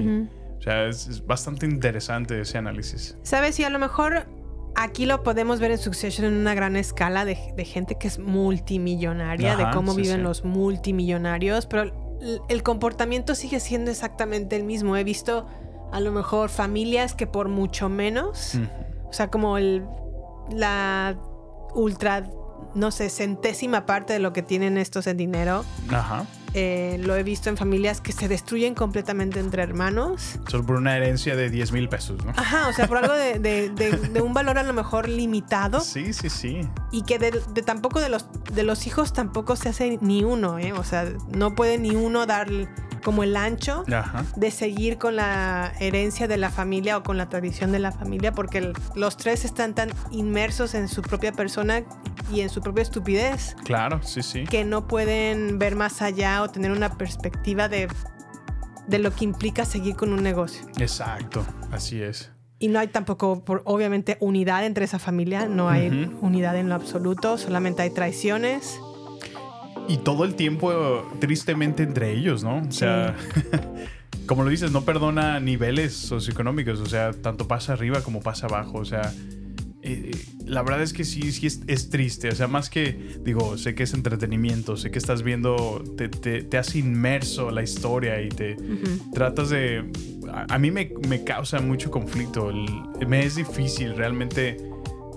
O 0.58 0.62
sea, 0.62 0.86
es, 0.86 1.08
es 1.08 1.26
bastante 1.26 1.66
interesante 1.66 2.40
ese 2.40 2.56
análisis. 2.56 3.16
¿Sabes? 3.22 3.58
Y 3.58 3.64
a 3.64 3.70
lo 3.70 3.78
mejor 3.80 4.26
aquí 4.76 5.06
lo 5.06 5.22
podemos 5.24 5.58
ver 5.60 5.72
en 5.72 5.78
Succession 5.78 6.26
en 6.26 6.34
una 6.34 6.54
gran 6.54 6.76
escala 6.76 7.24
de, 7.24 7.36
de 7.56 7.64
gente 7.64 7.96
que 7.98 8.06
es 8.08 8.18
multimillonaria, 8.18 9.56
de 9.56 9.66
cómo 9.72 9.92
sí, 9.94 10.02
viven 10.02 10.18
sí. 10.18 10.22
los 10.22 10.44
multimillonarios, 10.44 11.66
pero 11.66 11.82
el, 11.82 11.92
el 12.48 12.62
comportamiento 12.62 13.34
sigue 13.34 13.60
siendo 13.60 13.90
exactamente 13.90 14.56
el 14.56 14.64
mismo. 14.64 14.96
He 14.96 15.04
visto 15.04 15.46
a 15.92 16.00
lo 16.00 16.10
mejor 16.10 16.48
familias 16.48 17.14
que 17.14 17.26
por 17.26 17.48
mucho 17.48 17.88
menos, 17.88 18.58
o 19.08 19.12
sea, 19.12 19.28
como 19.28 19.58
el, 19.58 19.84
la 20.50 21.16
ultra, 21.74 22.28
no 22.74 22.90
sé, 22.90 23.10
centésima 23.10 23.86
parte 23.86 24.14
de 24.14 24.18
lo 24.18 24.32
que 24.32 24.42
tienen 24.42 24.78
estos 24.78 25.06
en 25.06 25.18
dinero. 25.18 25.64
Ajá. 25.90 26.26
Eh, 26.54 26.98
lo 27.02 27.16
he 27.16 27.22
visto 27.22 27.48
en 27.48 27.56
familias 27.56 28.00
que 28.00 28.12
se 28.12 28.28
destruyen 28.28 28.74
completamente 28.74 29.40
entre 29.40 29.62
hermanos. 29.62 30.38
Solo 30.48 30.64
por 30.66 30.76
una 30.76 30.96
herencia 30.96 31.34
de 31.36 31.50
10 31.50 31.72
mil 31.72 31.88
pesos, 31.88 32.24
¿no? 32.24 32.32
Ajá, 32.36 32.68
o 32.68 32.72
sea, 32.72 32.86
por 32.88 32.98
algo 32.98 33.14
de, 33.14 33.38
de- 33.38 33.70
de- 33.70 33.90
de 33.96 34.20
un 34.20 34.34
valor 34.34 34.58
a 34.58 34.62
lo 34.62 34.72
mejor 34.72 35.08
limitado 35.08 35.80
Sí, 35.80 36.12
sí, 36.12 36.28
sí. 36.30 36.60
y 36.90 37.02
que 37.02 37.18
de, 37.18 37.30
tampoco 37.64 38.00
de 38.00 38.08
los, 38.08 38.26
de 38.52 38.62
los 38.62 38.86
hijos 38.86 39.12
tampoco 39.12 39.56
se 39.56 39.68
hace 39.70 39.98
ni 40.00 40.24
uno, 40.24 40.58
¿eh? 40.58 40.72
O 40.72 40.84
sea, 40.84 41.04
no 41.34 41.54
puede 41.54 41.78
ni 41.78 41.90
uno 41.96 42.26
dar 42.26 42.48
como 43.02 43.24
el 43.24 43.36
ancho 43.36 43.82
Ajá. 43.92 44.24
de 44.36 44.52
seguir 44.52 44.96
con 44.96 45.16
la 45.16 45.72
herencia 45.80 46.28
de 46.28 46.36
la 46.36 46.50
familia 46.50 46.96
o 46.98 47.02
con 47.02 47.16
la 47.16 47.28
tradición 47.28 47.72
de 47.72 47.80
la 47.80 47.90
familia 47.90 48.30
porque 48.30 48.72
los 48.94 49.16
tres 49.16 49.44
están 49.44 49.74
tan 49.74 49.90
inmersos 50.12 50.74
en 50.74 50.86
su 50.86 51.02
propia 51.02 51.32
persona 51.32 51.82
y 52.32 52.42
en 52.42 52.48
su 52.48 52.60
propia 52.60 52.82
estupidez 52.82 53.56
Claro, 53.64 54.00
sí, 54.04 54.22
sí. 54.22 54.44
que 54.44 54.64
no 54.64 54.86
pueden 54.86 55.58
ver 55.58 55.74
más 55.74 56.00
allá 56.00 56.41
o 56.42 56.50
tener 56.50 56.70
una 56.72 56.96
perspectiva 56.98 57.68
de, 57.68 57.88
de 58.86 58.98
lo 58.98 59.10
que 59.14 59.24
implica 59.24 59.64
seguir 59.64 59.96
con 59.96 60.12
un 60.12 60.22
negocio. 60.22 60.66
Exacto, 60.78 61.44
así 61.70 62.02
es. 62.02 62.30
Y 62.58 62.68
no 62.68 62.78
hay 62.78 62.86
tampoco, 62.88 63.44
por- 63.44 63.62
obviamente, 63.64 64.16
unidad 64.20 64.64
entre 64.64 64.84
esa 64.84 64.98
familia, 65.00 65.46
no 65.46 65.68
hay 65.68 65.88
Ujú. 65.88 66.26
unidad 66.26 66.56
en 66.56 66.68
lo 66.68 66.76
absoluto, 66.76 67.36
solamente 67.38 67.82
hay 67.82 67.90
traiciones. 67.90 68.78
Y 69.88 69.96
todo 69.96 70.24
el 70.24 70.36
tiempo, 70.36 70.72
tristemente, 71.18 71.82
entre 71.82 72.12
ellos, 72.12 72.44
¿no? 72.44 72.58
O 72.58 72.70
sea, 72.70 73.16
como 74.26 74.44
lo 74.44 74.50
dices, 74.50 74.70
no 74.70 74.82
perdona 74.84 75.40
niveles 75.40 75.92
socioeconómicos. 75.94 76.78
O 76.78 76.86
sea, 76.86 77.10
tanto 77.12 77.48
pasa 77.48 77.72
arriba 77.72 78.00
como 78.02 78.20
pasa 78.20 78.46
abajo. 78.46 78.78
O 78.78 78.84
sea, 78.84 79.12
eh, 79.82 80.10
la 80.46 80.62
verdad 80.62 80.82
es 80.82 80.92
que 80.92 81.04
sí, 81.04 81.32
sí 81.32 81.46
es, 81.46 81.60
es 81.66 81.90
triste. 81.90 82.28
O 82.28 82.34
sea, 82.34 82.46
más 82.48 82.70
que, 82.70 83.16
digo, 83.24 83.58
sé 83.58 83.74
que 83.74 83.82
es 83.82 83.94
entretenimiento, 83.94 84.76
sé 84.76 84.90
que 84.90 84.98
estás 84.98 85.22
viendo, 85.22 85.82
te, 85.96 86.08
te, 86.08 86.42
te 86.42 86.58
has 86.58 86.74
inmerso 86.76 87.50
la 87.50 87.62
historia 87.62 88.20
y 88.22 88.28
te 88.28 88.56
tratas 89.12 89.50
de... 89.50 89.90
A, 90.32 90.54
a 90.54 90.58
mí 90.58 90.70
me, 90.70 90.92
me 91.08 91.24
causa 91.24 91.60
mucho 91.60 91.90
conflicto. 91.90 92.50
El- 92.50 93.06
me 93.08 93.24
es 93.24 93.34
difícil 93.36 93.96
realmente 93.96 94.56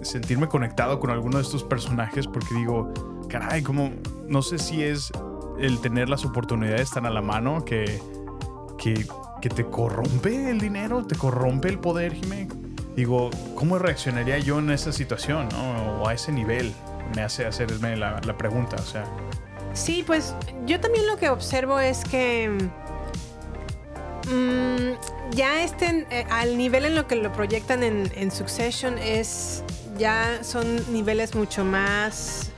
sentirme 0.01 0.47
conectado 0.47 0.99
con 0.99 1.09
alguno 1.09 1.37
de 1.37 1.43
estos 1.43 1.63
personajes 1.63 2.27
porque 2.27 2.53
digo, 2.55 2.93
caray, 3.29 3.61
como 3.63 3.91
no 4.27 4.41
sé 4.41 4.57
si 4.59 4.83
es 4.83 5.11
el 5.59 5.79
tener 5.79 6.09
las 6.09 6.25
oportunidades 6.25 6.91
tan 6.91 7.05
a 7.05 7.09
la 7.09 7.21
mano 7.21 7.63
que, 7.65 7.99
que, 8.77 9.05
que 9.41 9.49
te 9.49 9.65
corrompe 9.65 10.49
el 10.49 10.59
dinero, 10.59 11.05
te 11.05 11.15
corrompe 11.15 11.69
el 11.69 11.79
poder, 11.79 12.13
Jimé. 12.13 12.47
Digo, 12.95 13.29
¿cómo 13.55 13.77
reaccionaría 13.77 14.39
yo 14.39 14.59
en 14.59 14.71
esa 14.71 14.91
situación, 14.91 15.49
no? 15.49 16.01
O 16.01 16.07
a 16.07 16.13
ese 16.13 16.31
nivel. 16.31 16.73
me 17.15 17.21
hace 17.21 17.45
hacerme 17.45 17.95
la, 17.95 18.19
la 18.25 18.37
pregunta, 18.37 18.77
o 18.77 18.85
sea. 18.85 19.05
Sí, 19.73 20.03
pues 20.07 20.33
yo 20.65 20.79
también 20.79 21.05
lo 21.05 21.17
que 21.17 21.29
observo 21.29 21.79
es 21.79 22.03
que 22.05 22.49
mm, 24.27 25.35
ya 25.35 25.63
estén 25.63 26.07
eh, 26.09 26.25
al 26.31 26.57
nivel 26.57 26.85
en 26.85 26.95
lo 26.95 27.07
que 27.07 27.17
lo 27.17 27.31
proyectan 27.33 27.83
en, 27.83 28.09
en 28.15 28.31
Succession 28.31 28.97
es 28.97 29.63
ya 29.97 30.43
son 30.43 30.91
niveles 30.93 31.35
mucho 31.35 31.63
más 31.63 32.51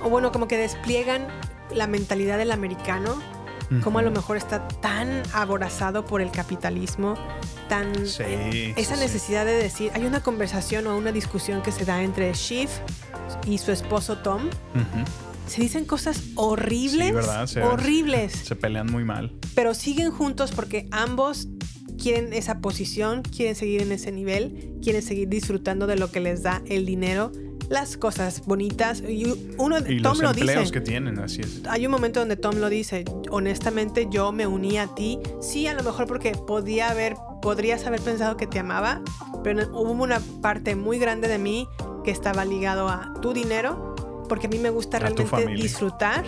o 0.00 0.08
bueno 0.08 0.30
como 0.32 0.48
que 0.48 0.56
despliegan 0.56 1.26
la 1.72 1.86
mentalidad 1.86 2.38
del 2.38 2.52
americano 2.52 3.20
como 3.84 3.98
a 3.98 4.02
lo 4.02 4.10
mejor 4.10 4.38
está 4.38 4.66
tan 4.66 5.22
aborazado 5.34 6.06
por 6.06 6.22
el 6.22 6.30
capitalismo 6.30 7.16
tan 7.68 8.06
Sí, 8.06 8.22
eh, 8.26 8.72
esa 8.76 8.94
sí, 8.94 9.00
sí. 9.00 9.06
necesidad 9.06 9.44
de 9.44 9.52
decir 9.52 9.90
hay 9.94 10.04
una 10.04 10.22
conversación 10.22 10.86
o 10.86 10.96
una 10.96 11.12
discusión 11.12 11.62
que 11.62 11.70
se 11.72 11.84
da 11.84 12.02
entre 12.02 12.32
Shiv 12.32 12.68
y 13.46 13.58
su 13.58 13.70
esposo 13.72 14.18
Tom. 14.18 14.42
Se 15.46 15.62
dicen 15.62 15.84
cosas 15.86 16.20
horribles 16.34 17.14
horribles. 17.62 18.32
Se 18.32 18.56
pelean 18.56 18.86
muy 18.90 19.04
mal. 19.04 19.32
pero 19.54 19.74
siguen 19.74 20.10
juntos 20.10 20.52
porque 20.52 20.88
ambos 20.90 21.48
quieren 22.00 22.32
esa 22.32 22.60
posición, 22.60 23.22
quieren 23.22 23.54
seguir 23.56 23.82
en 23.82 23.90
ese 23.92 24.12
nivel, 24.12 24.72
quieren 24.82 25.02
seguir 25.02 25.28
disfrutando 25.28 25.86
de 25.86 25.96
lo 25.96 26.10
que 26.12 26.20
les 26.20 26.42
da 26.42 26.62
el 26.66 26.86
dinero, 26.86 27.32
las 27.68 27.96
cosas 27.96 28.42
bonitas. 28.46 29.00
Y 29.00 29.54
uno, 29.58 29.78
Y 29.78 30.00
Tom 30.02 30.12
los 30.12 30.18
lo 30.22 30.30
empleos 30.30 30.60
dice. 30.60 30.72
que 30.72 30.80
tienen, 30.80 31.18
así 31.18 31.40
es. 31.42 31.62
Hay 31.68 31.86
un 31.86 31.92
momento 31.92 32.20
donde 32.20 32.36
Tom 32.36 32.56
lo 32.56 32.68
dice, 32.68 33.04
honestamente 33.30 34.08
yo 34.10 34.32
me 34.32 34.46
uní 34.46 34.78
a 34.78 34.86
ti, 34.94 35.18
sí, 35.40 35.66
a 35.66 35.74
lo 35.74 35.82
mejor 35.82 36.06
porque 36.06 36.32
podía 36.32 36.90
haber, 36.90 37.16
podrías 37.42 37.84
haber 37.86 38.00
pensado 38.00 38.36
que 38.36 38.46
te 38.46 38.58
amaba, 38.58 39.02
pero 39.44 39.68
hubo 39.72 39.90
una 40.02 40.20
parte 40.42 40.74
muy 40.76 40.98
grande 40.98 41.28
de 41.28 41.38
mí 41.38 41.68
que 42.04 42.10
estaba 42.10 42.44
ligado 42.44 42.88
a 42.88 43.12
tu 43.20 43.32
dinero, 43.32 43.87
porque 44.28 44.46
a 44.46 44.50
mí 44.50 44.58
me 44.58 44.70
gusta 44.70 44.98
realmente 44.98 45.46
disfrutar 45.62 46.24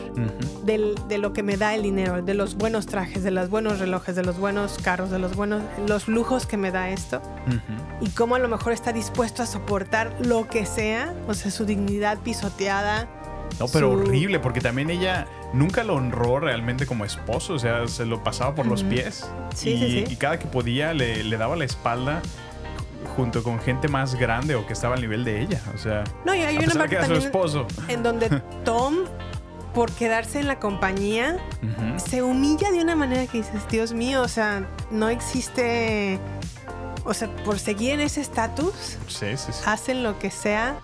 del- 0.64 0.94
de 1.08 1.18
lo 1.18 1.32
que 1.32 1.42
me 1.42 1.56
da 1.56 1.74
el 1.74 1.82
dinero, 1.82 2.22
de 2.22 2.34
los 2.34 2.56
buenos 2.56 2.86
trajes, 2.86 3.22
de 3.22 3.30
los 3.30 3.48
buenos 3.50 3.78
relojes, 3.78 4.16
de 4.16 4.22
los 4.24 4.38
buenos 4.38 4.78
carros, 4.78 5.10
de 5.10 5.18
los 5.18 5.36
buenos, 5.36 5.62
los 5.86 6.08
lujos 6.08 6.46
que 6.46 6.56
me 6.56 6.70
da 6.70 6.90
esto 6.90 7.20
y 8.00 8.08
cómo 8.10 8.34
a 8.34 8.38
lo 8.38 8.48
mejor 8.48 8.72
está 8.72 8.92
dispuesto 8.92 9.42
a 9.42 9.46
soportar 9.46 10.16
lo 10.24 10.48
que 10.48 10.66
sea, 10.66 11.14
o 11.28 11.34
sea, 11.34 11.50
su 11.50 11.64
dignidad 11.64 12.18
pisoteada. 12.18 13.08
No, 13.58 13.66
pero 13.68 13.92
su- 13.92 14.00
horrible, 14.02 14.38
porque 14.38 14.60
también 14.60 14.90
ella 14.90 15.26
nunca 15.52 15.82
lo 15.84 15.94
honró 15.96 16.38
realmente 16.40 16.86
como 16.86 17.04
esposo, 17.04 17.54
o 17.54 17.58
sea, 17.58 17.86
se 17.88 18.06
lo 18.06 18.22
pasaba 18.22 18.54
por 18.54 18.66
los 18.66 18.84
pies. 18.84 19.28
Sí, 19.54 19.70
y, 19.70 19.78
sí, 19.78 20.04
sí. 20.06 20.12
y 20.12 20.16
cada 20.16 20.38
que 20.38 20.46
podía 20.46 20.94
le, 20.94 21.24
le 21.24 21.36
daba 21.36 21.56
la 21.56 21.64
espalda 21.64 22.22
junto 23.16 23.42
con 23.42 23.58
gente 23.60 23.88
más 23.88 24.14
grande 24.14 24.54
o 24.54 24.66
que 24.66 24.72
estaba 24.72 24.94
al 24.94 25.00
nivel 25.00 25.24
de 25.24 25.40
ella, 25.42 25.60
o 25.74 25.78
sea, 25.78 26.04
No, 26.24 26.34
y 26.34 26.40
hay 26.42 26.56
a 26.56 26.58
una 26.58 26.66
pesar 26.68 26.78
parte 26.82 26.96
que 26.96 27.04
era 27.04 27.06
su 27.06 27.14
esposo. 27.26 27.66
en 27.88 28.02
donde 28.02 28.28
Tom, 28.64 28.96
por 29.74 29.90
quedarse 29.92 30.40
en 30.40 30.46
la 30.48 30.58
compañía, 30.58 31.36
se 31.96 32.22
humilla 32.22 32.70
de 32.70 32.80
una 32.82 32.96
manera 32.96 33.26
que 33.26 33.38
dices, 33.38 33.66
Dios 33.68 33.92
mío, 33.92 34.22
o 34.22 34.28
sea, 34.28 34.66
no 34.90 35.08
existe, 35.08 36.18
o 37.04 37.14
sea, 37.14 37.28
por 37.44 37.58
seguir 37.58 37.92
en 37.92 38.00
ese 38.00 38.20
estatus, 38.20 38.98
Sí, 39.06 39.36
sí, 39.36 39.52
sí. 39.52 39.62
hacen 39.66 40.02
lo 40.02 40.18
que 40.18 40.30
sea 40.30 40.76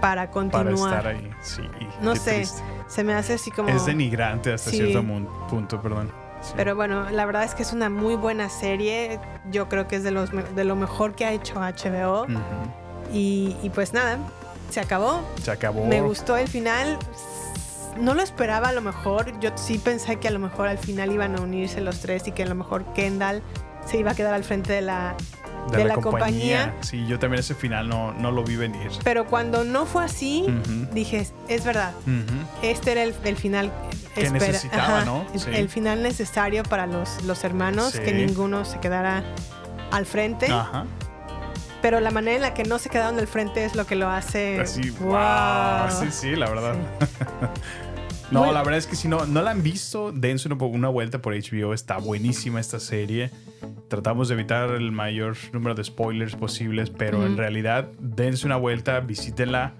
para 0.00 0.30
Para 0.30 0.30
continuar. 0.30 0.74
estar 0.74 1.06
ahí, 1.06 1.30
sí. 1.42 1.62
No 2.00 2.16
sé, 2.16 2.36
triste. 2.38 2.62
se 2.88 3.04
me 3.04 3.14
hace 3.14 3.34
así 3.34 3.50
como... 3.52 3.68
Es 3.68 3.86
denigrante 3.86 4.52
hasta 4.52 4.70
cierto 4.70 5.02
punto, 5.48 5.80
perdón. 5.80 6.10
Sí. 6.42 6.52
Pero 6.56 6.74
bueno, 6.76 7.10
la 7.10 7.24
verdad 7.24 7.44
es 7.44 7.54
que 7.54 7.62
es 7.62 7.72
una 7.72 7.88
muy 7.88 8.16
buena 8.16 8.48
serie. 8.48 9.20
Yo 9.50 9.68
creo 9.68 9.88
que 9.88 9.96
es 9.96 10.02
de, 10.02 10.10
los, 10.10 10.30
de 10.54 10.64
lo 10.64 10.76
mejor 10.76 11.14
que 11.14 11.24
ha 11.24 11.32
hecho 11.32 11.54
HBO. 11.60 12.26
Y 13.12 13.70
pues 13.74 13.92
nada, 13.92 14.18
se 14.70 14.80
acabó. 14.80 15.20
Se 15.42 15.50
acabó. 15.50 15.86
Me 15.86 16.00
gustó 16.00 16.36
el 16.36 16.48
final. 16.48 16.98
No 18.00 18.14
lo 18.14 18.22
esperaba 18.22 18.68
a 18.68 18.72
lo 18.72 18.80
mejor. 18.80 19.38
Yo 19.38 19.50
sí 19.54 19.78
pensé 19.78 20.16
que 20.16 20.28
a 20.28 20.30
lo 20.30 20.38
mejor 20.38 20.66
al 20.66 20.78
final 20.78 21.12
iban 21.12 21.36
a 21.38 21.42
unirse 21.42 21.80
los 21.82 22.00
tres 22.00 22.26
y 22.26 22.32
que 22.32 22.42
a 22.42 22.46
lo 22.46 22.54
mejor 22.54 22.84
Kendall 22.94 23.42
se 23.84 23.98
iba 23.98 24.12
a 24.12 24.14
quedar 24.14 24.32
al 24.32 24.44
frente 24.44 24.72
de 24.72 24.80
la, 24.80 25.14
de 25.70 25.84
la 25.84 25.94
compañía. 25.96 26.74
Sí, 26.80 27.06
yo 27.06 27.18
también 27.18 27.40
ese 27.40 27.54
final 27.54 27.88
no, 27.88 28.12
no 28.12 28.30
lo 28.30 28.42
vi 28.44 28.56
venir. 28.56 28.90
Pero 29.04 29.26
cuando 29.26 29.64
no 29.64 29.86
fue 29.86 30.04
así, 30.04 30.44
Ujú. 30.48 30.92
dije, 30.92 31.26
es 31.48 31.64
verdad. 31.64 31.92
Este 32.62 32.92
era 32.92 33.02
el, 33.04 33.14
el 33.24 33.36
final 33.36 33.72
Que 34.14 34.28
necesitaba, 34.30 35.04
¿no? 35.04 35.24
el, 35.32 35.40
Sí. 35.40 35.50
el 35.54 35.68
final 35.68 36.02
necesario 36.02 36.62
para 36.64 36.86
los, 36.86 37.22
los 37.24 37.44
hermanos, 37.44 37.92
Sí. 37.92 38.00
que 38.00 38.12
ninguno 38.12 38.64
se 38.64 38.78
quedara 38.80 39.22
al 39.90 40.06
frente. 40.06 40.46
Ajá. 40.50 40.84
Pero 41.80 41.98
la 41.98 42.12
manera 42.12 42.36
en 42.36 42.42
la 42.42 42.54
que 42.54 42.62
no 42.62 42.78
se 42.78 42.88
quedaron 42.90 43.18
al 43.18 43.26
frente 43.26 43.64
es 43.64 43.74
lo 43.74 43.86
que 43.86 43.96
lo 43.96 44.08
hace. 44.08 44.60
Así, 44.60 44.90
wow. 44.90 45.08
wow. 45.10 45.90
Sí, 45.90 46.06
sí, 46.12 46.36
la 46.36 46.48
verdad. 46.48 46.74
no, 48.32 48.52
la 48.52 48.62
verdad 48.62 48.78
es 48.78 48.86
que 48.86 48.96
si 48.96 49.08
no, 49.08 49.26
no 49.26 49.42
la 49.42 49.50
han 49.50 49.62
visto, 49.62 50.12
dense 50.12 50.48
una, 50.48 50.62
una 50.64 50.88
vuelta 50.88 51.20
por 51.20 51.34
HBO. 51.34 51.74
Está 51.74 51.98
buenísima 51.98 52.60
esta 52.60 52.80
serie. 52.80 53.30
Tratamos 53.88 54.28
de 54.28 54.34
evitar 54.34 54.70
el 54.70 54.90
mayor 54.92 55.36
número 55.52 55.74
de 55.74 55.84
spoilers 55.84 56.34
posibles, 56.34 56.90
pero 56.90 57.26
en 57.26 57.36
realidad, 57.36 57.88
dense 58.00 58.46
una 58.46 58.56
vuelta, 58.56 59.00
visítenla. 59.00 59.74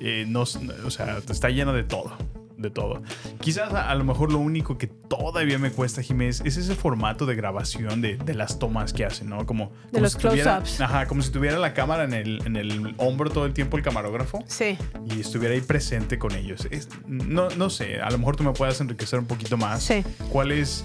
Eh, 0.00 0.24
no, 0.28 0.42
o 0.42 0.90
sea, 0.90 1.18
está 1.28 1.48
llena 1.48 1.72
de 1.72 1.84
todo. 1.84 2.16
De 2.64 2.70
todo. 2.70 3.02
Quizás 3.40 3.74
a, 3.74 3.90
a 3.90 3.94
lo 3.94 4.04
mejor 4.04 4.32
lo 4.32 4.38
único 4.38 4.78
que 4.78 4.86
todavía 4.86 5.58
me 5.58 5.70
cuesta, 5.70 6.00
Jiménez, 6.02 6.40
es 6.46 6.56
ese 6.56 6.74
formato 6.74 7.26
de 7.26 7.34
grabación 7.34 8.00
de, 8.00 8.16
de 8.16 8.32
las 8.34 8.58
tomas 8.58 8.92
que 8.94 9.04
hacen, 9.04 9.28
¿no? 9.28 9.44
Como, 9.44 9.70
como 9.90 10.02
los 10.02 10.12
si 10.12 10.18
close-ups. 10.18 10.80
Ajá, 10.80 11.06
como 11.06 11.20
si 11.20 11.30
tuviera 11.30 11.58
la 11.58 11.74
cámara 11.74 12.04
en 12.04 12.14
el, 12.14 12.40
en 12.46 12.56
el 12.56 12.94
hombro 12.96 13.28
todo 13.30 13.44
el 13.44 13.52
tiempo 13.52 13.76
el 13.76 13.82
camarógrafo 13.82 14.42
Sí. 14.46 14.78
y 15.04 15.20
estuviera 15.20 15.54
ahí 15.54 15.60
presente 15.60 16.18
con 16.18 16.32
ellos. 16.34 16.66
Es- 16.70 16.88
no, 17.06 17.50
no 17.50 17.68
sé, 17.68 18.00
a 18.00 18.08
lo 18.10 18.16
mejor 18.18 18.36
tú 18.36 18.44
me 18.44 18.52
puedas 18.52 18.80
enriquecer 18.80 19.18
un 19.18 19.26
poquito 19.26 19.56
más. 19.58 19.82
Sí. 19.82 20.02
¿Cuál 20.30 20.50
es 20.52 20.84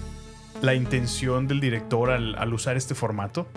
la 0.61 0.73
intención 0.73 1.47
del 1.47 1.61
director 1.61 2.09
al, 2.11 2.35
al 2.35 2.53
usar 2.53 2.75
este 2.75 2.93
formato? 2.93 3.47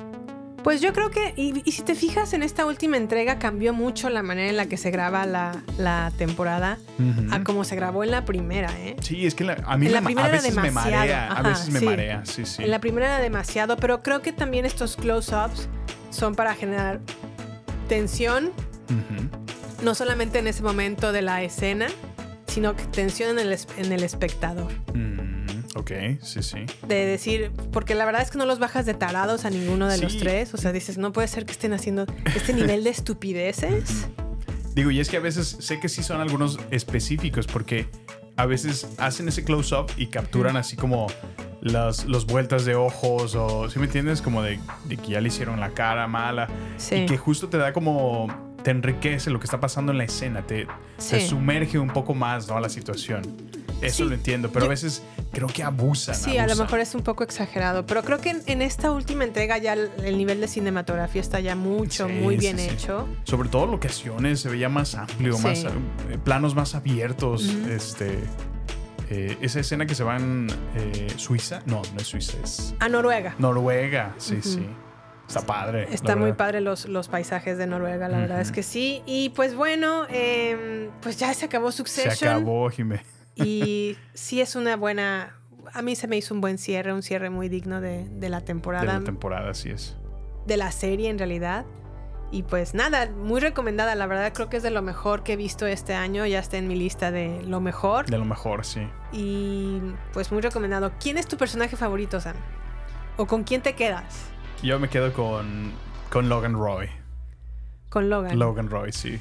Pues 0.62 0.80
yo 0.80 0.92
creo 0.92 1.10
que, 1.10 1.34
y, 1.36 1.60
y 1.64 1.72
si 1.72 1.82
te 1.82 1.94
fijas, 1.96 2.32
en 2.34 2.42
esta 2.44 2.66
última 2.66 2.96
entrega 2.96 3.38
cambió 3.40 3.72
mucho 3.72 4.08
la 4.10 4.22
manera 4.22 4.48
en 4.48 4.56
la 4.56 4.66
que 4.66 4.76
se 4.76 4.90
graba 4.92 5.26
la, 5.26 5.60
la 5.76 6.12
temporada 6.16 6.78
a 7.32 7.42
como 7.42 7.64
se 7.64 7.74
grabó 7.74 8.04
en 8.04 8.12
la 8.12 8.24
primera, 8.24 8.70
¿eh? 8.78 8.94
Sí, 9.00 9.26
es 9.26 9.34
que 9.34 9.42
la- 9.42 9.56
a 9.66 9.76
mí 9.76 9.86
En 9.86 9.92
la 9.92 10.02
primera 10.02 10.26
a 10.26 10.30
era 10.30 10.38
veces 10.40 10.54
me 10.54 10.70
marea, 10.70 11.32
a 11.32 11.42
veces 11.42 11.68
me 11.70 11.80
sí. 11.80 11.84
marea, 11.84 12.22
sí, 12.24 12.44
sí. 12.46 12.62
En 12.62 12.70
la 12.70 12.78
primera 12.80 13.06
era 13.06 13.18
demasiado, 13.18 13.76
pero 13.76 14.02
creo 14.04 14.22
que 14.22 14.32
también 14.32 14.64
estos 14.64 14.96
close-ups 14.96 15.68
son 16.10 16.36
para 16.36 16.54
generar 16.54 17.00
tensión, 17.88 18.52
no 19.82 19.94
solamente 19.96 20.38
en 20.38 20.46
ese 20.46 20.62
momento 20.62 21.10
de 21.12 21.22
la 21.22 21.42
escena, 21.42 21.86
sino 22.46 22.76
que 22.76 22.84
tensión 22.84 23.38
en 23.38 23.48
el, 23.48 23.58
en 23.78 23.92
el 23.92 24.04
espectador. 24.04 24.70
Mm, 24.94 25.41
ok, 25.76 25.90
sí, 26.22 26.42
sí. 26.42 26.58
De 26.86 27.06
decir, 27.06 27.50
porque 27.72 27.94
la 27.94 28.04
verdad 28.04 28.22
es 28.22 28.30
que 28.30 28.38
no 28.38 28.46
los 28.46 28.58
bajas 28.58 28.86
de 28.86 28.94
tarados 28.94 29.44
a 29.44 29.50
ninguno 29.50 29.88
de 29.88 29.98
los 29.98 30.18
tres. 30.18 30.54
O 30.54 30.56
sea, 30.56 30.72
dices, 30.72 30.98
no 30.98 31.12
puede 31.12 31.28
ser 31.28 31.44
que 31.46 31.52
estén 31.52 31.72
haciendo 31.72 32.06
este 32.36 32.52
nivel 32.52 32.84
de 32.84 32.90
estupideces. 32.90 34.06
Digo, 34.74 34.90
y 34.90 35.00
es 35.00 35.08
que 35.10 35.18
a 35.18 35.20
veces 35.20 35.56
sé 35.60 35.80
que 35.80 35.88
sí 35.88 36.02
son 36.02 36.20
algunos 36.20 36.58
específicos 36.70 37.46
porque 37.46 37.86
a 38.36 38.46
veces 38.46 38.88
hacen 38.96 39.28
ese 39.28 39.44
close-up 39.44 39.90
y 39.98 40.06
capturan 40.06 40.56
así 40.56 40.76
como 40.76 41.06
las 41.60 42.06
los 42.06 42.24
vueltas 42.26 42.64
de 42.64 42.74
ojos 42.74 43.34
o, 43.34 43.68
¿sí 43.68 43.78
me 43.78 43.84
entiendes? 43.84 44.22
Como 44.22 44.42
de, 44.42 44.58
de 44.86 44.96
que 44.96 45.08
ya 45.08 45.20
le 45.20 45.28
hicieron 45.28 45.60
la 45.60 45.70
cara 45.74 46.06
mala 46.08 46.48
Sí. 46.78 46.94
y 46.96 47.06
que 47.06 47.18
justo 47.18 47.48
te 47.48 47.58
da 47.58 47.74
como, 47.74 48.54
te 48.64 48.70
enriquece 48.70 49.30
lo 49.30 49.38
que 49.38 49.44
está 49.44 49.60
pasando 49.60 49.92
en 49.92 49.98
la 49.98 50.04
escena, 50.04 50.40
te, 50.46 50.64
te 50.64 51.20
Sí. 51.20 51.20
sumerge 51.20 51.78
un 51.78 51.90
poco 51.90 52.14
más 52.14 52.48
¿no? 52.48 52.56
a 52.56 52.60
la 52.62 52.70
situación. 52.70 53.22
Eso 53.83 53.97
Sí, 53.97 54.05
lo 54.05 54.14
entiendo, 54.14 54.51
pero 54.51 54.64
yo- 54.64 54.66
a 54.66 54.70
veces 54.70 55.03
creo 55.33 55.49
que 55.49 55.62
abusan. 55.62 56.14
Sí, 56.14 56.39
a 56.39 56.47
lo 56.47 56.57
mejor 56.57 56.80
es 56.80 56.95
un 56.95 57.03
poco 57.03 57.24
exagerado, 57.24 57.85
pero 57.87 58.03
creo 58.03 58.18
que 58.20 58.30
en, 58.30 58.43
en 58.47 58.62
esta 58.62 58.91
última 58.91 59.24
entrega 59.24 59.59
ya 59.59 59.72
el, 59.74 59.91
el 60.05 60.16
nivel 60.18 60.41
de 60.41 60.49
cinematografía 60.49 61.20
está 61.20 61.41
ya 61.41 61.57
mucho, 61.57 62.07
Sí, 62.07 62.12
muy 62.12 62.37
bien 62.37 62.59
sí. 62.59 62.68
hecho. 62.68 63.09
Sobre 63.24 63.49
todo 63.49 63.66
locaciones, 63.66 64.41
se 64.41 64.49
veía 64.49 64.68
más 64.68 64.95
amplio, 64.95 65.39
más 65.39 65.64
eh, 65.64 65.68
planos 66.24 66.55
más 66.55 66.74
abiertos. 66.74 67.45
Este. 67.68 68.18
eh, 69.11 69.37
esa 69.41 69.61
escena 69.61 69.85
que 69.87 69.95
se 69.95 70.05
va 70.05 70.16
en 70.16 70.47
eh, 70.76 71.09
Suiza. 71.16 71.61
No, 71.66 71.83
no 71.93 72.01
es 72.01 72.07
Suiza, 72.07 72.37
es 72.43 72.74
A 72.78 72.89
Noruega. 72.89 73.35
Noruega. 73.39 74.14
Sí, 74.18 74.39
sí. 74.43 74.66
Está 75.28 75.47
padre. 75.47 75.87
Está 75.91 76.14
muy 76.14 76.24
verdad. 76.26 76.37
padre 76.37 76.61
los, 76.61 76.87
los 76.89 77.09
paisajes 77.09 77.57
de 77.57 77.66
Noruega, 77.66 78.09
la 78.09 78.18
verdad 78.18 78.41
es 78.43 78.53
que 78.53 78.62
sí. 78.62 79.03
Y 79.07 79.30
pues 79.30 79.55
bueno, 79.55 80.07
em, 80.11 80.91
pues 81.01 81.16
ya 81.16 81.33
se 81.33 81.47
acabó 81.47 81.70
Se 81.70 81.78
Succession. 81.78 82.30
acabó, 82.35 82.68
Jimé. 82.70 83.03
Y 83.35 83.97
sí 84.14 84.41
es 84.41 84.57
una 84.57 84.76
buena. 84.76 85.37
A 85.74 85.83
mí 85.83 85.97
se 85.97 86.07
me 86.09 86.16
hizo 86.16 86.35
un 86.35 86.41
buen 86.41 86.59
cierre, 86.59 86.93
un 86.93 87.03
cierre 87.03 87.30
muy 87.30 87.49
digno 87.49 87.80
de, 87.80 88.09
de 88.09 88.28
la 88.28 88.41
De 88.41 88.47
temporada, 88.47 88.85
la 88.99 89.05
temporada, 89.05 89.51
así 89.51 89.70
es. 89.70 89.97
de 90.47 90.57
la 90.57 90.70
serie 90.72 91.09
en 91.09 91.18
realidad. 91.18 91.64
Y 92.30 92.45
pues 92.45 92.72
nada, 92.74 93.11
muy 93.11 93.41
recomendada. 93.41 93.95
La 93.95 94.07
verdad 94.07 94.33
creo 94.33 94.49
que 94.49 94.57
es 94.57 94.62
de 94.62 94.70
lo 94.70 94.80
mejor 94.83 95.22
que 95.22 95.35
he 95.35 95.37
visto 95.37 95.66
este 95.66 95.95
año. 95.95 96.24
Ya 96.26 96.39
está 96.39 96.57
en 96.57 96.66
mi 96.66 96.76
lista 96.76 97.11
de 97.11 97.43
lo 97.43 97.61
mejor. 97.61 98.07
De 98.07 98.16
lo 98.18 98.24
mejor, 98.24 98.64
sí. 98.64 98.80
Y 99.12 99.80
pues 100.14 100.33
muy 100.33 100.41
recomendado. 100.41 100.93
¿Quién 100.99 101.18
es 101.18 101.26
tu 101.28 101.37
personaje 101.37 101.76
favorito, 101.76 102.20
Sam? 102.20 102.37
¿O 103.18 103.26
con 103.26 103.45
quién 103.45 103.61
te 103.61 103.74
quedas? 103.74 104.28
Yo 104.62 104.78
me 104.80 104.89
quedo 104.89 105.12
con, 105.12 105.72
con 106.11 106.28
Logan 106.30 106.55
Roy. 106.55 106.89
Con 107.91 108.09
Logan. 108.09 108.39
Logan 108.39 108.70
Roy, 108.70 108.93
sí. 108.93 109.20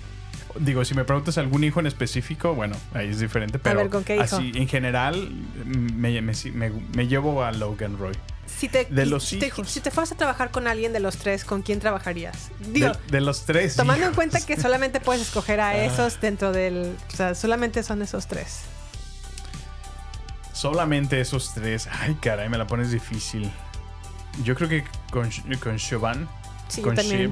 Digo, 0.59 0.83
si 0.85 0.93
me 0.95 1.03
preguntas 1.05 1.37
algún 1.37 1.63
hijo 1.63 1.79
en 1.79 1.87
específico, 1.87 2.53
bueno, 2.55 2.75
ahí 2.93 3.09
es 3.09 3.19
diferente, 3.19 3.59
pero 3.59 3.79
ver, 3.79 3.89
¿con 3.89 4.03
qué 4.03 4.15
hijo? 4.15 4.23
así 4.23 4.51
en 4.55 4.67
general 4.67 5.29
me, 5.65 6.21
me- 6.21 6.33
me- 6.53 6.71
me 6.95 7.07
llevo 7.07 7.43
a 7.43 7.51
Logan 7.51 7.97
Roy. 7.97 8.13
Si 8.45 8.67
te, 8.67 8.85
De 8.85 9.05
los 9.05 9.23
si 9.23 9.39
te- 9.39 9.47
hijos. 9.47 9.69
si 9.69 9.79
te 9.79 9.91
fueras 9.91 10.11
a 10.11 10.15
trabajar 10.15 10.51
con 10.51 10.67
alguien 10.67 10.91
de 10.93 10.99
los 10.99 11.17
tres, 11.17 11.45
¿con 11.45 11.61
quién 11.61 11.79
trabajarías? 11.79 12.49
Digo, 12.59 12.89
De, 12.89 12.97
de 13.11 13.21
los 13.21 13.45
tres. 13.45 13.75
tomando 13.75 14.05
en 14.07 14.13
cuenta 14.13 14.39
que 14.41 14.59
solamente 14.59 14.99
puedes 14.99 15.21
escoger 15.21 15.61
a 15.61 15.69
Ah. 15.71 15.85
esos 15.85 16.19
dentro 16.19 16.51
del... 16.51 16.95
O 17.11 17.15
sea, 17.15 17.33
solamente 17.33 17.81
son 17.81 18.01
esos 18.01 18.27
tres. 18.27 18.61
Solamente 20.53 21.19
esos 21.21 21.53
tres. 21.53 21.87
Ay, 21.91 22.15
caray, 22.21 22.49
me 22.49 22.57
la 22.57 22.67
pones 22.67 22.91
difícil. 22.91 23.49
Yo 24.43 24.55
creo 24.55 24.69
que 24.69 24.83
con, 25.11 25.29
con 25.61 25.79
Siobhan. 25.79 26.27
Sí, 26.67 26.81
con 26.81 26.95
Shiv. 26.95 27.31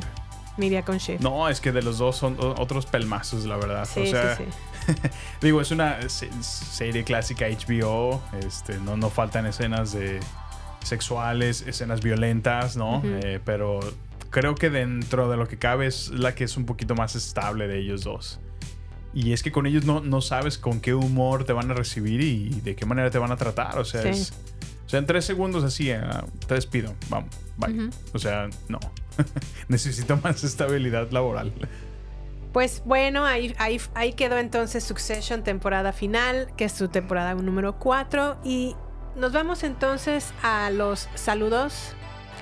Me 0.60 0.68
iría 0.68 0.84
con 0.84 0.97
Shiv. 0.97 1.20
No, 1.22 1.49
es 1.49 1.60
que 1.62 1.72
de 1.72 1.82
los 1.82 1.97
dos 1.97 2.16
son 2.18 2.38
otros 2.39 2.86
pelmazos, 2.86 3.45
la 3.45 3.57
verdad. 3.57 3.88
Sí, 3.91 4.01
o 4.01 4.05
sea, 4.05 4.36
sí, 4.38 4.43
digo, 5.41 5.62
es 5.62 5.72
una 5.72 6.07
se- 6.10 6.30
serie 6.43 7.03
clásica 7.03 7.47
HBO. 7.47 8.22
Este, 8.45 8.78
no, 8.80 8.97
no 8.97 9.10
faltan 9.10 9.45
escenas 9.45 9.93
de 9.93 10.20
sexuales, 10.84 11.64
escenas 11.68 12.01
violentas, 12.01 12.76
¿no? 12.78 12.97
Ujú. 12.99 13.07
Eh, 13.24 13.39
pero 13.43 13.80
creo 14.30 14.55
que 14.55 14.70
dentro 14.70 15.30
de 15.30 15.38
lo 15.38 15.47
que 15.47 15.57
cabe 15.57 15.88
es 15.88 16.10
la 16.10 16.36
que 16.36 16.43
es 16.43 16.57
un 16.57 16.66
poquito 16.66 16.95
más 16.95 17.16
estable 17.16 17.68
de 17.68 17.80
ellos 17.80 18.03
dos. 18.03 18.39
Y 19.14 19.34
es 19.34 19.41
que 19.41 19.51
con 19.51 19.66
ellos 19.66 19.86
no, 19.86 20.01
no 20.01 20.22
sabes 20.22 20.57
con 20.57 20.80
qué 20.82 20.93
humor 20.93 21.43
te 21.43 21.53
van 21.53 21.72
a 21.72 21.74
recibir 21.74 22.22
y 22.22 22.49
de 22.62 22.76
qué 22.76 22.86
manera 22.86 23.10
te 23.10 23.18
van 23.18 23.32
a 23.32 23.38
tratar. 23.38 23.78
O 23.80 23.86
sea, 23.86 24.01
Sí. 24.03 24.10
es- 24.10 24.34
o 24.86 24.89
sea 24.89 24.99
en 24.99 25.05
tres 25.05 25.26
segundos 25.26 25.64
así, 25.64 25.91
ah, 25.91 26.24
te 26.47 26.55
despido, 26.55 26.95
vamos, 27.10 27.30
bye. 27.57 27.72
Ujú. 27.74 27.89
O 28.14 28.20
sea, 28.20 28.49
no. 28.68 28.80
Necesito 29.67 30.17
más 30.17 30.43
estabilidad 30.43 31.11
laboral. 31.11 31.53
Pues 32.53 32.82
bueno, 32.86 33.26
ahí, 33.26 33.55
ahí, 33.59 33.80
ahí 33.93 34.13
quedó 34.13 34.38
entonces 34.38 34.84
Succession 34.84 35.43
temporada 35.43 35.93
final, 35.93 36.51
que 36.57 36.65
es 36.65 36.72
su 36.72 36.88
temporada 36.88 37.34
número 37.36 37.78
4. 37.78 38.41
Y 38.43 38.76
nos 39.15 39.32
vamos 39.34 39.63
entonces 39.63 40.34
a 40.41 40.70
los 40.72 41.07
saludos. 41.15 41.93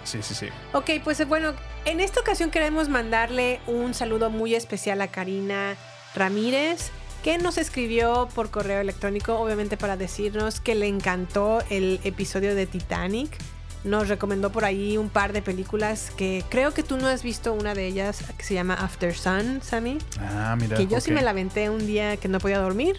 Sí, 0.04 0.20
sí, 0.22 0.34
sí. 0.34 0.48
Ok, 0.72 0.92
pues 1.04 1.28
bueno, 1.28 1.54
en 1.84 2.00
esta 2.00 2.22
ocasión 2.22 2.52
queremos 2.52 2.88
mandarle 2.88 3.60
un 3.68 3.94
saludo 3.94 4.30
muy 4.30 4.56
especial 4.56 5.02
a 5.02 5.10
Karina 5.10 5.76
Ramírez, 6.16 6.92
que 7.24 7.38
nos 7.38 7.58
escribió 7.58 8.30
por 8.34 8.50
correo 8.50 8.80
electrónico, 8.80 9.38
obviamente 9.38 9.76
para 9.76 9.98
decirnos 9.98 10.62
que 10.62 10.76
le 10.76 10.88
encantó 10.88 11.62
el 11.70 12.00
episodio 12.06 12.56
de 12.56 12.66
Titanic. 12.66 13.38
Nos 13.84 14.10
recomendó 14.10 14.52
por 14.52 14.66
ahí 14.66 14.98
un 14.98 15.10
par 15.10 15.34
de 15.34 15.42
películas 15.42 16.12
que 16.18 16.44
creo 16.50 16.74
que 16.74 16.84
tú 16.84 16.98
no 16.98 17.08
has 17.08 17.24
visto 17.24 17.54
una 17.54 17.74
de 17.74 17.88
ellas, 17.88 18.24
que 18.38 18.44
se 18.44 18.54
llama 18.54 18.74
After 18.74 19.16
Sun, 19.16 19.62
Sammy. 19.62 19.98
Ah, 20.20 20.56
mira. 20.60 20.78
Que 20.78 20.88
yo 20.88 21.00
sí 21.00 21.12
me 21.12 21.22
la 21.22 21.30
aventé 21.30 21.70
un 21.70 21.86
día 21.86 22.18
que 22.18 22.28
no 22.28 22.40
podía 22.40 22.60
dormir. 22.60 22.98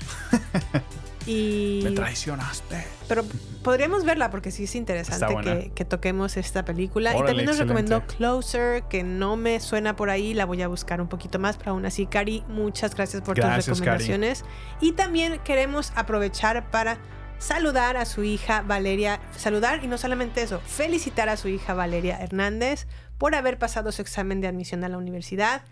y... 1.27 1.81
Me 1.85 1.91
traicionaste. 1.91 2.87
Pero 3.07 3.25
podríamos 3.63 4.05
verla 4.05 4.31
porque 4.31 4.51
sí 4.51 4.65
es 4.65 4.75
interesante 4.75 5.35
que, 5.43 5.73
que 5.75 5.85
toquemos 5.85 6.37
esta 6.37 6.65
película. 6.65 7.11
y 7.17 7.19
también 7.19 7.47
nos 7.47 7.61
excelente. 7.61 7.85
recomendó 7.85 8.07
Closer, 8.07 8.83
que 8.85 9.03
no 9.03 9.37
me 9.37 9.61
suena 9.61 9.97
por 9.97 10.11
ahí, 10.11 10.33
la 10.33 10.47
voy 10.47 10.63
a 10.63 10.69
buscar 10.69 11.01
un 11.01 11.09
poquito 11.09 11.39
más, 11.39 11.57
pero 11.57 11.73
aún 11.73 11.85
así, 11.85 12.07
Cari, 12.07 12.45
muchas 12.49 12.95
gracias 12.95 13.23
por 13.23 13.37
Gracias, 13.37 13.67
tus 13.67 13.81
recomendaciones. 13.81 14.45
Y 14.81 14.93
también 14.93 15.39
queremos 15.45 15.93
aprovechar 15.97 16.71
para 16.71 16.99
saludar 17.39 17.97
a 17.97 18.05
su 18.05 18.25
hija 18.25 18.63
Valeria, 18.63 19.21
saludar 19.37 19.83
y 19.85 19.87
no 19.87 19.99
solamente 19.99 20.43
eso, 20.43 20.61
felicitar 20.67 21.29
a 21.29 21.37
su 21.37 21.49
hija 21.49 21.75
Valeria 21.75 22.19
Hernández 22.21 22.87
por 23.19 23.35
haber 23.35 23.59
pasado 23.59 23.93
su 23.93 24.03
examen 24.03 24.41
de 24.41 24.49
admisión 24.49 24.85
a 24.85 24.89
la 24.89 24.99
universidad. 24.99 25.63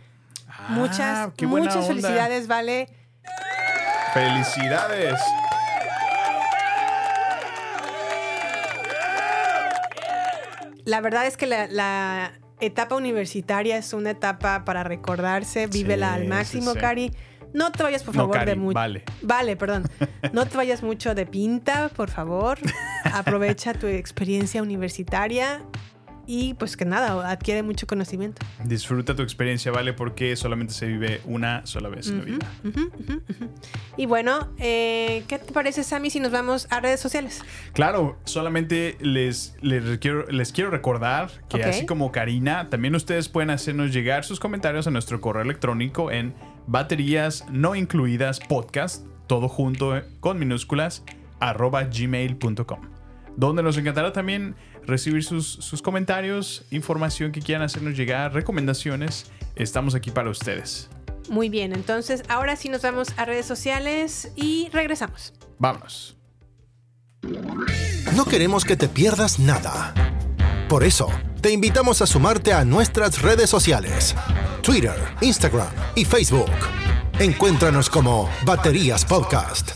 muchas, 0.69 1.01
Ah, 1.29 1.33
muchas 1.43 1.77
onda. 1.77 1.87
felicidades, 1.89 2.47
Vale. 2.49 2.89
¡Felicidades! 4.15 5.21
La 10.85 11.01
verdad 11.01 11.27
es 11.27 11.37
que 11.37 11.47
la, 11.47 11.67
la 11.67 12.33
etapa 12.61 12.95
universitaria 12.95 13.77
es 13.77 13.93
una 13.93 14.11
etapa 14.11 14.65
para 14.65 14.85
recordarse. 14.85 15.67
Vívela 15.67 16.15
Sí, 16.15 16.21
al 16.23 16.29
máximo, 16.29 16.71
sí, 16.73 16.77
sí. 16.77 16.81
Cari. 16.81 17.13
No 17.57 17.73
te 17.73 17.83
vayas, 17.83 18.03
por 18.03 18.15
No, 18.15 18.21
favor, 18.23 18.37
Cari, 18.37 18.51
de 18.51 18.57
mucho. 18.57 18.75
vale. 18.75 19.03
Vale, 19.23 19.57
perdón. 19.57 19.85
No 20.35 20.45
te 20.47 20.57
vayas 20.59 20.83
mucho 20.83 21.15
de 21.15 21.25
pinta, 21.25 21.89
por 21.89 22.11
favor. 22.11 22.59
Aprovecha 23.05 23.73
tu 23.73 23.87
experiencia 23.87 24.63
universitaria 24.63 25.63
y, 26.27 26.55
pues 26.55 26.77
que 26.77 26.85
nada, 26.85 27.31
adquiere 27.31 27.63
mucho 27.63 27.87
conocimiento. 27.87 28.45
Disfruta 28.65 29.15
tu 29.15 29.23
experiencia, 29.23 29.71
¿vale? 29.73 29.93
Porque 29.95 30.35
solamente 30.37 30.75
se 30.75 30.87
vive 30.87 31.21
una 31.25 31.65
sola 31.65 31.89
vez 31.89 32.09
en 32.09 32.19
la 32.19 32.25
vida. 32.25 32.47
Y 33.97 34.05
bueno, 34.07 34.49
eh, 34.59 35.23
¿qué 35.29 35.39
te 35.39 35.53
parece, 35.53 35.83
Sammy, 35.85 36.11
si 36.11 36.21
nos 36.21 36.33
vamos 36.33 36.67
a 36.71 36.81
redes 36.81 37.01
sociales? 37.01 37.43
Claro, 37.73 38.19
solamente 38.25 38.99
les, 39.01 39.55
les, 39.63 39.99
quiero, 39.99 40.27
les 40.27 40.53
quiero 40.53 40.71
recordar 40.71 41.31
que 41.49 41.63
así 41.63 41.87
como 41.87 42.13
Karina, 42.13 42.69
también 42.69 42.95
ustedes 42.97 43.29
pueden 43.29 43.51
hacernos 43.51 43.93
llegar 43.95 44.25
sus 44.25 44.41
comentarios 44.41 44.87
a 44.89 44.91
nuestro 44.91 45.21
correo 45.21 45.43
electrónico 45.43 46.11
en 46.11 46.35
baterías 46.67 47.45
no 47.51 47.75
incluidas 47.75 48.41
podcast, 48.41 49.07
todo 49.27 49.49
junto 49.49 49.97
eh, 49.97 50.05
con 50.21 50.39
minúsculas, 50.39 51.05
arroba 51.41 51.85
gmail.com, 51.85 52.81
donde 53.37 53.63
nos 53.63 53.77
encantará 53.77 54.13
también 54.13 54.57
recibir 54.87 55.25
sus, 55.25 55.47
sus 55.47 55.83
comentarios, 55.83 56.65
información 56.71 57.33
que 57.33 57.41
quieran 57.41 57.63
hacernos 57.63 57.97
llegar, 57.97 58.33
recomendaciones. 58.33 59.31
Estamos 59.57 59.95
aquí 59.95 60.11
para 60.11 60.31
ustedes. 60.31 60.89
Muy 61.29 61.49
bien, 61.49 61.73
entonces 61.73 62.23
ahora 62.29 62.57
sí 62.57 62.69
nos 62.69 62.83
vamos 62.83 63.09
a 63.17 63.25
redes 63.25 63.47
sociales 63.47 64.33
y 64.37 64.69
regresamos. 64.73 65.33
Vámonos. 65.59 66.17
No 68.15 68.25
queremos 68.25 68.65
que 68.65 68.77
te 68.77 68.89
pierdas 68.89 69.39
nada. 69.39 69.93
Por 70.69 70.85
eso, 70.85 71.09
te 71.41 71.53
invitamos 71.53 72.03
a 72.03 72.07
sumarte 72.07 72.53
a 72.53 72.65
nuestras 72.65 73.23
redes 73.23 73.51
sociales. 73.51 74.15
Twitter, 74.67 74.97
Instagram 75.21 75.69
y 75.95 76.05
Facebook. 76.05 76.51
Encuéntranos 77.21 77.89
como 77.89 78.29
Baterías 78.45 79.05
Podcast. 79.05 79.71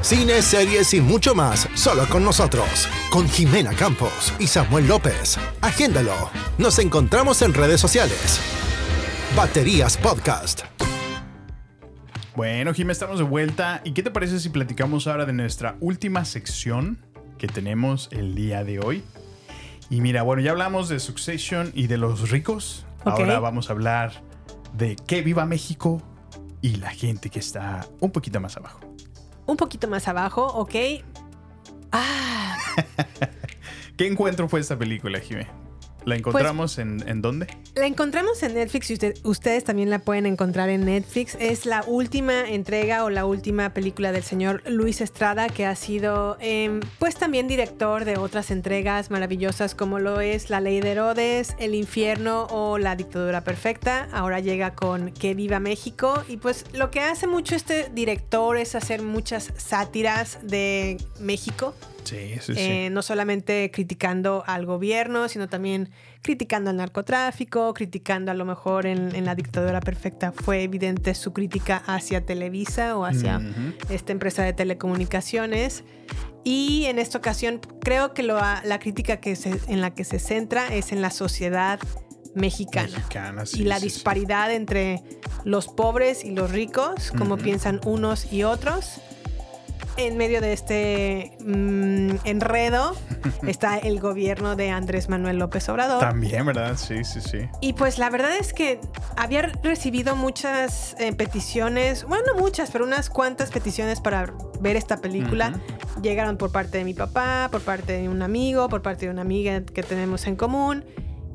Cine, 0.00 0.40
series 0.40 0.94
y 0.94 1.02
mucho 1.02 1.34
más 1.34 1.68
solo 1.74 2.06
con 2.08 2.24
nosotros. 2.24 2.88
Con 3.10 3.28
Jimena 3.28 3.74
Campos 3.74 4.32
y 4.38 4.46
Samuel 4.46 4.88
López. 4.88 5.36
Agéndalo. 5.60 6.30
Nos 6.56 6.78
encontramos 6.78 7.42
en 7.42 7.52
redes 7.52 7.82
sociales. 7.82 8.40
Baterías 9.36 9.98
Podcast. 9.98 10.62
Bueno, 12.34 12.72
Jimé, 12.72 12.92
estamos 12.92 13.18
de 13.18 13.24
vuelta. 13.24 13.82
¿Y 13.84 13.92
qué 13.92 14.02
te 14.02 14.10
parece 14.10 14.40
si 14.40 14.48
platicamos 14.48 15.06
ahora 15.06 15.26
de 15.26 15.34
nuestra 15.34 15.76
última 15.80 16.24
sección 16.24 17.04
que 17.36 17.46
tenemos 17.46 18.08
el 18.10 18.34
día 18.34 18.64
de 18.64 18.80
hoy? 18.80 19.04
Y 19.90 20.00
mira, 20.00 20.22
bueno, 20.22 20.40
ya 20.40 20.52
hablamos 20.52 20.88
de 20.88 20.98
Succession 20.98 21.72
y 21.74 21.88
de 21.88 21.98
los 21.98 22.30
ricos. 22.30 22.86
Ahora 23.04 23.38
vamos 23.38 23.68
a 23.68 23.74
hablar 23.74 24.29
de 24.80 24.96
que 24.96 25.20
viva 25.20 25.44
México 25.44 26.02
y 26.62 26.76
la 26.76 26.90
gente 26.90 27.28
que 27.28 27.38
está 27.38 27.86
un 28.00 28.10
poquito 28.10 28.40
más 28.40 28.56
abajo. 28.56 28.80
Un 29.46 29.56
poquito 29.56 29.86
más 29.88 30.08
abajo, 30.08 30.46
¿ok? 30.46 30.74
Ah, 31.92 32.56
¿Qué 33.96 34.06
encuentro 34.06 34.48
fue 34.48 34.60
esta 34.60 34.78
película, 34.78 35.20
Jimé? 35.20 35.46
¿La 36.04 36.16
encontramos 36.16 36.78
en, 36.78 37.02
en 37.08 37.22
dónde? 37.22 37.46
la 37.74 37.86
encontramos 37.86 38.42
en 38.42 38.54
Netflix 38.54 38.90
y 38.90 38.94
usted- 38.94 39.14
ustedes 39.24 39.64
también 39.64 39.90
la 39.90 40.00
pueden 40.00 40.26
encontrar 40.26 40.68
en 40.70 40.84
Netflix. 40.84 41.36
Es 41.40 41.66
la 41.66 41.82
última 41.86 42.48
entrega 42.48 43.04
o 43.04 43.10
la 43.10 43.24
última 43.26 43.72
película 43.72 44.12
del 44.12 44.22
señor 44.22 44.62
Luis 44.68 45.00
Estrada, 45.00 45.48
que 45.48 45.64
ha 45.66 45.74
sido, 45.76 46.36
em, 46.40 46.80
pues 46.98 47.14
también 47.16 47.48
director 47.48 48.04
de 48.04 48.16
otras 48.18 48.50
entregas 48.50 49.10
maravillosas 49.10 49.74
como 49.74 49.98
lo 49.98 50.20
es 50.20 50.50
La 50.50 50.60
Ley 50.60 50.80
de 50.80 50.90
Herodes, 50.92 51.54
El 51.58 51.74
Infierno 51.74 52.46
o 52.50 52.78
La 52.78 52.96
Dictadura 52.96 53.42
Perfecta. 53.44 54.08
Ahora 54.12 54.40
llega 54.40 54.74
con 54.74 55.12
Que 55.12 55.34
Viva 55.34 55.60
México. 55.60 56.24
Y 56.28 56.36
pues 56.38 56.64
lo 56.72 56.90
que 56.90 57.00
hace 57.00 57.26
mucho 57.26 57.54
este 57.54 57.88
director 57.94 58.56
es 58.56 58.74
hacer 58.74 59.02
muchas 59.02 59.52
sátiras 59.56 60.38
de 60.42 60.96
México. 61.20 61.74
Sí, 62.04 62.34
sí, 62.40 62.54
sí. 62.54 62.60
Eh, 62.60 62.88
no 62.90 63.02
solamente 63.02 63.70
criticando 63.72 64.42
al 64.46 64.66
gobierno, 64.66 65.28
sino 65.28 65.48
también 65.48 65.90
criticando 66.22 66.70
al 66.70 66.76
narcotráfico, 66.76 67.72
criticando 67.74 68.30
a 68.30 68.34
lo 68.34 68.44
mejor 68.44 68.86
en, 68.86 69.14
en 69.14 69.24
la 69.24 69.34
dictadura 69.34 69.80
perfecta 69.80 70.32
fue 70.32 70.62
evidente 70.62 71.14
su 71.14 71.32
crítica 71.32 71.82
hacia 71.86 72.24
Televisa 72.24 72.96
o 72.96 73.04
hacia 73.04 73.40
esta 73.88 74.12
empresa 74.12 74.42
de 74.42 74.52
telecomunicaciones. 74.52 75.84
Y 76.42 76.84
en 76.86 76.98
esta 76.98 77.18
ocasión 77.18 77.60
creo 77.82 78.14
que 78.14 78.22
lo 78.22 78.36
la 78.38 78.78
crítica 78.80 79.18
que 79.18 79.36
se- 79.36 79.60
en 79.68 79.80
la 79.80 79.94
que 79.94 80.04
se 80.04 80.18
centra 80.18 80.74
es 80.74 80.92
en 80.92 81.02
la 81.02 81.10
sociedad 81.10 81.78
mexicana. 82.34 82.88
Mexicana, 82.96 83.44
sí, 83.46 83.62
y 83.62 83.64
la 83.64 83.76
sí, 83.76 83.82
sí. 83.82 83.94
disparidad 83.94 84.52
entre 84.52 85.02
los 85.44 85.68
pobres 85.68 86.24
y 86.24 86.30
los 86.30 86.50
ricos, 86.50 87.12
cómo 87.16 87.34
Ujú. 87.34 87.44
piensan 87.44 87.80
unos 87.84 88.32
y 88.32 88.44
otros. 88.44 89.00
En 90.06 90.16
medio 90.16 90.40
de 90.40 90.52
este 90.52 91.36
mm, 91.44 92.16
enredo 92.24 92.96
está 93.46 93.78
el 93.78 94.00
gobierno 94.00 94.56
de 94.56 94.70
Andrés 94.70 95.08
Manuel 95.08 95.38
López 95.38 95.68
Obrador. 95.68 96.00
También, 96.00 96.46
¿verdad? 96.46 96.76
Sí, 96.76 97.04
sí, 97.04 97.20
sí. 97.20 97.48
Y 97.60 97.74
pues 97.74 97.98
la 97.98 98.10
verdad 98.10 98.36
es 98.36 98.52
que 98.52 98.80
había 99.16 99.42
recibido 99.62 100.16
muchas 100.16 100.94
eh, 100.98 101.12
peticiones, 101.12 102.04
bueno, 102.04 102.24
no 102.34 102.40
muchas, 102.40 102.70
pero 102.70 102.84
unas 102.84 103.10
cuantas 103.10 103.50
peticiones 103.50 104.00
para 104.00 104.32
ver 104.60 104.76
esta 104.76 104.98
película. 104.98 105.52
Llegaron 106.02 106.36
por 106.36 106.52
parte 106.52 106.78
de 106.78 106.84
mi 106.84 106.94
papá, 106.94 107.48
por 107.50 107.60
parte 107.62 107.92
de 108.00 108.08
un 108.08 108.22
amigo, 108.22 108.68
por 108.68 108.82
parte 108.82 109.06
de 109.06 109.12
una 109.12 109.22
amiga 109.22 109.62
que 109.62 109.82
tenemos 109.82 110.26
en 110.26 110.36
común. 110.36 110.84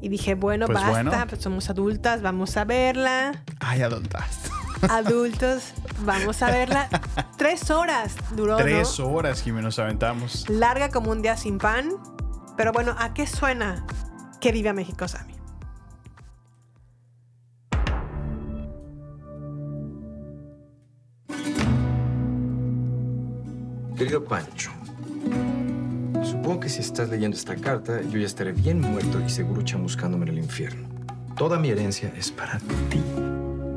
Y 0.01 0.09
dije, 0.09 0.35
bueno, 0.35 0.65
Pues 0.67 0.77
basta, 0.79 0.91
bueno. 0.91 1.25
pues 1.27 1.41
somos 1.41 1.69
adultas, 1.69 2.21
vamos 2.21 2.57
a 2.57 2.65
verla. 2.65 3.43
Ay, 3.59 3.81
adultas. 3.81 4.51
Adultos, 4.89 5.73
vamos 6.05 6.41
a 6.41 6.51
verla. 6.51 6.89
Tres 7.37 7.69
horas 7.71 8.15
duró, 8.35 8.57
Tres 8.57 8.99
¿no? 8.99 9.07
horas, 9.07 9.41
Jimmy, 9.41 9.61
nos 9.61 9.79
aventamos. 9.79 10.49
Larga 10.49 10.89
como 10.89 11.11
un 11.11 11.21
día 11.21 11.37
sin 11.37 11.57
pan. 11.57 11.89
Pero 12.57 12.71
bueno, 12.71 12.95
¿a 12.97 13.13
qué 13.13 13.27
suena 13.27 13.85
que 14.39 14.51
viva 14.51 14.71
México, 14.73 15.07
Sammy? 15.07 15.35
Querido 23.97 24.23
Pancho, 24.25 24.71
supongo 26.21 26.59
que 26.61 26.69
si 26.69 26.81
estás 26.81 27.09
leyendo 27.09 27.37
esta 27.37 27.55
carta, 27.55 28.01
yo 28.01 28.19
ya 28.19 28.25
estaré 28.25 28.51
bien 28.51 28.81
muerto 28.81 29.21
y 29.25 29.29
seguro 29.29 29.61
chamuscándome 29.61 30.25
en 30.25 30.37
el 30.37 30.37
infierno. 30.39 30.89
Toda 31.37 31.57
mi 31.57 31.69
herencia 31.69 32.13
es 32.17 32.29
para 32.31 32.59
ti. 32.59 33.01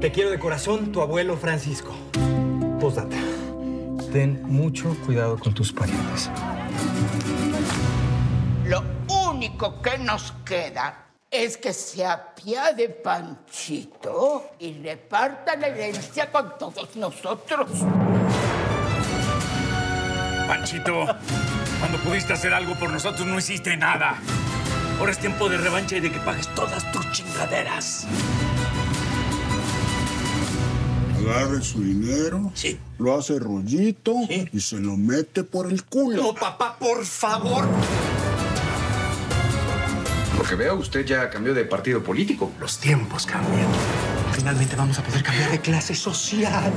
Te 0.01 0.12
quiero 0.12 0.30
de 0.30 0.38
corazón, 0.38 0.92
tu 0.92 1.03
abuelo 1.03 1.36
Francisco. 1.36 1.92
Postdata. 2.80 3.16
Ten 4.12 4.40
mucho 4.44 4.96
cuidado 5.05 5.36
con 5.36 5.53
tus 5.53 5.72
parientes. 5.72 6.30
Lo 8.64 8.84
único 9.28 9.82
que 9.82 9.99
nos 9.99 10.32
queda 10.44 11.07
es 11.28 11.57
que 11.57 11.72
se 11.72 12.07
apiade 12.07 12.88
Panchito 12.90 14.51
y 14.61 14.80
reparta 14.80 15.57
la 15.57 15.66
herencia 15.66 16.30
con 16.30 16.57
todos 16.57 16.94
nosotros. 16.94 17.68
Panchito, 20.46 21.07
cuando 21.80 21.99
pudiste 22.05 22.34
hacer 22.34 22.55
algo 22.55 22.76
por 22.76 22.92
nosotros 22.92 23.26
no 23.26 23.36
hiciste 23.36 23.76
nada. 23.76 24.16
Ahora 25.01 25.11
es 25.11 25.18
tiempo 25.18 25.49
de 25.49 25.59
revancha 25.59 25.96
y 25.96 26.01
de 26.01 26.12
que 26.12 26.20
pagues 26.20 26.46
todas 26.55 26.90
tus 26.92 27.11
chingaderas. 27.11 28.07
Agarre 31.31 31.62
su 31.62 31.83
dinero, 31.83 32.53
lo 32.99 33.18
hace 33.18 33.39
rollito 33.39 34.14
y 34.53 34.61
se 34.61 34.79
lo 34.79 34.97
mete 34.97 35.45
por 35.45 35.70
el 35.70 35.85
culo. 35.85 36.22
No, 36.22 36.35
papá, 36.35 36.76
por 36.79 37.05
favor. 37.05 37.66
Lo 40.37 40.45
que 40.45 40.55
veo, 40.55 40.76
usted 40.76 41.05
ya 41.05 41.29
cambió 41.29 41.53
de 41.53 41.64
partido 41.64 42.03
político. 42.03 42.51
Los 42.59 42.79
tiempos 42.79 43.26
cambian. 43.26 43.66
Finalmente 44.33 44.74
vamos 44.74 44.99
a 44.99 45.03
poder 45.03 45.22
cambiar 45.22 45.51
de 45.51 45.61
clase 45.61 45.95
social. 45.95 46.72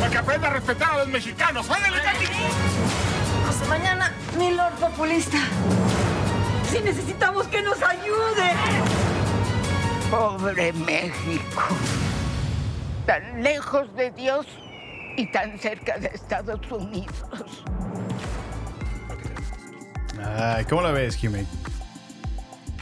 Para 0.00 0.10
que 0.10 0.18
aprenda 0.18 0.48
a 0.48 0.54
respetar 0.54 0.90
a 0.92 0.98
los 0.98 1.08
mexicanos. 1.08 1.70
¡Ándale! 1.70 1.98
Hasta 3.48 3.66
mañana, 3.68 4.12
mi 4.36 4.50
Lord 4.50 4.74
Populista. 4.80 5.38
Si 6.70 6.80
necesitamos 6.80 7.46
que 7.46 7.62
nos 7.62 7.80
ayude. 7.82 8.97
Pobre 10.10 10.72
México. 10.72 11.62
Tan 13.06 13.42
lejos 13.42 13.94
de 13.94 14.10
Dios 14.10 14.46
y 15.16 15.30
tan 15.30 15.58
cerca 15.58 15.98
de 15.98 16.08
Estados 16.08 16.60
Unidos. 16.70 17.66
Ay, 20.24 20.64
¿cómo 20.64 20.82
la 20.82 20.92
ves, 20.92 21.16
Jimmy? 21.16 21.46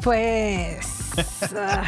Pues. 0.03 1.12
ah, 1.57 1.83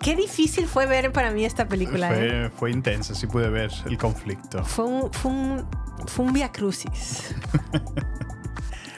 qué 0.00 0.16
difícil 0.16 0.66
fue 0.66 0.86
ver 0.86 1.12
para 1.12 1.30
mí 1.30 1.44
esta 1.44 1.68
película. 1.68 2.10
¿eh? 2.14 2.48
Fue, 2.48 2.58
fue 2.58 2.70
intensa, 2.70 3.14
sí 3.14 3.26
pude 3.26 3.48
ver 3.50 3.70
el 3.86 3.98
conflicto. 3.98 4.64
Fue 4.64 4.84
un, 4.86 5.12
fue 5.12 5.30
un, 5.30 5.66
fue 6.06 6.24
un 6.24 6.32
via 6.32 6.50
crucis. 6.50 7.34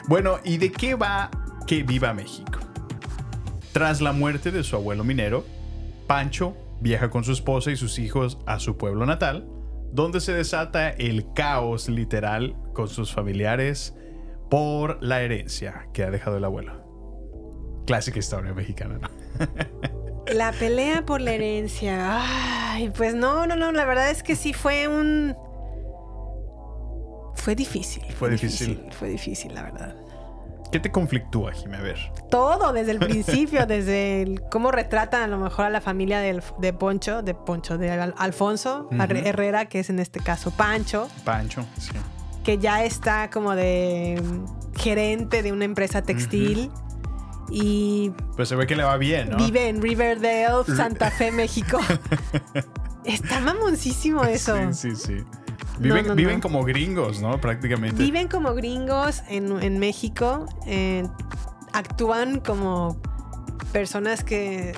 Bueno, 0.07 0.39
¿y 0.43 0.57
de 0.57 0.71
qué 0.73 0.95
va 0.95 1.29
que 1.65 1.83
viva 1.83 2.13
México? 2.13 2.59
Tras 3.71 4.01
la 4.01 4.11
muerte 4.11 4.51
de 4.51 4.63
su 4.63 4.75
abuelo 4.75 5.03
minero, 5.03 5.45
Pancho 6.07 6.55
viaja 6.81 7.09
con 7.09 7.23
su 7.23 7.31
esposa 7.31 7.71
y 7.71 7.77
sus 7.77 7.99
hijos 7.99 8.37
a 8.45 8.59
su 8.59 8.77
pueblo 8.77 9.05
natal, 9.05 9.47
donde 9.93 10.19
se 10.19 10.33
desata 10.33 10.89
el 10.89 11.31
caos 11.33 11.87
literal 11.87 12.55
con 12.73 12.87
sus 12.87 13.13
familiares 13.13 13.95
por 14.49 15.01
la 15.01 15.21
herencia 15.21 15.87
que 15.93 16.03
ha 16.03 16.11
dejado 16.11 16.37
el 16.37 16.43
abuelo. 16.43 16.83
Clásica 17.85 18.19
historia 18.19 18.53
mexicana, 18.53 18.99
¿no? 18.99 19.09
La 20.27 20.51
pelea 20.51 21.05
por 21.05 21.19
la 21.19 21.33
herencia. 21.33 22.19
Ay, 22.21 22.91
pues 22.95 23.15
no, 23.15 23.47
no, 23.47 23.55
no. 23.55 23.71
La 23.71 23.85
verdad 23.85 24.11
es 24.11 24.23
que 24.23 24.35
sí 24.35 24.53
fue 24.53 24.87
un. 24.87 25.35
Fue 27.35 27.55
difícil. 27.55 28.03
Fue 28.13 28.29
difícil. 28.29 28.85
Fue 28.91 29.09
difícil, 29.09 29.53
la 29.53 29.63
verdad. 29.63 29.95
¿Qué 30.71 30.79
te 30.79 30.91
conflictúa, 30.91 31.51
Jimmy? 31.53 31.75
A 31.75 31.81
ver. 31.81 31.97
Todo 32.29 32.71
desde 32.73 32.91
el 32.91 32.99
principio, 33.07 33.65
desde 33.65 34.21
el- 34.21 34.41
cómo 34.49 34.71
retratan 34.71 35.21
a 35.21 35.27
lo 35.27 35.37
mejor 35.37 35.65
a 35.65 35.69
la 35.69 35.81
familia 35.81 36.19
de 36.19 36.73
Poncho, 36.73 37.21
de 37.21 37.33
Poncho, 37.33 37.77
de 37.77 37.91
Al- 37.91 38.15
Alfonso 38.17 38.87
Herrera, 38.91 39.65
que 39.65 39.79
es 39.81 39.89
en 39.89 39.99
este 39.99 40.19
caso 40.19 40.51
Pancho, 40.51 41.09
Pancho, 41.25 41.65
sí. 41.77 41.91
que 42.43 42.57
ya 42.57 42.83
está 42.85 43.29
como 43.29 43.53
de 43.55 44.21
gerente 44.77 45.43
de 45.43 45.51
una 45.51 45.65
empresa 45.65 46.01
textil 46.01 46.71
y 47.49 48.13
Pues 48.37 48.47
se 48.47 48.55
ve 48.55 48.65
que 48.65 48.77
le 48.77 48.83
va 48.83 48.95
bien, 48.95 49.29
¿no? 49.31 49.37
vive 49.37 49.67
en 49.67 49.81
Riverdale, 49.81 50.63
Santa 50.75 51.11
Fe, 51.11 51.31
México. 51.33 51.79
Está 53.03 53.39
mamoncísimo 53.41 54.23
eso. 54.23 54.55
Sí, 54.73 54.91
sí, 54.91 54.95
sí. 54.95 55.23
Viven, 55.79 56.03
no, 56.03 56.09
no. 56.09 56.15
viven 56.15 56.39
como 56.41 56.63
gringos, 56.63 57.21
¿no? 57.21 57.39
Prácticamente. 57.41 58.01
Viven 58.01 58.27
como 58.27 58.53
gringos 58.53 59.23
en, 59.29 59.61
en 59.61 59.79
México, 59.79 60.45
eh, 60.67 61.07
actúan 61.73 62.39
como 62.39 63.01
personas 63.71 64.23
que 64.23 64.73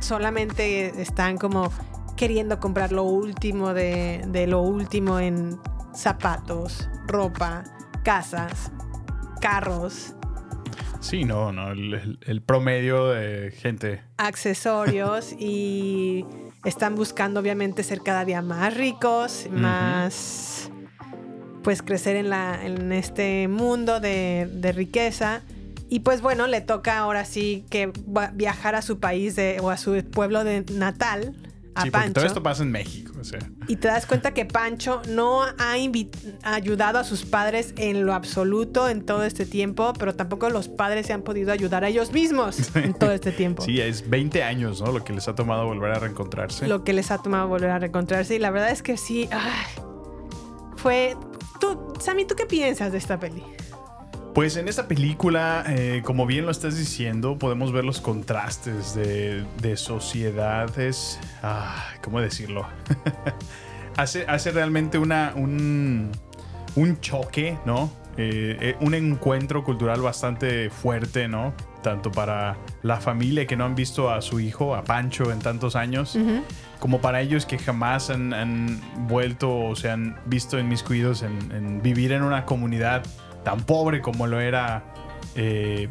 solamente 0.00 1.00
están 1.00 1.36
como 1.38 1.70
queriendo 2.16 2.58
comprar 2.60 2.92
lo 2.92 3.04
último 3.04 3.72
de, 3.74 4.22
de 4.28 4.46
lo 4.46 4.62
último 4.62 5.18
en 5.20 5.58
zapatos, 5.94 6.88
ropa, 7.06 7.64
casas, 8.04 8.72
carros, 9.40 10.14
Sí, 11.00 11.24
no, 11.24 11.50
no. 11.50 11.72
El, 11.72 11.94
el- 11.94 12.18
el 12.24 12.42
promedio 12.42 13.08
de 13.08 13.50
gente. 13.50 14.02
accesorios 14.18 15.32
y 15.36 16.24
están 16.64 16.94
buscando 16.94 17.40
obviamente 17.40 17.82
ser 17.82 18.00
cada 18.02 18.24
día 18.24 18.42
más 18.42 18.74
ricos, 18.74 19.46
más 19.50 20.70
pues 21.62 21.82
crecer 21.82 22.16
en, 22.16 22.28
la, 22.28 22.64
en 22.64 22.92
este 22.92 23.46
mundo 23.48 24.00
de, 24.00 24.48
de 24.52 24.72
riqueza. 24.72 25.42
Y 25.88 26.00
pues 26.00 26.22
bueno, 26.22 26.46
le 26.46 26.60
toca 26.60 26.98
ahora 26.98 27.24
sí 27.24 27.64
que 27.70 27.92
viajar 28.32 28.74
a 28.74 28.82
su 28.82 28.98
país 28.98 29.36
de- 29.36 29.58
o 29.60 29.70
a 29.70 29.76
su 29.76 30.02
pueblo 30.04 30.42
de 30.42 30.64
natal, 30.72 31.36
a 31.74 31.82
sí, 31.82 31.90
porque 31.90 32.04
Pancho. 32.04 32.12
todo 32.14 32.24
esto 32.26 32.42
pasa 32.42 32.62
en 32.62 32.70
México, 32.70 33.12
o 33.18 33.24
sea. 33.24 33.38
Y 33.68 33.76
te 33.76 33.88
das 33.88 34.06
cuenta 34.06 34.34
que 34.34 34.44
Pancho 34.44 35.02
no 35.08 35.42
ha 35.42 35.72
ayudado 36.42 36.98
a 36.98 37.04
sus 37.04 37.24
padres 37.24 37.74
en 37.76 38.04
lo 38.04 38.14
absoluto 38.14 38.88
en 38.88 39.04
todo 39.04 39.24
este 39.24 39.46
tiempo, 39.46 39.92
pero 39.98 40.14
tampoco 40.14 40.50
los 40.50 40.68
padres 40.68 41.06
se 41.06 41.12
han 41.12 41.22
podido 41.22 41.52
ayudar 41.52 41.84
a 41.84 41.88
ellos 41.88 42.12
mismos 42.12 42.70
en 42.76 42.94
todo 42.94 43.12
este 43.12 43.32
tiempo. 43.32 43.62
Sí, 43.62 43.80
es 43.80 44.08
20 44.08 44.42
años, 44.42 44.80
¿no? 44.82 44.92
Lo 44.92 45.04
que 45.04 45.12
les 45.12 45.28
ha 45.28 45.34
tomado 45.34 45.66
volver 45.66 45.92
a 45.92 45.98
reencontrarse. 45.98 46.66
lo 46.66 46.84
que 46.84 46.92
les 46.92 47.10
ha 47.10 47.18
tomado 47.18 47.48
volver 47.48 47.70
a 47.70 47.78
reencontrarse. 47.78 48.34
Y 48.34 48.38
la 48.38 48.50
verdad 48.50 48.70
es 48.70 48.82
que 48.82 48.96
sí, 48.96 49.28
ay, 49.30 49.82
fue... 50.76 51.16
Tú, 51.60 51.94
Sammy, 52.00 52.24
¿tú 52.24 52.34
qué 52.34 52.44
piensas 52.44 52.90
de 52.90 52.98
esta 52.98 53.20
peli? 53.20 53.42
Pues 54.34 54.56
en 54.56 54.66
esta 54.66 54.88
película, 54.88 55.62
eh, 55.68 56.00
como 56.02 56.24
bien 56.24 56.46
lo 56.46 56.50
estás 56.50 56.78
diciendo, 56.78 57.36
podemos 57.36 57.70
ver 57.70 57.84
los 57.84 58.00
contrastes 58.00 58.94
de, 58.94 59.44
de 59.60 59.76
sociedades. 59.76 61.20
Ah, 61.42 61.84
¿Cómo 62.02 62.18
decirlo? 62.18 62.66
hace, 63.98 64.24
hace 64.26 64.50
realmente 64.50 64.96
una, 64.96 65.34
un, 65.36 66.12
un 66.76 67.00
choque, 67.00 67.58
¿no? 67.66 67.92
Eh, 68.16 68.56
eh, 68.60 68.76
un 68.80 68.94
encuentro 68.94 69.64
cultural 69.64 70.00
bastante 70.00 70.70
fuerte, 70.70 71.28
¿no? 71.28 71.52
Tanto 71.82 72.10
para 72.10 72.56
la 72.82 73.00
familia 73.00 73.46
que 73.46 73.56
no 73.56 73.66
han 73.66 73.74
visto 73.74 74.10
a 74.10 74.22
su 74.22 74.40
hijo, 74.40 74.74
a 74.74 74.82
Pancho, 74.82 75.30
en 75.30 75.40
tantos 75.40 75.76
años, 75.76 76.18
como 76.78 77.02
para 77.02 77.20
ellos 77.20 77.44
que 77.44 77.58
jamás 77.58 78.08
han, 78.08 78.32
han 78.32 78.80
vuelto 79.08 79.54
o 79.58 79.76
se 79.76 79.90
han 79.90 80.16
visto 80.24 80.58
inmiscuidos 80.58 81.22
en, 81.22 81.52
en 81.52 81.82
vivir 81.82 82.12
en 82.12 82.22
una 82.22 82.46
comunidad 82.46 83.02
tan 83.44 83.64
pobre 83.64 84.00
como 84.00 84.26
lo 84.26 84.40
era. 84.40 84.84
eh, 85.34 85.88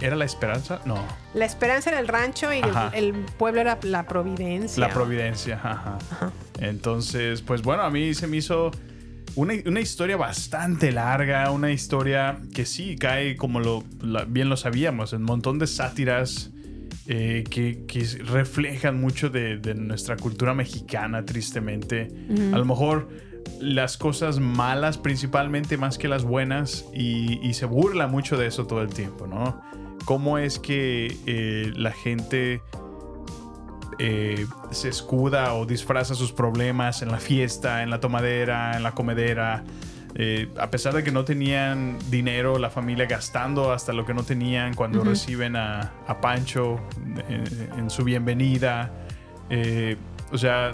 ¿Era 0.00 0.14
la 0.16 0.26
esperanza? 0.26 0.80
No. 0.84 0.98
La 1.32 1.46
esperanza 1.46 1.90
era 1.90 1.98
el 2.00 2.08
rancho 2.08 2.52
y 2.52 2.60
el, 2.92 3.12
pueblo 3.38 3.60
era 3.62 3.78
la 3.82 4.06
Providencia. 4.06 4.86
La 4.86 4.92
Providencia, 4.92 5.54
ajá. 5.62 5.98
Entonces, 6.60 7.40
pues 7.42 7.62
bueno, 7.62 7.82
a 7.82 7.90
mí 7.90 8.12
se 8.12 8.26
me 8.26 8.36
hizo 8.36 8.70
una, 9.34 9.54
una 9.64 9.80
historia 9.80 10.16
bastante 10.18 10.92
larga, 10.92 11.50
una 11.50 11.70
historia 11.72 12.38
que 12.54 12.66
sí 12.66 12.96
cae 12.96 13.36
como 13.36 13.60
lo 13.60 13.84
la- 14.02 14.24
bien 14.24 14.48
lo 14.50 14.56
sabíamos, 14.58 15.12
en 15.14 15.20
un 15.20 15.24
montón 15.26 15.58
de 15.58 15.66
sátiras 15.66 16.50
eh, 17.06 17.44
que, 17.48 17.84
que 17.86 18.04
reflejan 18.24 19.00
mucho 19.00 19.30
de, 19.30 19.56
de 19.56 19.74
nuestra 19.74 20.16
cultura 20.16 20.52
mexicana, 20.54 21.24
tristemente. 21.24 22.08
A 22.52 22.58
lo 22.58 22.64
mejor 22.66 23.08
las 23.60 23.96
cosas 23.96 24.40
malas 24.40 24.98
principalmente 24.98 25.76
más 25.76 25.98
que 25.98 26.08
las 26.08 26.24
buenas 26.24 26.84
y, 26.92 27.40
y 27.46 27.54
se 27.54 27.66
burla 27.66 28.06
mucho 28.06 28.36
de 28.36 28.46
eso 28.46 28.66
todo 28.66 28.82
el 28.82 28.90
tiempo, 28.90 29.26
¿no? 29.26 29.60
¿Cómo 30.06 30.38
es 30.38 30.60
que 30.60 31.16
eh, 31.26 31.72
la 31.74 31.90
gente 31.90 32.62
eh, 33.98 34.46
se 34.70 34.88
escuda 34.88 35.54
o 35.54 35.66
disfraza 35.66 36.14
sus 36.14 36.32
problemas 36.32 37.02
en 37.02 37.10
la 37.10 37.18
fiesta, 37.18 37.82
en 37.82 37.90
la 37.90 37.98
tomadera, 37.98 38.76
en 38.76 38.84
la 38.84 38.92
comedera. 38.92 39.64
Eh, 40.14 40.48
a 40.58 40.70
pesar 40.70 40.94
de 40.94 41.02
que 41.02 41.10
no 41.10 41.24
tenían 41.24 41.98
dinero, 42.08 42.58
la 42.58 42.70
familia 42.70 43.06
gastando 43.06 43.72
hasta 43.72 43.92
lo 43.92 44.06
que 44.06 44.14
no 44.14 44.22
tenían 44.22 44.74
cuando 44.74 45.02
reciben 45.02 45.56
a, 45.56 45.92
a 46.06 46.20
Pancho 46.20 46.80
en, 47.28 47.44
en 47.76 47.90
su 47.90 48.04
bienvenida. 48.04 48.92
O 50.32 50.38
sea, 50.38 50.70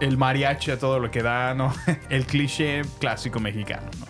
el 0.00 0.16
mariachi 0.16 0.70
a 0.70 0.78
todo 0.78 0.98
lo 0.98 1.10
que 1.10 1.22
da, 1.22 1.54
¿no? 1.54 1.72
El 2.08 2.26
cliché 2.26 2.82
clásico 2.98 3.38
mexicano, 3.40 3.88
¿no? 3.98 4.06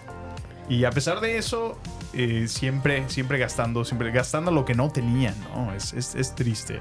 Y 0.68 0.84
a 0.84 0.90
pesar 0.90 1.20
de 1.20 1.36
eso, 1.36 1.78
eh, 2.12 2.46
siempre, 2.46 3.08
siempre 3.08 3.38
gastando, 3.38 3.84
siempre 3.84 4.12
gastando 4.12 4.52
lo 4.52 4.64
que 4.64 4.74
no 4.74 4.90
tenían, 4.90 5.34
¿no? 5.54 5.72
Es, 5.74 5.92
es, 5.92 6.14
es 6.14 6.34
triste 6.34 6.80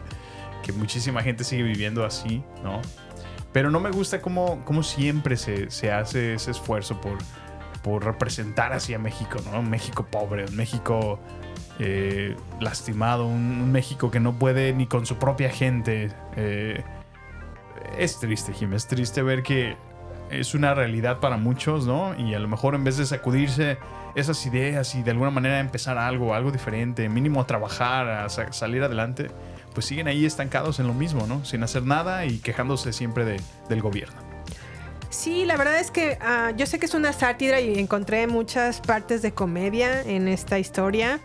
que 0.63 0.71
muchísima 0.73 1.23
gente 1.23 1.43
sigue 1.43 1.63
viviendo 1.63 2.05
así, 2.05 2.43
¿no? 2.63 2.81
Pero 3.51 3.71
no 3.71 3.79
me 3.79 3.89
gusta 3.89 4.21
cómo, 4.21 4.63
cómo 4.63 4.83
siempre 4.83 5.37
se, 5.37 5.71
se 5.71 5.91
hace 5.91 6.35
ese 6.35 6.51
esfuerzo 6.51 7.01
por, 7.01 7.17
por 7.81 8.05
representar 8.05 8.73
así 8.73 8.93
a 8.93 8.99
México, 8.99 9.39
¿no? 9.51 9.59
Un 9.59 9.69
México 9.71 10.05
pobre, 10.05 10.45
un 10.45 10.55
México 10.55 11.19
eh, 11.79 12.35
lastimado, 12.59 13.25
un, 13.25 13.61
un 13.61 13.71
México 13.71 14.11
que 14.11 14.19
no 14.19 14.37
puede 14.37 14.71
ni 14.73 14.85
con 14.85 15.07
su 15.07 15.17
propia 15.17 15.49
gente. 15.49 16.11
eh, 16.35 16.83
es 17.97 18.19
triste, 18.19 18.53
Jim, 18.53 18.73
es 18.73 18.87
triste 18.87 19.21
ver 19.21 19.43
que 19.43 19.75
es 20.29 20.53
una 20.53 20.73
realidad 20.75 21.19
para 21.19 21.37
muchos, 21.37 21.85
¿no? 21.87 22.13
Y 22.19 22.33
a 22.35 22.39
lo 22.39 22.47
mejor 22.47 22.75
en 22.75 22.83
vez 22.83 22.97
de 22.97 23.05
sacudirse 23.05 23.77
esas 24.15 24.45
ideas 24.45 24.93
y 24.95 25.01
de 25.03 25.11
alguna 25.11 25.31
manera 25.31 25.59
empezar 25.59 25.97
algo, 25.97 26.33
algo 26.33 26.51
diferente, 26.51 27.09
mínimo 27.09 27.41
a 27.41 27.47
trabajar, 27.47 28.07
a 28.07 28.29
sa- 28.29 28.51
salir 28.53 28.83
adelante, 28.83 29.29
pues 29.73 29.85
siguen 29.87 30.07
ahí 30.07 30.25
estancados 30.25 30.79
en 30.79 30.87
lo 30.87 30.93
mismo, 30.93 31.25
¿no? 31.27 31.43
Sin 31.45 31.63
hacer 31.63 31.83
nada 31.83 32.25
y 32.25 32.39
quejándose 32.39 32.93
siempre 32.93 33.25
de- 33.25 33.41
del 33.69 33.81
gobierno. 33.81 34.17
Sí, 35.09 35.45
la 35.45 35.57
verdad 35.57 35.79
es 35.79 35.89
que 35.89 36.19
ah, 36.21 36.51
yo 36.55 36.67
sé 36.67 36.77
que 36.79 36.85
es 36.85 36.93
una 36.93 37.11
sátira 37.13 37.59
y 37.59 37.79
encontré 37.79 38.27
muchas 38.27 38.79
partes 38.81 39.21
de 39.23 39.31
comedia 39.33 40.01
en 40.03 40.27
esta 40.27 40.59
historia, 40.59 41.19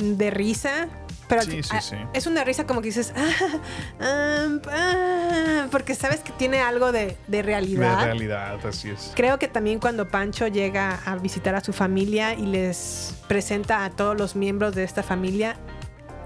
de 0.00 0.30
risa. 0.30 0.88
Pero 1.28 1.42
Sí, 1.42 1.62
sí, 1.62 1.68
ah, 1.72 1.80
sí. 1.82 1.96
es 2.14 2.26
una 2.26 2.42
risa 2.42 2.66
como 2.66 2.80
que 2.80 2.86
dices, 2.86 3.12
"Ah, 3.16 3.60
ah, 4.00 4.48
ah", 4.70 5.66
porque 5.70 5.94
sabes 5.94 6.20
que 6.20 6.32
tiene 6.32 6.60
algo 6.60 6.90
de, 6.90 7.06
de 7.06 7.16
De 7.28 7.42
realidad. 7.42 8.02
realidad, 8.02 8.58
así 8.66 8.90
es. 8.90 9.12
Creo 9.14 9.38
que 9.38 9.46
también 9.48 9.78
cuando 9.78 10.08
Pancho 10.08 10.46
llega 10.48 11.00
a 11.04 11.16
visitar 11.16 11.54
a 11.54 11.60
su 11.62 11.72
familia 11.72 12.34
y 12.34 12.46
les 12.46 13.14
presenta 13.28 13.84
a 13.84 13.90
todos 13.90 14.16
los 14.16 14.36
miembros 14.36 14.74
de 14.74 14.84
esta 14.84 15.02
familia, 15.02 15.56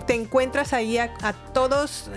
te 0.07 0.14
encuentras 0.14 0.72
ahí 0.72 0.98
a, 0.98 1.12
a 1.22 1.32
todas 1.32 2.09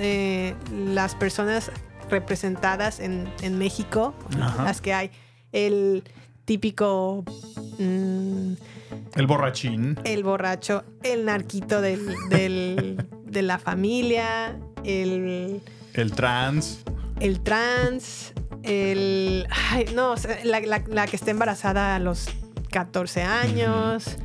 las 0.71 1.15
personas 1.15 1.71
representadas 2.09 2.99
en, 2.99 3.31
en 3.41 3.57
México, 3.57 4.13
Ajá. 4.39 4.63
las 4.63 4.81
que 4.81 4.93
hay. 4.93 5.11
El 5.51 6.03
típico, 6.45 7.23
mm, 7.79 8.53
El 9.15 9.27
borrachín. 9.27 9.97
el 10.03 10.23
borracho, 10.23 10.83
el 11.03 11.25
narquito 11.25 11.81
del, 11.81 12.05
del- 12.29 13.05
de 13.25 13.41
la 13.41 13.57
familia, 13.59 14.57
el 14.83 15.61
El 15.93 16.11
trans. 16.11 16.83
el 17.19 17.39
trans, 17.41 18.33
el... 18.63 19.47
Ay, 19.71 19.85
no, 19.95 20.15
la, 20.43 20.59
la- 20.61 20.83
la 20.87 21.07
que 21.07 21.15
está 21.15 21.31
embarazada 21.31 21.95
a 21.95 21.99
los 21.99 22.27
14 22.71 23.23
años, 23.23 24.17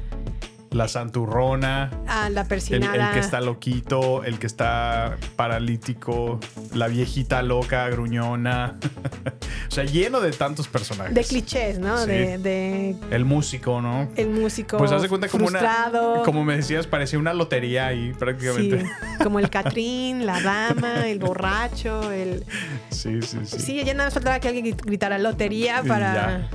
La 0.71 0.87
santurrona. 0.87 1.91
a 2.07 2.31
la 2.31 2.43
El, 2.43 2.47
persinada. 2.47 3.09
el 3.09 3.15
que 3.15 3.19
está 3.19 3.41
loquito, 3.41 4.23
el 4.25 4.39
que 4.39 4.47
está 4.47 5.17
paralítico, 5.35 6.39
la 6.75 6.87
viejita 6.87 7.43
loca, 7.43 7.89
gruñona. 7.89 8.77
o 9.69 9.71
sea, 9.71 9.83
lleno 9.85 10.21
de 10.21 10.31
tantos 10.31 10.69
personajes. 10.69 11.13
de 11.15 11.25
clichés, 11.25 11.79
¿no? 11.81 11.99
Sí. 11.99 12.07
De, 12.09 12.39
de 12.39 12.97
El 13.11 13.25
músico, 13.25 13.83
¿no? 13.83 14.09
el 14.17 14.31
músico 14.31 14.79
Pues 14.79 14.93
haz 14.93 15.03
de 15.03 15.09
cuenta 15.09 15.29
como 15.29 15.49
frustrado. 15.49 16.15
una. 16.15 16.23
Como 16.23 16.45
me 16.45 16.57
decías, 16.57 16.87
parecía 16.87 17.19
una 17.19 17.35
lotería 17.35 17.89
ahí 17.89 18.13
Sí, 18.13 18.17
prácticamente. 18.19 18.91
como 19.23 19.39
el 19.41 19.51
Catrín, 19.51 20.25
la 20.25 20.41
dama, 20.41 21.07
el 21.09 21.19
borracho, 21.19 22.13
el... 22.13 22.45
Sí, 22.91 23.21
sí, 23.23 23.39
sí. 23.45 23.59
Sí, 23.59 23.85
ya 23.85 23.93
nada 23.95 24.07
más 24.07 24.15
faltaba 24.15 24.39
que 24.41 24.49
alguien 24.49 24.67
grit- 24.67 24.85
gritara 24.85 25.19
lotería 25.19 25.83
para... 25.83 26.15
ya. 26.15 26.51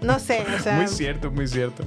No 0.00 0.18
sé, 0.18 0.44
o 0.58 0.62
sea... 0.62 0.76
muy 0.76 0.88
cierto, 0.88 1.30
muy 1.30 1.46
cierto. 1.48 1.84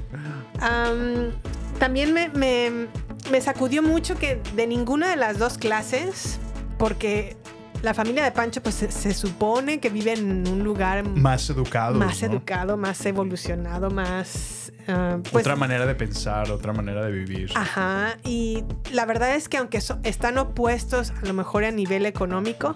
Am, 0.59 1.31
también 1.79 2.13
me, 2.13 2.29
me- 2.29 2.87
me 3.31 3.41
sacudió 3.41 3.81
mucho 3.81 4.15
que 4.15 4.41
de 4.55 4.67
ninguna 4.67 5.09
de 5.09 5.15
las 5.15 5.39
dos 5.39 5.57
clases, 5.57 6.39
porque 6.77 7.35
la 7.81 7.93
familia 7.93 8.23
de 8.23 8.31
Pancho 8.31 8.61
pues 8.61 8.75
se, 8.75 8.91
se 8.91 9.13
supone 9.13 9.79
que 9.79 9.89
vive 9.89 10.13
en 10.13 10.47
un 10.47 10.63
lugar 10.63 11.07
Más 11.07 11.49
educado. 11.49 11.95
más 11.99 12.21
¿no? 12.21 12.27
educado, 12.27 12.77
más 12.77 13.05
evolucionado, 13.05 13.89
más... 13.89 14.71
ah, 14.87 15.17
pues, 15.31 15.43
otra 15.45 15.55
manera 15.57 15.85
de 15.85 15.95
pensar, 15.95 16.49
otra 16.51 16.71
manera 16.71 17.03
de 17.05 17.11
vivir. 17.11 17.51
Ajá, 17.55 18.17
y 18.23 18.63
la 18.91 19.05
verdad 19.05 19.35
es 19.35 19.49
que 19.49 19.57
aunque 19.57 19.81
so- 19.81 19.99
están 20.03 20.37
opuestos 20.37 21.11
a 21.21 21.25
lo 21.25 21.33
mejor 21.33 21.65
a 21.65 21.71
nivel 21.71 22.05
económico, 22.05 22.73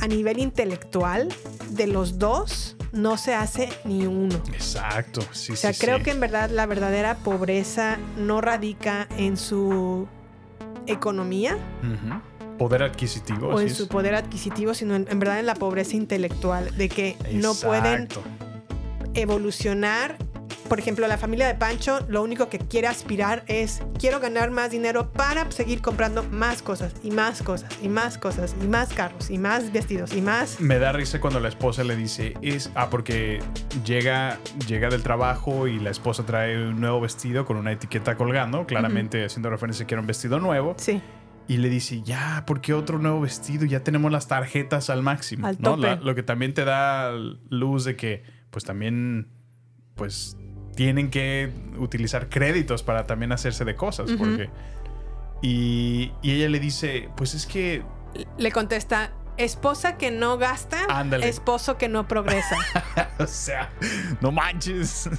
A 0.00 0.06
nivel 0.06 0.38
intelectual, 0.38 1.28
de 1.70 1.86
los 1.86 2.18
dos 2.18 2.76
no 2.92 3.16
se 3.16 3.34
hace 3.34 3.68
ni 3.84 4.06
uno. 4.06 4.36
Exacto, 4.52 5.20
sí, 5.32 5.52
O 5.52 5.56
sea, 5.56 5.72
sí, 5.72 5.80
creo 5.80 5.98
sí. 5.98 6.04
que 6.04 6.10
en 6.10 6.20
verdad 6.20 6.50
la 6.50 6.66
verdadera 6.66 7.16
pobreza 7.16 7.98
no 8.16 8.40
radica 8.40 9.08
en 9.16 9.36
su 9.36 10.08
economía. 10.86 11.58
Poder 12.58 12.82
adquisitivo. 12.82 13.48
o 13.48 13.60
en 13.60 13.68
es. 13.68 13.76
su 13.76 13.88
poder 13.88 14.14
adquisitivo, 14.14 14.74
sino 14.74 14.96
en, 14.96 15.06
en 15.08 15.18
verdad 15.18 15.38
en 15.38 15.46
la 15.46 15.54
pobreza 15.54 15.96
intelectual, 15.96 16.76
de 16.76 16.88
que 16.88 17.16
no 17.32 17.54
pueden 17.54 18.08
evolucionar. 19.14 20.16
Por 20.68 20.78
ejemplo, 20.78 21.06
la 21.08 21.16
familia 21.16 21.46
de 21.46 21.54
Pancho 21.54 22.00
lo 22.08 22.22
único 22.22 22.48
que 22.50 22.58
quiere 22.58 22.88
aspirar 22.88 23.42
es 23.46 23.80
quiero 23.98 24.20
ganar 24.20 24.50
más 24.50 24.70
dinero 24.70 25.12
para 25.12 25.50
seguir 25.50 25.80
comprando 25.80 26.22
más 26.24 26.60
cosas 26.62 26.94
y 27.02 27.10
más 27.10 27.42
cosas 27.42 27.70
y 27.82 27.88
más 27.88 28.18
cosas 28.18 28.54
y 28.62 28.66
más 28.68 28.92
carros 28.92 29.30
y 29.30 29.38
más 29.38 29.72
vestidos 29.72 30.12
y 30.14 30.20
más 30.20 30.60
Me 30.60 30.78
da 30.78 30.92
risa 30.92 31.20
cuando 31.20 31.40
la 31.40 31.48
esposa 31.48 31.84
le 31.84 31.96
dice, 31.96 32.34
es, 32.42 32.70
ah, 32.74 32.90
porque 32.90 33.40
llega, 33.84 34.38
llega 34.66 34.88
del 34.90 35.02
trabajo 35.02 35.66
y 35.66 35.78
la 35.80 35.90
esposa 35.90 36.24
trae 36.26 36.68
un 36.68 36.80
nuevo 36.80 37.00
vestido 37.00 37.44
con 37.46 37.56
una 37.56 37.72
etiqueta 37.72 38.16
colgando, 38.16 38.66
claramente 38.66 39.24
haciendo 39.24 39.50
referencia 39.50 39.86
que 39.86 39.94
era 39.94 40.00
un 40.02 40.06
vestido 40.06 40.38
nuevo. 40.38 40.74
Sí. 40.78 41.00
Y 41.46 41.56
le 41.56 41.70
dice, 41.70 42.02
ya, 42.02 42.44
¿por 42.46 42.60
qué 42.60 42.74
otro 42.74 42.98
nuevo 42.98 43.22
vestido? 43.22 43.64
Ya 43.64 43.80
tenemos 43.82 44.12
las 44.12 44.28
tarjetas 44.28 44.90
al 44.90 45.02
máximo. 45.02 45.46
Al 45.46 45.56
¿no? 45.60 45.76
tope. 45.76 45.86
La- 45.86 45.96
lo 45.96 46.14
que 46.14 46.22
también 46.22 46.52
te 46.52 46.64
da 46.66 47.10
luz 47.48 47.84
de 47.84 47.96
que, 47.96 48.22
pues 48.50 48.64
también, 48.64 49.28
pues 49.94 50.36
tienen 50.78 51.10
que 51.10 51.50
utilizar 51.76 52.28
créditos 52.28 52.84
para 52.84 53.04
también 53.04 53.32
hacerse 53.32 53.64
de 53.64 53.74
cosas. 53.74 54.12
Porque... 54.16 54.48
Y, 55.42 56.12
y 56.22 56.30
ella 56.30 56.48
le 56.48 56.60
dice, 56.60 57.08
pues 57.16 57.34
es 57.34 57.46
que 57.46 57.82
le 58.36 58.52
contesta 58.52 59.10
esposa 59.38 59.96
que 59.96 60.12
no 60.12 60.38
gasta, 60.38 60.78
Ándale. 60.88 61.28
esposo 61.28 61.78
que 61.78 61.88
no 61.88 62.06
progresa. 62.06 62.56
o 63.18 63.26
sea, 63.26 63.70
no 64.20 64.30
manches. 64.30 65.10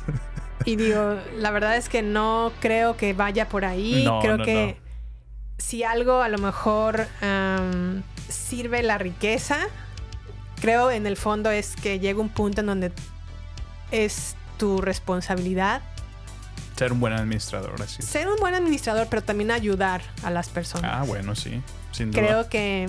Y 0.64 0.78
digo, 0.78 1.18
la 1.36 1.51
verdad 1.51 1.76
es 1.76 1.89
que 1.89 2.03
no 2.03 2.53
creo 2.62 2.95
que 2.95 3.12
vaya 3.12 3.49
por 3.49 3.66
ahí. 3.66 4.05
No, 4.05 4.22
creo 4.22 4.38
no, 4.38 4.45
que 4.45 4.78
si 5.57 5.84
algo 5.84 6.22
a 6.22 6.30
lo 6.30 6.38
mejor 6.38 7.05
sirve 8.30 8.82
la 8.82 8.97
riqueza, 8.97 9.57
creo 10.62 10.89
en 10.89 11.05
el 11.05 11.18
fondo 11.18 11.51
es 11.51 11.76
que 11.76 11.99
llega 11.99 12.22
un 12.22 12.30
punto 12.30 12.62
en 12.62 12.68
donde 12.68 12.93
es 13.91 14.38
tu 14.60 14.80
responsabilidad 14.82 15.82
Ser 16.78 16.93
un 16.93 16.99
buen 16.99 17.14
administrador, 17.14 17.82
así. 17.82 18.01
ser 18.03 18.30
un 18.30 18.38
buen 18.38 18.53
administrador, 18.53 19.07
pero 19.10 19.22
también 19.24 19.49
ayudar 19.51 20.01
a 20.24 20.30
las 20.30 20.47
personas. 20.49 20.91
Ah, 20.93 21.03
bueno, 21.03 21.36
sí. 21.36 21.62
Sin 21.91 22.12
duda. 22.12 22.22
Creo 22.22 22.47
que 22.49 22.88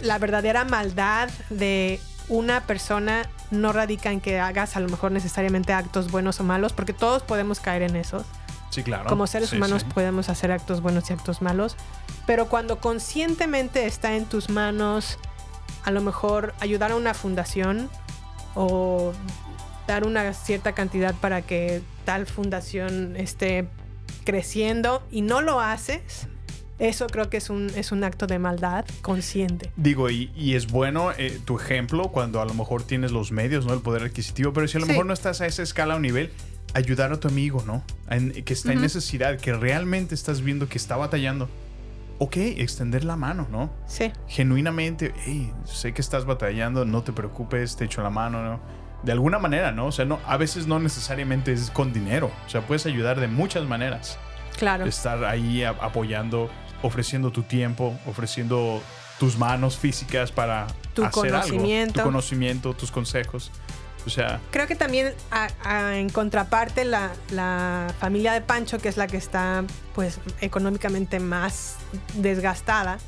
la 0.00 0.18
verdadera 0.18 0.64
maldad 0.64 1.28
de 1.48 1.98
una 2.28 2.60
persona 2.66 3.28
no 3.50 3.72
radica 3.72 4.12
en 4.12 4.20
que 4.20 4.38
hagas 4.38 4.76
a 4.76 4.80
lo 4.80 4.88
mejor 4.88 5.10
necesariamente 5.10 5.72
actos 5.72 6.10
buenos 6.12 6.38
o 6.38 6.44
malos, 6.44 6.72
porque 6.72 6.92
todos 6.92 7.22
podemos 7.24 7.58
caer 7.58 7.82
en 7.82 7.96
eso. 7.96 8.24
Sí, 8.70 8.84
claro. 8.84 9.06
Como 9.08 9.26
seres 9.26 9.50
Sí, 9.50 9.56
humanos 9.56 9.82
sí. 9.82 9.88
podemos 9.92 10.28
hacer 10.28 10.52
actos 10.52 10.80
buenos 10.80 11.10
y 11.10 11.12
actos 11.12 11.42
malos, 11.42 11.74
pero 12.26 12.46
cuando 12.46 12.78
conscientemente 12.78 13.86
está 13.86 14.14
en 14.14 14.26
tus 14.26 14.50
manos 14.50 15.18
a 15.84 15.90
lo 15.90 16.00
mejor 16.00 16.54
ayudar 16.60 16.92
a 16.92 16.96
una 16.96 17.12
fundación 17.14 17.90
o 18.54 19.12
dar 19.86 20.06
una 20.06 20.32
cierta 20.34 20.72
cantidad 20.72 21.14
para 21.14 21.42
que 21.42 21.82
tal 22.04 22.26
fundación 22.26 23.16
esté 23.16 23.66
creciendo 24.24 25.02
y 25.10 25.22
no 25.22 25.40
lo 25.40 25.60
haces, 25.60 26.26
eso 26.78 27.06
creo 27.08 27.28
que 27.28 27.36
es 27.36 27.50
un, 27.50 27.70
es 27.76 27.92
un 27.92 28.04
acto 28.04 28.26
de 28.26 28.38
maldad 28.38 28.84
consciente. 29.02 29.70
Digo, 29.76 30.08
y, 30.10 30.30
y 30.36 30.54
es 30.54 30.66
bueno 30.68 31.12
eh, 31.16 31.38
tu 31.44 31.58
ejemplo 31.58 32.08
cuando 32.08 32.40
a 32.40 32.44
lo 32.46 32.54
mejor 32.54 32.82
tienes 32.82 33.12
los 33.12 33.32
medios, 33.32 33.66
¿no? 33.66 33.74
El 33.74 33.80
poder 33.80 34.02
adquisitivo, 34.02 34.52
pero 34.52 34.66
si 34.68 34.78
a 34.78 34.80
lo 34.80 34.86
Sí. 34.86 34.92
mejor 34.92 35.06
no 35.06 35.12
estás 35.12 35.40
a 35.40 35.46
esa 35.46 35.62
escala 35.62 35.96
o 35.96 36.00
nivel, 36.00 36.30
ayudar 36.72 37.12
a 37.12 37.20
tu 37.20 37.28
amigo, 37.28 37.62
¿no? 37.66 37.82
En- 38.08 38.32
que 38.44 38.52
está 38.54 38.72
en 38.72 38.80
necesidad, 38.80 39.38
que 39.38 39.52
realmente 39.52 40.14
estás 40.14 40.40
viendo 40.40 40.68
que 40.68 40.78
está 40.78 40.96
batallando. 40.96 41.48
Ok, 42.18 42.36
extender 42.36 43.04
la 43.04 43.16
mano, 43.16 43.46
¿no? 43.50 43.70
Sí. 43.86 44.12
Genuinamente, 44.28 45.12
hey, 45.24 45.52
sé 45.64 45.92
que 45.94 46.00
estás 46.02 46.24
batallando, 46.26 46.84
no 46.84 47.02
te 47.02 47.12
preocupes, 47.12 47.76
te 47.76 47.86
echo 47.86 48.02
la 48.02 48.10
mano, 48.10 48.42
¿no? 48.42 48.60
De 49.02 49.12
alguna 49.12 49.38
manera, 49.38 49.72
¿no? 49.72 49.86
O 49.86 49.92
sea, 49.92 50.04
no, 50.04 50.18
a 50.26 50.36
veces 50.36 50.66
no 50.66 50.78
necesariamente 50.78 51.52
es 51.52 51.70
con 51.70 51.92
dinero. 51.92 52.30
O 52.46 52.50
sea, 52.50 52.60
puedes 52.62 52.84
ayudar 52.86 53.18
de 53.18 53.28
muchas 53.28 53.64
maneras 53.64 54.18
Claro. 54.58 54.84
estar 54.84 55.24
ahí 55.24 55.62
a- 55.64 55.70
apoyando, 55.70 56.50
ofreciendo 56.82 57.30
tu 57.30 57.42
tiempo, 57.42 57.98
ofreciendo 58.06 58.82
tus 59.18 59.38
manos 59.38 59.78
físicas 59.78 60.32
para 60.32 60.66
Tu 60.94 61.04
hacer 61.04 61.34
algo. 61.34 61.48
conocimiento. 61.48 62.00
tu 62.00 62.04
conocimiento, 62.06 62.74
tus 62.74 62.90
consejos. 62.90 63.50
O 64.06 64.10
sea, 64.10 64.40
Creo 64.50 64.66
que 64.66 64.74
también 64.76 65.12
a- 65.30 65.48
a- 65.62 65.96
en 65.98 66.08
contraparte 66.08 66.84
la, 66.86 67.10
la 67.30 67.92
familia 68.00 68.32
de 68.32 68.40
Pancho, 68.40 68.78
que 68.78 68.88
es 68.88 68.96
la 68.96 69.06
que 69.06 69.18
está 69.18 69.64
pues 69.94 70.18
económicamente 70.40 71.20
más 71.20 71.76
desgastada, 72.14 72.98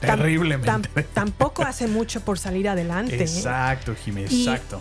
terriblemente. 0.00 0.88
tam- 0.92 1.04
tampoco 1.14 1.62
hace 1.62 1.86
mucho 1.86 2.20
por 2.20 2.38
salir 2.38 2.68
adelante. 2.68 3.16
¿eh? 3.16 3.22
exacto, 3.22 3.94
Jimé, 3.94 4.26
Y- 4.28 4.48
exacto. 4.48 4.80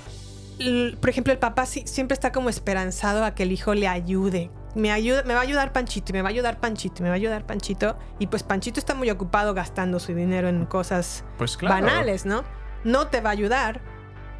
Por 1.00 1.10
ejemplo, 1.10 1.32
el 1.34 1.40
papá 1.40 1.66
siempre 1.66 2.14
está 2.14 2.32
como 2.32 2.50
esperanzado 2.50 3.24
a 3.26 3.36
que 3.36 3.44
el 3.44 3.52
hijo 3.52 3.74
le 3.74 3.88
ayude. 3.88 4.50
Me, 4.76 4.92
ayuda, 4.92 5.24
me 5.24 5.34
va 5.34 5.40
a 5.40 5.44
ayudar 5.44 5.74
Panchito, 5.74 6.12
y 6.12 6.14
me 6.14 6.22
va 6.22 6.30
a 6.30 6.32
ayudar 6.32 6.60
Panchito, 6.60 6.98
y 7.00 7.04
me 7.04 7.10
va 7.10 7.14
a 7.14 7.18
ayudar 7.18 7.46
Panchito. 7.46 7.98
Y 8.20 8.28
pues 8.28 8.44
Panchito 8.44 8.80
está 8.80 8.94
muy 8.94 9.10
ocupado 9.10 9.54
gastando 9.54 10.00
su 10.00 10.14
dinero 10.14 10.48
en 10.50 10.66
cosas 10.66 11.24
Pues 11.38 11.58
claro. 11.58 11.76
banales, 11.86 12.26
¿no? 12.26 12.44
No 12.84 13.08
te 13.08 13.22
va 13.22 13.30
a 13.30 13.34
ayudar. 13.34 13.82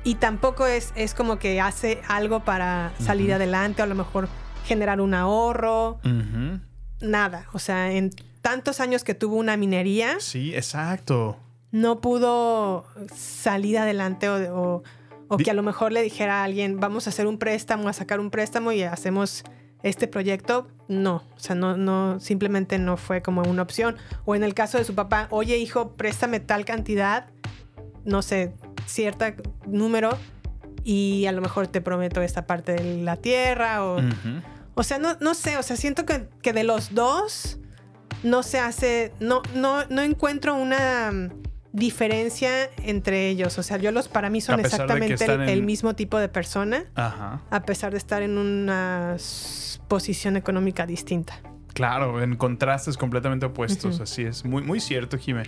Y 0.04 0.16
tampoco 0.16 0.68
es, 0.68 0.94
es 0.96 1.14
como 1.14 1.38
que 1.40 1.60
hace 1.60 2.02
algo 2.08 2.44
para 2.46 2.94
salir 3.00 3.34
adelante, 3.34 3.82
o 3.82 3.86
a 3.86 3.88
lo 3.88 3.96
mejor 3.96 4.30
generar 4.66 5.02
un 5.02 5.14
ahorro. 5.14 6.00
Nada. 7.02 7.46
O 7.54 7.60
sea, 7.60 7.92
en 7.92 8.12
tantos 8.42 8.80
años 8.80 9.04
que 9.04 9.14
tuvo 9.14 9.36
una 9.36 9.58
minería, 9.58 10.20
Sí, 10.20 10.56
exacto. 10.56 11.38
no 11.72 12.00
pudo 12.00 12.86
salir 13.16 13.78
adelante 13.80 14.30
o, 14.30 14.56
o- 14.78 14.84
o 15.28 15.38
que 15.38 15.52
a 15.52 15.54
lo 15.54 15.64
mejor 15.64 15.92
le 15.92 16.02
dijera 16.02 16.42
a 16.42 16.44
alguien, 16.44 16.80
vamos 16.80 17.08
a 17.08 17.10
hacer 17.10 17.28
un 17.28 17.38
préstamo, 17.38 17.90
a 17.90 17.94
sacar 17.94 18.20
un 18.20 18.30
préstamo 18.30 18.72
y 18.72 18.84
hacemos 18.84 19.44
este 19.84 20.08
proyecto. 20.08 20.68
No, 20.88 21.24
o 21.36 21.40
sea, 21.40 21.56
no, 21.56 21.78
no, 21.78 22.20
simplemente 22.20 22.80
no 22.80 22.98
fue 22.98 23.22
como 23.22 23.42
una 23.44 23.62
opción. 23.62 23.98
O 24.26 24.36
en 24.36 24.44
el 24.44 24.54
caso 24.54 24.78
de 24.78 24.86
su 24.86 24.96
papá, 24.96 25.28
oye 25.32 25.58
hijo, 25.58 25.92
préstame 25.94 26.40
tal 26.40 26.66
cantidad, 26.66 27.28
no 28.06 28.22
sé, 28.22 28.54
cierta 28.86 29.36
número 29.66 30.18
y 30.84 31.26
a 31.26 31.32
lo 31.34 31.42
mejor 31.42 31.68
te 31.68 31.82
prometo 31.82 32.22
esta 32.22 32.48
parte 32.48 32.74
de 32.74 33.04
la 33.04 33.18
tierra 33.18 33.84
o... 33.84 34.00
O 34.80 34.84
sea, 34.84 35.00
no, 35.00 35.18
no 35.20 35.34
sé, 35.34 35.58
o 35.58 35.64
sea, 35.64 35.76
siento 35.76 36.06
que, 36.06 36.30
que 36.44 36.54
de 36.54 36.64
los 36.64 36.94
dos 36.94 37.58
no 38.22 38.44
se 38.44 38.60
hace, 38.60 39.12
no, 39.20 39.42
no, 39.56 39.84
no 39.86 40.04
encuentro 40.04 40.54
una 40.56 41.32
diferencia 41.78 42.70
entre 42.84 43.30
ellos. 43.30 43.58
O 43.58 43.64
sea, 43.64 43.78
yo 43.78 43.92
los 43.92 44.08
para 44.08 44.30
mí 44.30 44.42
son 44.42 44.60
exactamente 44.60 45.14
el, 45.14 45.14
están 45.22 45.42
en- 45.44 45.50
el 45.50 45.64
mismo 45.64 45.96
tipo 45.96 46.18
de 46.18 46.28
persona, 46.30 46.86
Ajá. 46.96 47.42
a 47.50 47.64
pesar 47.64 47.92
de 47.92 47.98
estar 47.98 48.22
en 48.24 48.38
una 48.38 49.16
posición 49.88 50.36
económica 50.38 50.86
distinta. 50.86 51.40
Claro, 51.74 52.22
en 52.22 52.36
contrastes 52.36 52.98
completamente 52.98 53.46
opuestos, 53.46 54.00
así 54.00 54.24
es. 54.24 54.44
Muy, 54.44 54.64
muy 54.64 54.80
cierto, 54.80 55.18
Jimé. 55.18 55.44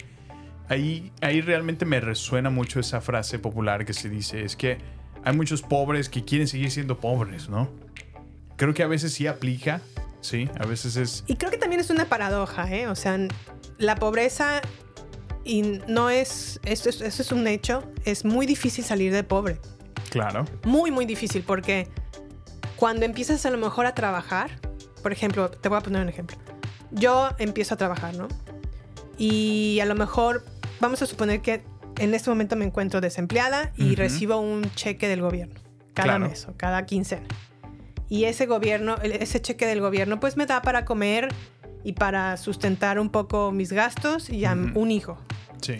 Ahí, 0.69 1.11
ahí 1.21 1.41
realmente 1.41 1.85
me 1.85 1.99
resuena 1.99 2.51
mucho 2.51 2.79
esa 2.79 3.01
frase 3.01 3.39
popular 3.39 3.83
que 3.85 3.93
se 3.93 4.07
dice, 4.09 4.43
es 4.45 4.55
que 4.55 4.77
hay 5.23 5.35
muchos 5.35 5.63
pobres 5.63 6.07
que 6.07 6.23
quieren 6.23 6.47
seguir 6.47 6.69
siendo 6.69 6.99
pobres, 6.99 7.49
¿no? 7.49 7.69
Creo 8.55 8.73
que 8.75 8.83
a 8.83 8.87
veces 8.87 9.13
sí 9.13 9.25
aplica, 9.25 9.81
sí, 10.21 10.47
a 10.59 10.67
veces 10.67 10.95
es... 10.95 11.23
Y 11.25 11.35
creo 11.37 11.49
que 11.49 11.57
también 11.57 11.79
es 11.81 11.89
una 11.89 12.05
paradoja, 12.05 12.71
¿eh? 12.71 12.87
O 12.87 12.95
sea, 12.95 13.17
la 13.79 13.95
pobreza 13.95 14.61
y 15.49 15.81
no 15.87 16.09
es, 16.09 16.59
eso 16.63 16.89
es, 16.89 17.01
eso 17.01 17.21
es 17.21 17.31
un 17.31 17.47
hecho, 17.47 17.83
es 18.05 18.23
muy 18.25 18.45
difícil 18.45 18.83
salir 18.83 19.11
de 19.13 19.23
pobre. 19.23 19.57
Claro. 20.11 20.45
muy, 20.63 20.89
muy 20.91 21.05
difícil 21.05 21.43
porque 21.43 21.87
cuando 22.75 23.05
empiezas 23.05 23.45
a 23.45 23.51
lo 23.51 23.57
mejor 23.59 23.85
a 23.85 23.93
trabajar, 23.93 24.49
por 25.03 25.11
ejemplo, 25.11 25.49
te 25.51 25.69
voy 25.69 25.77
a 25.77 25.81
poner 25.81 26.01
un 26.01 26.09
ejemplo. 26.09 26.35
Yo 26.91 27.29
empiezo 27.37 27.75
a 27.75 27.77
trabajar, 27.77 28.15
¿no? 28.15 28.27
Y 29.17 29.79
a 29.81 29.85
lo 29.85 29.95
mejor, 29.95 30.45
vamos 30.79 31.01
a 31.01 31.05
suponer 31.05 31.41
que 31.41 31.63
en 31.99 32.13
este 32.13 32.29
momento 32.29 32.55
me 32.55 32.65
encuentro 32.65 33.01
desempleada 33.01 33.71
y 33.75 33.95
recibo 33.95 34.37
un 34.37 34.63
cheque 34.75 35.07
del 35.07 35.21
gobierno 35.21 35.55
cada 35.93 36.15
Claro. 36.15 36.29
mes 36.29 36.47
o 36.47 36.53
cada 36.55 36.85
quincena. 36.85 37.27
Y 38.07 38.23
ese 38.23 38.45
gobierno, 38.47 38.95
el- 39.03 39.11
ese 39.11 39.39
cheque 39.41 39.67
del 39.67 39.81
gobierno, 39.81 40.19
pues 40.19 40.37
me 40.37 40.45
da 40.45 40.61
para 40.61 40.85
comer 40.85 41.27
y 41.83 41.93
para 41.93 42.35
sustentar 42.37 42.99
un 42.99 43.09
poco 43.09 43.51
mis 43.51 43.71
gastos 43.71 44.29
y 44.29 44.45
a 44.45 44.53
Ujú. 44.53 44.79
un 44.81 44.91
hijo. 44.91 45.17
Sí. 45.61 45.77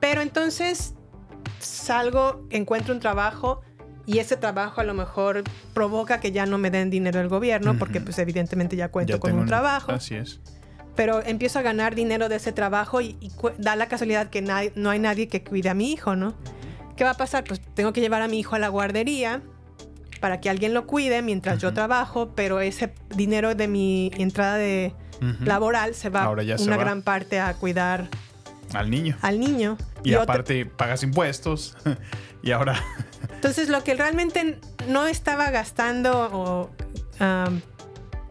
Pero 0.00 0.20
entonces 0.22 0.94
salgo, 1.58 2.46
encuentro 2.50 2.94
un 2.94 3.00
trabajo 3.00 3.60
y 4.06 4.18
ese 4.18 4.36
trabajo 4.36 4.80
a 4.80 4.84
lo 4.84 4.94
mejor 4.94 5.42
provoca 5.74 6.20
que 6.20 6.32
ya 6.32 6.46
no 6.46 6.56
me 6.58 6.70
den 6.70 6.88
dinero 6.90 7.18
del 7.18 7.28
gobierno 7.28 7.76
porque 7.78 8.00
pues 8.00 8.18
evidentemente 8.18 8.74
ya 8.76 8.90
cuento 8.90 9.14
Ya 9.14 9.18
con 9.18 9.34
un 9.38 9.46
trabajo. 9.46 9.92
Así 9.92 10.14
es. 10.14 10.40
Pero 10.96 11.22
empiezo 11.24 11.58
a 11.58 11.62
ganar 11.62 11.94
dinero 11.94 12.28
de 12.28 12.36
ese 12.36 12.52
trabajo 12.52 13.00
y, 13.00 13.16
y 13.20 13.30
da 13.58 13.76
la 13.76 13.86
casualidad 13.86 14.30
que 14.30 14.42
nadie- 14.42 14.72
no 14.74 14.90
hay 14.90 14.98
nadie 14.98 15.28
que 15.28 15.44
cuide 15.44 15.68
a 15.68 15.74
mi 15.74 15.92
hijo, 15.92 16.16
¿no? 16.16 16.34
¿Qué 16.96 17.04
va 17.04 17.10
a 17.10 17.14
pasar? 17.16 17.44
Pues 17.44 17.60
tengo 17.74 17.92
que 17.92 18.00
llevar 18.00 18.22
a 18.22 18.28
mi 18.28 18.40
hijo 18.40 18.56
a 18.56 18.58
la 18.58 18.68
guardería 18.68 19.42
para 20.20 20.40
que 20.40 20.50
alguien 20.50 20.74
lo 20.74 20.86
cuide 20.86 21.22
mientras 21.22 21.60
yo 21.60 21.72
trabajo, 21.72 22.32
pero 22.34 22.60
ese 22.60 22.92
dinero 23.14 23.54
de 23.54 23.68
mi 23.68 24.10
entrada 24.16 24.56
de 24.56 24.92
Laboral 25.44 25.94
se 25.94 26.08
va 26.10 26.22
Ahora 26.24 26.42
ya 26.42 26.58
se 26.58 26.64
una 26.64 26.76
va. 26.76 26.84
gran 26.84 27.02
parte 27.02 27.40
a 27.40 27.54
cuidar 27.54 28.08
Al 28.74 28.90
niño. 28.90 29.16
al 29.22 29.38
niño. 29.40 29.76
Y, 30.04 30.14
aparte 30.14 30.64
pagas 30.66 31.02
impuestos. 31.02 31.76
y 32.42 32.52
ahora... 32.52 32.76
Entonces, 33.34 33.68
lo 33.68 33.84
que 33.84 33.94
realmente 33.94 34.58
no 34.88 35.06
estaba 35.06 35.50
gastando 35.50 36.28
o 36.32 36.70
am, 37.18 37.60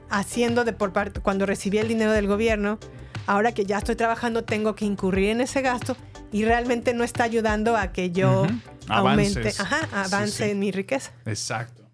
haciendo 0.09 0.63
de 0.65 0.73
por 0.73 0.93
parte 0.93 1.21
cuando 1.21 1.45
recibí 1.45 1.77
el 1.77 1.87
dinero 1.87 2.11
del 2.11 2.27
gobierno, 2.27 2.77
ahora 3.25 3.53
que 3.53 3.65
ya 3.65 3.77
estoy 3.77 3.95
trabajando, 3.95 4.43
tengo 4.43 4.75
que 4.75 4.85
incurrir 4.85 5.29
en 5.29 5.41
ese 5.41 5.61
gasto 5.61 5.95
y 6.31 6.43
realmente 6.45 6.93
no 6.93 7.03
está 7.03 7.23
ayudando 7.23 7.77
a 7.77 7.91
que 7.93 8.11
yo 8.11 8.45
aumente, 8.89 9.51
Sí, 9.51 9.63
avance 9.93 10.45
sí. 10.45 10.51
en 10.51 10.59
mi 10.59 10.71
riqueza. 10.71 11.11
Exacto. 11.25 11.86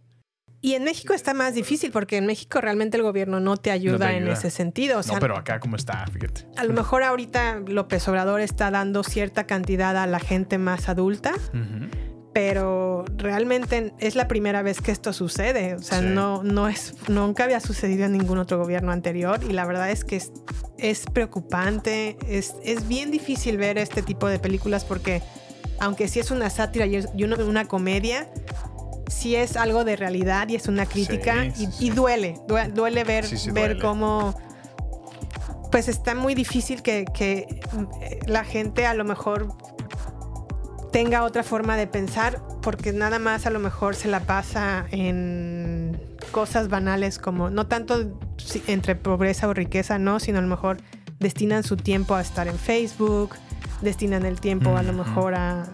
Y 0.65 0.75
en 0.75 0.85
México 0.85 1.13
está 1.13 1.33
más 1.33 1.53
difícil 1.55 1.91
porque 1.91 2.15
en 2.15 2.25
México 2.25 2.61
realmente 2.61 2.95
el 2.95 3.03
gobierno 3.03 3.41
no 3.41 3.57
te 3.57 3.69
ayuda, 3.69 4.05
No 4.05 4.11
te 4.11 4.17
en 4.17 4.27
ese 4.29 4.49
sentido. 4.49 4.97
O 4.99 5.03
sea, 5.03 5.15
no, 5.15 5.19
pero 5.19 5.37
acá 5.37 5.59
como 5.59 5.75
está, 5.75 6.05
fíjate. 6.07 6.47
a 6.55 6.63
lo 6.63 6.73
mejor 6.73 7.03
ahorita 7.03 7.59
López 7.67 8.07
Obrador 8.07 8.39
está 8.39 8.71
dando 8.71 9.03
cierta 9.03 9.43
cantidad 9.45 9.97
a 9.97 10.07
la 10.07 10.19
gente 10.21 10.57
más 10.57 10.87
adulta, 10.87 11.33
pero 12.33 13.05
realmente 13.17 13.93
es 13.99 14.15
la 14.15 14.27
primera 14.27 14.63
vez 14.63 14.81
que 14.81 14.91
esto 14.91 15.13
sucede. 15.13 15.75
O 15.75 15.79
sea, 15.79 15.99
Sí. 15.99 16.05
no, 16.07 16.43
no 16.43 16.67
es, 16.67 16.95
nunca 17.07 17.43
había 17.43 17.59
sucedido 17.59 18.05
en 18.05 18.13
ningún 18.13 18.37
otro 18.39 18.57
gobierno 18.57 18.91
anterior 18.91 19.39
y 19.47 19.53
la 19.53 19.65
verdad 19.65 19.91
es 19.91 20.03
que 20.03 20.15
es, 20.15 20.31
es 20.77 21.05
preocupante. 21.13 22.17
Es, 22.27 22.55
es 22.63 22.87
bien 22.87 23.11
difícil 23.11 23.57
ver 23.57 23.77
este 23.77 24.01
tipo 24.01 24.27
de 24.27 24.39
películas 24.39 24.83
porque, 24.83 25.21
aunque 25.79 26.07
sí 26.07 26.19
es 26.19 26.31
una 26.31 26.49
sátira 26.49 26.85
y 26.87 27.23
una, 27.23 27.35
una 27.43 27.65
comedia, 27.65 28.29
sí 29.07 29.35
es 29.35 29.57
algo 29.57 29.83
de 29.83 29.95
realidad 29.95 30.47
y 30.49 30.55
es 30.55 30.67
una 30.67 30.85
crítica 30.85 31.45
Sí, 31.53 31.67
y, 31.79 31.87
y 31.87 31.89
duele, 31.91 32.35
due- 32.47 32.69
duele 32.73 33.03
ver, 33.03 33.25
ver 33.51 33.53
duele. 33.69 33.79
cómo 33.81 34.33
pues 35.71 35.87
está 35.87 36.13
muy 36.13 36.35
difícil 36.35 36.81
que, 36.83 37.03
que, 37.13 37.47
eh, 38.01 38.19
la 38.27 38.43
gente 38.43 38.85
a 38.85 38.93
lo 38.93 39.03
mejor 39.05 39.47
tenga 40.91 41.23
otra 41.23 41.41
forma 41.43 41.75
de 41.75 41.87
pensar 41.87 42.39
porque 42.61 42.93
nada 42.93 43.17
más 43.17 43.45
a 43.47 43.49
lo 43.49 43.59
mejor 43.59 43.95
se 43.95 44.07
la 44.07 44.19
pasa 44.21 44.85
en 44.91 45.99
cosas 46.31 46.69
banales 46.69 47.17
como 47.17 47.49
no 47.49 47.65
tanto 47.67 48.19
entre 48.67 48.95
pobreza 48.95 49.47
o 49.47 49.53
riqueza, 49.53 49.97
no, 49.97 50.19
sino 50.19 50.37
a 50.39 50.41
lo 50.43 50.47
mejor 50.47 50.77
destinan 51.19 51.63
su 51.63 51.77
tiempo 51.77 52.13
a 52.15 52.21
estar 52.21 52.47
en 52.47 52.57
Facebook, 52.59 53.31
destinan 53.81 54.25
el 54.25 54.39
tiempo 54.39 54.77
a 54.77 54.83
lo 54.83 54.93
mejor 54.93 55.33
a 55.35 55.65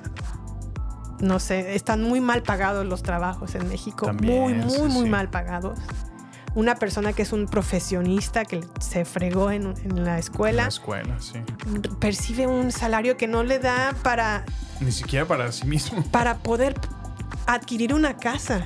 no 1.20 1.40
sé, 1.40 1.76
están 1.76 2.04
muy 2.04 2.22
mal 2.22 2.42
pagados 2.44 2.86
los 2.86 3.04
trabajos 3.04 3.56
en 3.56 3.68
México, 3.68 4.06
También, 4.08 4.42
muy 4.42 4.54
muy 4.54 4.72
sí, 4.72 4.82
muy 4.82 5.10
mal 5.10 5.30
pagados. 5.30 5.78
Una 6.56 6.76
persona 6.76 7.14
que 7.14 7.22
es 7.22 7.32
un 7.32 7.46
profesionista 7.46 8.44
que 8.44 8.66
se 8.80 9.06
fregó 9.06 9.52
en, 9.52 9.68
en 9.84 10.04
la 10.04 10.14
En 10.14 10.20
escuela 10.20 10.64
la 10.64 10.68
escuela, 10.70 11.16
sí. 11.20 11.40
percibe 12.00 12.48
un 12.48 12.72
salario 12.72 13.18
que 13.18 13.28
no 13.28 13.44
le 13.44 13.60
da 13.60 13.94
para 14.02 14.46
Ni 14.80 14.92
siquiera 14.92 15.26
para 15.28 15.52
sí 15.52 15.68
mismo. 15.68 16.04
para 16.12 16.38
poder 16.38 16.74
adquirir 17.54 17.94
una 17.94 18.18
casa. 18.18 18.64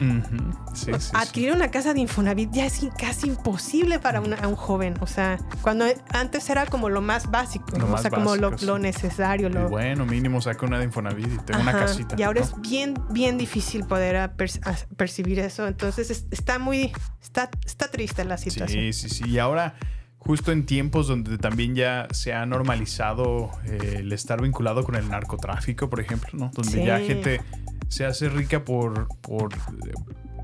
Sí, 0.74 0.92
sí. 1.00 1.12
Adquirir 1.14 1.54
una 1.54 1.70
casa 1.72 1.94
de 1.94 2.02
Infonavit 2.02 2.52
ya 2.52 2.66
es 2.66 2.82
casi 2.98 3.28
imposible 3.28 4.00
para 4.00 4.20
una- 4.22 4.48
un 4.48 4.56
joven. 4.56 4.96
O 5.02 5.08
sea, 5.08 5.38
cuando 5.62 5.86
antes 6.14 6.50
era 6.50 6.66
como 6.66 6.90
lo 6.90 7.02
más 7.02 7.32
básico, 7.32 7.66
o 7.92 7.98
sea, 7.98 8.12
como 8.12 8.36
lo, 8.36 8.80
necesario. 8.80 9.50
Lo, 9.50 9.70
bueno, 9.70 10.06
mínimo 10.06 10.42
saca 10.42 10.66
una 10.66 10.80
de 10.80 10.86
Infonavit 10.86 11.28
y 11.28 11.38
tengo 11.46 11.62
una 11.62 11.72
casita. 11.74 12.16
Y 12.18 12.24
ahora 12.24 12.42
¿no? 12.42 12.46
es 12.48 12.62
bien, 12.62 12.96
bien 13.12 13.38
difícil 13.38 13.86
poder 13.86 14.32
percibir 14.98 15.40
eso. 15.40 15.68
Entonces 15.68 16.10
es- 16.10 16.26
está 16.32 16.60
muy, 16.60 16.92
está, 17.22 17.50
está 17.66 17.90
triste 17.90 18.26
la 18.26 18.38
situación. 18.38 18.80
Sí, 18.80 18.94
sí, 18.94 19.10
sí. 19.10 19.30
Y 19.30 19.40
ahora, 19.40 19.76
justo 20.18 20.52
en 20.52 20.66
tiempos 20.66 21.08
donde 21.08 21.38
también 21.38 21.76
ya 21.76 22.08
se 22.12 22.34
ha 22.34 22.46
normalizado 22.46 23.52
eh, 23.66 23.96
el 24.00 24.12
estar 24.14 24.42
vinculado 24.42 24.84
con 24.84 24.96
el 24.96 25.08
narcotráfico, 25.10 25.90
por 25.90 26.00
ejemplo, 26.00 26.30
¿no? 26.34 26.52
Donde 26.54 26.72
Sí. 26.72 26.86
ya 26.86 27.00
gente 27.00 27.42
se 27.94 28.06
hace 28.06 28.30
rica 28.30 28.64
por, 28.66 29.08
por, 29.22 29.50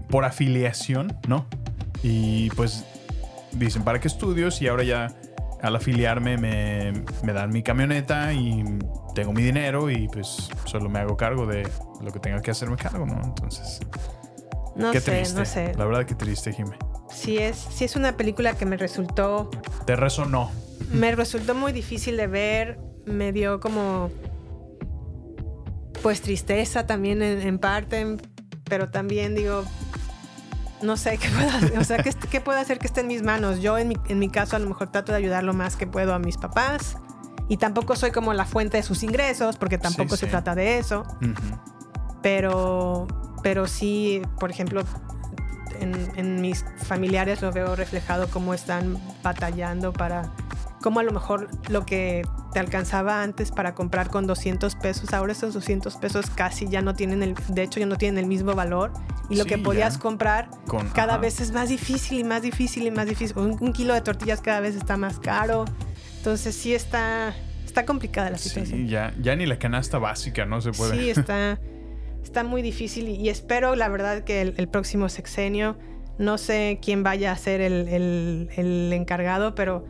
por 0.10 0.26
afiliación, 0.26 1.18
¿no? 1.28 1.46
Y 2.04 2.50
pues 2.52 2.86
dicen, 3.54 3.84
¿para 3.84 4.00
qué 4.00 4.08
estudios? 4.08 4.62
Y 4.62 4.68
ahora 4.68 4.84
ya 4.84 5.08
al 5.62 5.76
afiliarme 5.76 6.38
me, 6.38 6.94
me 7.24 7.34
dan 7.34 7.50
mi 7.52 7.64
camioneta 7.64 8.32
y 8.34 8.64
tengo 9.16 9.34
mi 9.34 9.42
dinero 9.42 9.90
y 9.90 10.08
pues 10.08 10.50
solo 10.66 10.90
me 10.90 11.00
hago 11.00 11.18
cargo 11.18 11.46
de 11.46 11.68
lo 12.02 12.12
que 12.12 12.20
tenga 12.20 12.42
que 12.42 12.52
hacerme 12.52 12.78
cargo, 12.78 13.06
¿no? 13.06 13.20
Entonces, 13.24 13.80
No 14.76 14.92
qué 14.92 15.02
sé, 15.02 15.12
triste. 15.12 15.40
no 15.40 15.46
sé. 15.46 15.74
La 15.76 15.86
verdad 15.86 16.06
que 16.06 16.16
triste, 16.16 16.54
Jimé. 16.54 16.78
Sí 17.12 17.38
es, 17.40 17.58
sí 17.58 17.84
es 17.86 17.96
una 17.96 18.16
película 18.16 18.54
que 18.54 18.66
me 18.66 18.78
resultó, 18.78 19.50
Te 19.86 19.96
resonó. 19.96 20.52
me 20.94 21.14
resultó 21.16 21.56
muy 21.56 21.72
difícil 21.72 22.16
de 22.18 22.28
ver. 22.28 22.80
Me 23.06 23.32
dio 23.34 23.60
como, 23.60 24.12
pues 26.02 26.22
tristeza 26.22 26.86
también 26.86 27.22
en, 27.22 27.42
en 27.42 27.60
parte, 27.60 28.18
pero 28.66 28.90
también 28.90 29.36
digo, 29.36 29.64
no 30.82 30.98
sé 30.98 31.18
qué 31.18 31.30
puedo 31.30 31.50
hacer, 31.50 31.78
o 31.80 31.84
sea, 31.84 32.02
¿qué, 32.04 32.14
qué 32.14 32.42
puedo 32.42 32.60
hacer 32.60 32.80
que 32.80 32.88
esté 32.88 33.02
en 33.02 33.08
mis 33.08 33.22
manos. 33.22 33.62
Yo 33.62 33.78
en 33.78 33.90
mi, 33.90 33.96
en 34.08 34.20
mi 34.20 34.30
caso 34.30 34.56
a 34.56 34.60
lo 34.60 34.68
mejor 34.68 34.92
trato 34.92 35.12
de 35.12 35.18
ayudar 35.18 35.44
lo 35.44 35.54
más 35.54 35.76
que 35.76 35.88
puedo 35.88 36.14
a 36.14 36.20
mis 36.20 36.38
papás. 36.38 36.98
Y 37.48 37.58
tampoco 37.58 37.96
soy 37.96 38.12
como 38.12 38.34
la 38.34 38.46
fuente 38.46 38.78
de 38.78 38.84
sus 38.84 39.02
ingresos, 39.02 39.58
porque 39.58 39.80
tampoco 39.80 40.16
se 40.16 40.28
sí. 40.28 40.32
trata 40.32 40.54
de 40.54 40.78
eso. 40.78 41.04
pero, 42.22 43.08
pero 43.42 43.66
sí, 43.66 44.22
por 44.40 44.52
ejemplo, 44.52 44.84
en, 45.80 46.12
en 46.16 46.42
mis 46.42 46.64
familiares 46.84 47.42
lo 47.42 47.52
veo 47.52 47.76
reflejado 47.76 48.28
cómo 48.30 48.54
están 48.54 49.00
batallando 49.24 49.94
para, 49.94 50.32
cómo 50.82 51.00
a 51.00 51.04
lo 51.04 51.12
mejor 51.12 51.50
lo 51.70 51.88
que 51.88 52.22
te 52.54 52.60
alcanzaba 52.60 53.22
antes 53.22 53.52
para 53.52 53.76
comprar 53.76 54.10
con 54.10 54.26
200 54.28 54.76
pesos, 54.76 55.14
ahora 55.14 55.34
esos 55.34 55.54
200 55.54 55.96
pesos 55.98 56.30
casi 56.32 56.68
ya 56.68 56.82
no 56.82 56.94
tienen 56.96 57.22
el, 57.24 57.36
de 57.50 57.64
hecho 57.64 57.80
ya 57.80 57.86
no 57.86 57.96
tienen 57.96 58.18
el 58.18 58.26
mismo 58.26 58.54
valor 58.56 58.92
y 59.30 59.36
lo 59.36 59.44
Sí, 59.44 59.50
que 59.50 59.58
podías 59.60 59.94
ya. 59.96 60.00
comprar 60.00 60.50
Con- 60.68 60.90
cada 60.90 61.14
ajá. 61.14 61.22
vez 61.22 61.40
es 61.42 61.52
más 61.52 61.70
difícil 61.70 62.20
y 62.20 62.24
más 62.24 62.42
difícil 62.42 62.88
y 62.88 62.92
más 62.92 63.06
difícil. 63.08 63.38
Un, 63.38 63.58
un 63.62 63.72
kilo 63.74 63.94
de 63.94 64.02
tortillas 64.02 64.42
cada 64.42 64.60
vez 64.62 64.76
está 64.76 64.98
más 64.98 65.20
caro. 65.20 65.66
Entonces 66.18 66.56
sí 66.56 66.74
está, 66.74 67.36
está 67.66 67.86
complicada 67.86 68.32
la 68.32 68.38
situación. 68.40 68.80
Sí, 68.80 68.88
ya, 68.88 69.14
ya 69.22 69.36
ni 69.36 69.46
la 69.46 69.60
canasta 69.60 70.00
básica 70.00 70.46
no 70.46 70.60
se 70.62 70.72
puede. 70.72 70.96
Sí, 70.98 71.10
está, 71.20 71.60
está 72.24 72.44
muy 72.44 72.62
difícil 72.64 73.08
y, 73.08 73.16
y 73.16 73.30
espero, 73.30 73.76
la 73.76 73.88
verdad, 73.90 74.24
que 74.24 74.42
el, 74.42 74.56
el 74.58 74.68
próximo 74.68 75.08
sexenio, 75.10 75.78
no 76.18 76.38
sé 76.40 76.80
quién 76.82 77.04
vaya 77.04 77.32
a 77.32 77.38
ser 77.38 77.62
el, 77.62 77.88
el- 77.88 78.50
el 78.58 78.92
encargado, 78.94 79.54
pero 79.54 79.86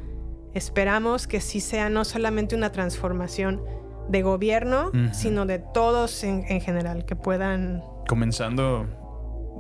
esperamos 0.54 1.28
que 1.28 1.42
sí 1.42 1.60
sea 1.60 1.90
no 1.90 2.06
solamente 2.06 2.56
una 2.56 2.72
transformación 2.72 3.62
de 4.10 4.22
gobierno, 4.24 4.92
sino 5.14 5.46
de 5.46 5.60
todos 5.60 6.24
en, 6.24 6.44
en 6.50 6.62
general, 6.62 7.06
que 7.06 7.16
puedan, 7.16 7.84
Comenzando 8.08 8.88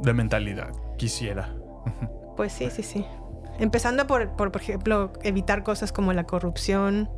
de 0.03 0.13
mentalidad, 0.13 0.71
quisiera. 0.97 1.53
pues 2.35 2.51
sí, 2.53 2.69
sí, 2.71 2.81
sí. 2.83 3.05
Empezando 3.59 4.07
por, 4.07 4.35
por, 4.35 4.51
por 4.51 4.61
ejemplo, 4.61 5.11
evitar 5.23 5.63
cosas 5.63 5.91
como 5.91 6.13
la 6.13 6.23
corrupción, 6.23 7.09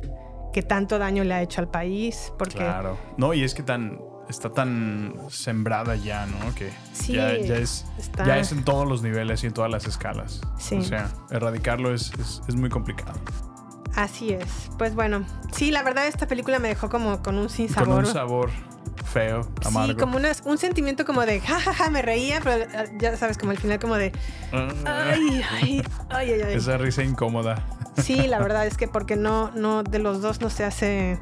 que 0.52 0.62
tanto 0.62 0.98
daño 0.98 1.24
le 1.24 1.32
ha 1.32 1.40
hecho 1.42 1.60
al 1.62 1.68
país, 1.70 2.32
porque... 2.38 2.56
Claro. 2.58 2.98
No, 3.16 3.32
y 3.32 3.44
es 3.44 3.54
que 3.54 3.62
tan 3.62 3.98
está 4.28 4.50
tan 4.50 5.14
sembrada 5.30 5.96
ya, 5.96 6.26
¿no? 6.26 6.54
Que 6.54 6.70
Sí, 6.92 7.14
ya, 7.14 7.36
ya 7.38 7.56
es, 7.56 7.84
está- 7.98 8.24
ya 8.26 8.38
es 8.38 8.52
en 8.52 8.64
todos 8.64 8.86
los 8.88 9.02
niveles 9.02 9.42
y 9.44 9.46
en 9.46 9.52
todas 9.54 9.70
las 9.70 9.86
escalas. 9.86 10.40
Sí. 10.58 10.76
O 10.76 10.82
sea, 10.82 11.08
erradicarlo 11.30 11.94
es, 11.94 12.12
es, 12.18 12.42
es 12.48 12.54
muy 12.54 12.68
complicado. 12.70 13.18
Así 13.94 14.32
es. 14.32 14.46
Pues 14.78 14.94
bueno, 14.94 15.24
sí, 15.54 15.70
la 15.70 15.82
verdad 15.82 16.06
esta 16.06 16.26
película 16.26 16.58
me 16.58 16.68
dejó 16.68 16.88
como 16.88 17.22
con 17.22 17.36
un 17.38 17.48
sin 17.50 17.68
sabor. 17.68 17.88
Con 17.96 17.98
un 18.06 18.12
sabor 18.12 18.50
feo, 19.04 19.46
amargo. 19.64 19.92
Sí, 19.92 19.98
como 19.98 20.16
una- 20.16 20.32
un 20.44 20.56
sentimiento 20.58 21.04
como 21.04 21.26
de 21.26 21.40
jajaja, 21.40 21.90
me 21.90 22.00
reía, 22.00 22.40
pero 22.42 22.64
eh, 22.64 22.92
ya 22.98 23.16
sabes, 23.16 23.36
como 23.36 23.50
al 23.50 23.58
final 23.58 23.78
como 23.78 23.96
de 23.96 24.12
ay, 24.52 25.42
ay, 25.50 25.82
ay, 26.10 26.30
ay, 26.30 26.40
ay. 26.42 26.54
Esa 26.54 26.78
risa 26.78 27.02
incómoda. 27.02 27.62
Sí, 28.02 28.26
la 28.26 28.38
verdad 28.38 28.66
es 28.66 28.78
que 28.78 28.88
porque 28.88 29.16
no, 29.16 29.50
no, 29.50 29.82
de 29.82 29.98
los 29.98 30.22
dos 30.22 30.40
no 30.40 30.48
se 30.48 30.64
hace 30.64 31.18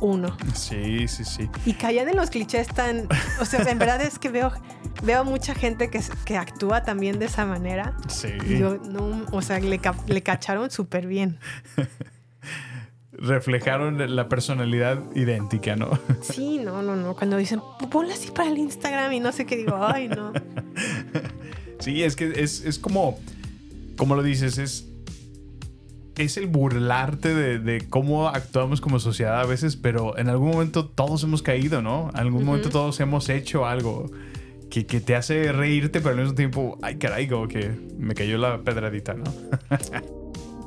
uno. 0.00 0.36
Sí, 0.54 1.06
sí, 1.06 1.24
sí. 1.24 1.48
Y 1.64 1.74
caían 1.74 2.08
en 2.08 2.16
los 2.16 2.30
clichés 2.30 2.66
tan. 2.66 3.06
O 3.40 3.44
sea, 3.44 3.60
en 3.62 3.78
verdad 3.78 4.00
es 4.02 4.18
que 4.18 4.28
veo, 4.30 4.50
veo 5.02 5.24
mucha 5.24 5.54
gente 5.54 5.90
que, 5.90 6.00
que 6.24 6.36
actúa 6.36 6.82
también 6.82 7.18
de 7.18 7.26
esa 7.26 7.44
manera. 7.44 7.96
Sí. 8.08 8.28
Yo, 8.58 8.78
no, 8.78 9.26
o 9.30 9.42
sea, 9.42 9.60
le, 9.60 9.80
le 10.06 10.22
cacharon 10.22 10.70
súper 10.70 11.06
bien. 11.06 11.38
Reflejaron 13.12 14.16
la 14.16 14.28
personalidad 14.28 15.00
idéntica, 15.14 15.76
¿no? 15.76 15.98
Sí, 16.22 16.58
no, 16.58 16.82
no, 16.82 16.96
no. 16.96 17.14
Cuando 17.14 17.36
dicen, 17.36 17.60
ponla 17.90 18.14
así 18.14 18.30
para 18.30 18.50
el 18.50 18.58
Instagram 18.58 19.12
y 19.12 19.20
no 19.20 19.32
sé 19.32 19.46
qué 19.46 19.56
digo, 19.56 19.76
ay, 19.80 20.08
no. 20.08 20.32
Sí, 21.78 22.02
es 22.02 22.16
que 22.16 22.32
es, 22.36 22.64
es 22.64 22.78
como, 22.78 23.18
como 23.96 24.14
lo 24.14 24.22
dices, 24.22 24.58
es, 24.58 24.88
es 26.16 26.36
el 26.36 26.46
burlarte 26.46 27.34
de, 27.34 27.58
de 27.58 27.86
cómo 27.88 28.28
actuamos 28.28 28.80
como 28.80 28.98
sociedad 28.98 29.40
a 29.40 29.46
veces, 29.46 29.76
pero 29.76 30.16
en 30.18 30.28
algún 30.28 30.50
momento 30.50 30.86
todos 30.86 31.22
hemos 31.22 31.42
caído, 31.42 31.82
¿no? 31.82 32.10
En 32.14 32.20
algún 32.20 32.44
momento 32.44 32.70
todos 32.70 32.98
hemos 33.00 33.28
hecho 33.28 33.66
algo 33.66 34.10
que, 34.72 34.86
que 34.86 35.02
te 35.02 35.14
hace 35.14 35.52
reírte, 35.52 36.00
pero 36.00 36.14
al 36.14 36.20
mismo 36.22 36.34
tiempo, 36.34 36.78
ay 36.80 36.96
caray, 36.96 37.28
como 37.28 37.46
que 37.46 37.70
me 37.98 38.14
cayó 38.14 38.38
la 38.38 38.58
pedradita, 38.62 39.14
¿no? 39.14 39.24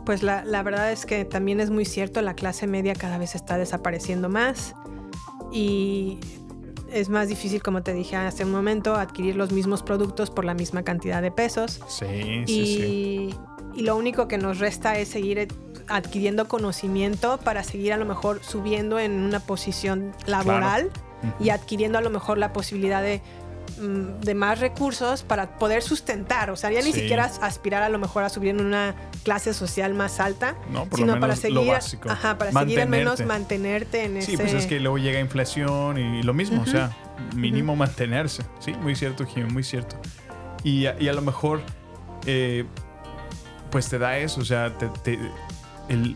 Pues 0.05 0.21
la, 0.21 0.45
la 0.45 0.61
verdad 0.61 0.91
es 0.91 1.07
que 1.07 1.25
también 1.25 1.59
es 1.59 1.71
muy 1.71 1.83
cierto, 1.83 2.21
la 2.21 2.35
clase 2.35 2.67
media 2.67 2.93
cada 2.93 3.17
vez 3.17 3.33
está 3.33 3.57
desapareciendo 3.57 4.29
más 4.29 4.75
y 5.51 6.19
es 6.91 7.09
más 7.09 7.27
difícil, 7.27 7.63
como 7.63 7.81
te 7.81 7.91
dije 7.91 8.15
hace 8.15 8.45
un 8.45 8.51
momento, 8.51 8.93
adquirir 8.93 9.35
los 9.35 9.51
mismos 9.51 9.81
productos 9.81 10.29
por 10.29 10.45
la 10.45 10.53
misma 10.53 10.83
cantidad 10.83 11.23
de 11.23 11.31
pesos. 11.31 11.81
Sí, 11.87 12.05
y, 12.05 12.45
sí, 12.45 12.65
sí. 12.65 13.35
y 13.73 13.81
lo 13.81 13.95
único 13.95 14.27
que 14.27 14.37
nos 14.37 14.59
resta 14.59 14.95
es 14.99 15.07
seguir 15.07 15.47
adquiriendo 15.87 16.47
conocimiento 16.47 17.39
para 17.39 17.63
seguir 17.63 17.91
a 17.91 17.97
lo 17.97 18.05
mejor 18.05 18.43
subiendo 18.43 18.99
en 18.99 19.13
una 19.13 19.39
posición 19.39 20.13
laboral 20.27 20.91
y 21.39 21.49
adquiriendo 21.49 21.97
a 21.97 22.01
lo 22.01 22.11
mejor 22.11 22.37
la 22.37 22.53
posibilidad 22.53 23.01
de, 23.01 23.23
de 23.78 24.36
más 24.36 24.59
recursos 24.59 25.24
para 25.24 25.57
poder 25.57 25.82
sustentar. 25.82 26.49
O 26.49 26.55
sea, 26.55 26.72
ya 26.72 26.80
ni 26.82 26.91
Sí. 26.93 27.01
siquiera 27.01 27.26
as- 27.26 27.41
aspirar 27.41 27.84
a 27.84 27.89
lo 27.89 27.99
mejor 27.99 28.24
a 28.24 28.30
subir 28.30 28.49
en 28.49 28.61
una 28.61 28.95
clase 29.24 29.53
social 29.53 29.93
más 29.93 30.20
alta, 30.20 30.55
No, 30.72 30.86
por 30.86 30.91
lo 30.99 31.05
sino 31.05 31.13
para 31.20 31.34
menos 31.36 31.43
lo 31.43 31.59
seguir, 31.61 31.72
básico. 31.74 32.09
ajá, 32.09 32.38
para 32.38 32.51
seguir 32.51 32.82
al 32.82 32.89
menos 32.89 33.20
Mantenerte. 33.20 33.26
mantenerte 33.26 34.03
en 34.05 34.22
Sí, 34.22 34.34
ese... 34.34 34.43
pues 34.43 34.53
es 34.53 34.66
que 34.68 34.80
luego 34.80 34.97
llega 34.97 35.20
inflación 35.20 35.97
y 35.97 36.24
lo 36.24 36.34
mismo, 36.34 36.59
o 36.59 36.61
Ujú. 36.61 36.72
sea, 36.72 36.91
mínimo 37.36 37.76
mantenerse. 37.76 38.43
Sí, 38.59 38.74
muy 38.74 38.95
cierto, 38.95 39.26
Jim, 39.26 39.47
muy 39.51 39.63
cierto. 39.63 39.97
Y 40.63 40.86
a, 40.86 40.95
y 40.99 41.07
a 41.09 41.13
lo 41.13 41.22
mejor, 41.22 41.61
eh, 42.26 42.66
pues 43.72 43.89
te 43.89 43.97
da 43.99 44.18
eso, 44.18 44.41
o 44.41 44.45
sea, 44.45 44.78
te- 44.78 44.88
te- 45.03 45.20
el, 45.89 46.16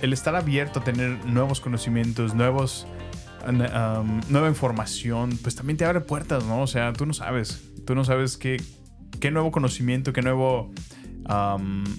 el 0.00 0.12
estar 0.12 0.34
abierto 0.36 0.80
a 0.80 0.84
tener 0.84 1.24
nuevos 1.24 1.60
conocimientos, 1.60 2.34
nuevos, 2.34 2.86
nueva 3.50 4.48
información, 4.48 5.38
pues 5.42 5.54
también 5.54 5.76
te 5.76 5.84
abre 5.84 6.00
puertas, 6.00 6.44
¿no? 6.44 6.62
O 6.62 6.66
sea, 6.66 6.92
tú 6.92 7.06
no 7.06 7.14
sabes, 7.14 7.62
tú 7.86 7.94
no 7.94 8.04
sabes 8.04 8.36
qué, 8.36 8.62
qué 9.20 9.30
nuevo 9.30 9.50
conocimiento, 9.50 10.12
qué 10.12 10.22
nuevo 10.22 10.72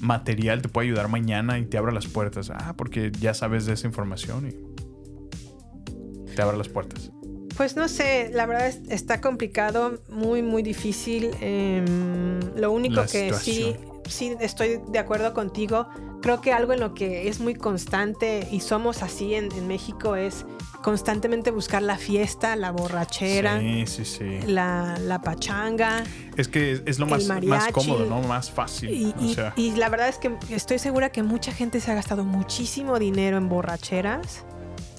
material 0.02 0.62
te 0.62 0.70
puede 0.70 0.88
ayudar 0.88 1.08
mañana 1.08 1.60
y 1.60 1.66
te 1.66 1.78
abre 1.78 1.94
las 1.94 2.08
puertas. 2.08 2.50
Ah, 2.50 2.74
porque 2.78 3.12
ya 3.20 3.34
sabes 3.34 3.66
de 3.66 3.74
esa 3.74 3.88
información 3.88 4.50
y 4.50 6.36
te 6.36 6.41
abre 6.41 6.58
las 6.58 6.70
puertas. 6.70 7.12
Pues 7.58 7.76
no 7.76 7.88
sé, 7.88 8.30
la 8.34 8.45
verdad 8.45 8.68
es- 8.68 8.82
está 8.89 9.22
complicado, 9.22 9.99
muy, 10.10 10.41
muy 10.41 10.64
difícil. 10.64 11.32
Em, 11.41 12.39
lo 12.56 12.72
único 12.72 13.01
La 13.01 13.06
que 13.08 13.34
sí, 13.34 13.54
situación. 13.54 14.01
sí 14.08 14.36
estoy 14.39 14.80
de 14.88 14.99
acuerdo 14.99 15.34
contigo. 15.34 15.88
Creo 16.22 16.39
que 16.41 16.54
algo 16.54 16.74
en 16.74 16.80
lo 16.80 16.93
que 16.93 17.28
es 17.28 17.39
muy 17.41 17.54
constante 17.54 18.47
y 18.49 18.62
somos 18.62 19.04
así 19.04 19.34
en, 19.36 19.51
en 19.51 19.68
México 19.68 20.16
es 20.16 20.45
constantemente 20.82 21.51
buscar 21.51 21.82
la 21.82 21.97
fiesta, 21.97 22.56
la 22.56 22.72
borrachera, 22.72 23.60
Sí, 23.60 23.86
sí, 23.88 24.06
sí. 24.06 24.39
la, 24.47 24.97
la 24.99 25.22
pachanga. 25.22 26.04
Es 26.38 26.47
que 26.47 26.72
es, 26.74 26.82
es 26.86 26.99
lo 26.99 27.06
más, 27.08 27.26
más 27.28 27.72
cómodo, 27.72 28.06
¿no? 28.06 28.22
Más 28.22 28.51
fácil. 28.51 28.89
Y, 28.89 29.14
o 29.18 29.22
y- 29.24 29.34
sea, 29.34 29.54
y 29.56 29.72
la 29.74 29.89
verdad 29.89 30.08
es 30.10 30.18
que 30.18 30.32
estoy 30.49 30.80
segura 30.80 31.10
que 31.10 31.24
mucha 31.24 31.51
gente 31.51 31.80
se 31.82 31.91
ha 31.91 31.95
gastado 31.95 32.24
muchísimo 32.26 32.99
dinero 32.99 33.38
en 33.38 33.47
borracheras 33.49 34.45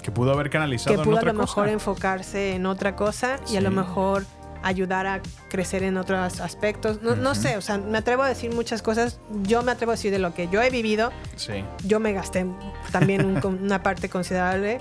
Que 0.05 0.11
pudo 0.13 0.33
haber 0.33 0.51
canalizado 0.51 0.95
que 0.95 1.01
en 1.01 1.05
pudo 1.05 1.19
a 1.19 1.23
lo 1.23 1.33
mejor 1.33 1.69
enfocarse 1.71 2.55
en 2.55 2.67
otra 2.67 2.95
cosa 2.95 3.41
y 3.49 3.57
a 3.57 3.61
lo 3.63 3.71
mejor 3.71 4.27
ayudar 4.63 5.07
a 5.07 5.21
crecer 5.49 5.83
en 5.83 5.97
otros 5.97 6.41
aspectos. 6.41 7.01
No, 7.03 7.17
no 7.17 7.35
sé, 7.35 7.57
o 7.57 7.63
sea, 7.63 7.79
me 7.79 7.97
atrevo 7.99 8.23
a 8.23 8.29
decir 8.29 8.55
muchas 8.55 8.83
cosas. 8.83 9.19
Yo 9.45 9.63
me 9.63 9.73
atrevo 9.73 9.93
a 9.93 9.95
decir 9.95 10.11
de 10.13 10.19
lo 10.19 10.35
que 10.35 10.49
yo 10.49 10.61
he 10.61 10.69
vivido. 10.69 11.11
Sí. 11.37 11.65
Yo 11.87 12.01
me 12.01 12.13
gasté 12.13 12.47
también 12.93 13.25
un- 13.25 13.45
una 13.63 13.83
parte 13.83 14.11
considerable 14.11 14.79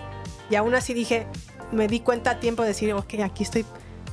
y 0.50 0.56
aún 0.56 0.76
así 0.76 0.94
dije, 0.94 1.26
me 1.72 1.88
di 1.88 2.02
cuenta 2.02 2.32
a 2.32 2.40
tiempo 2.42 2.64
de 2.64 2.68
decir, 2.70 2.94
ok, 2.94 3.14
aquí 3.24 3.44
estoy 3.44 3.66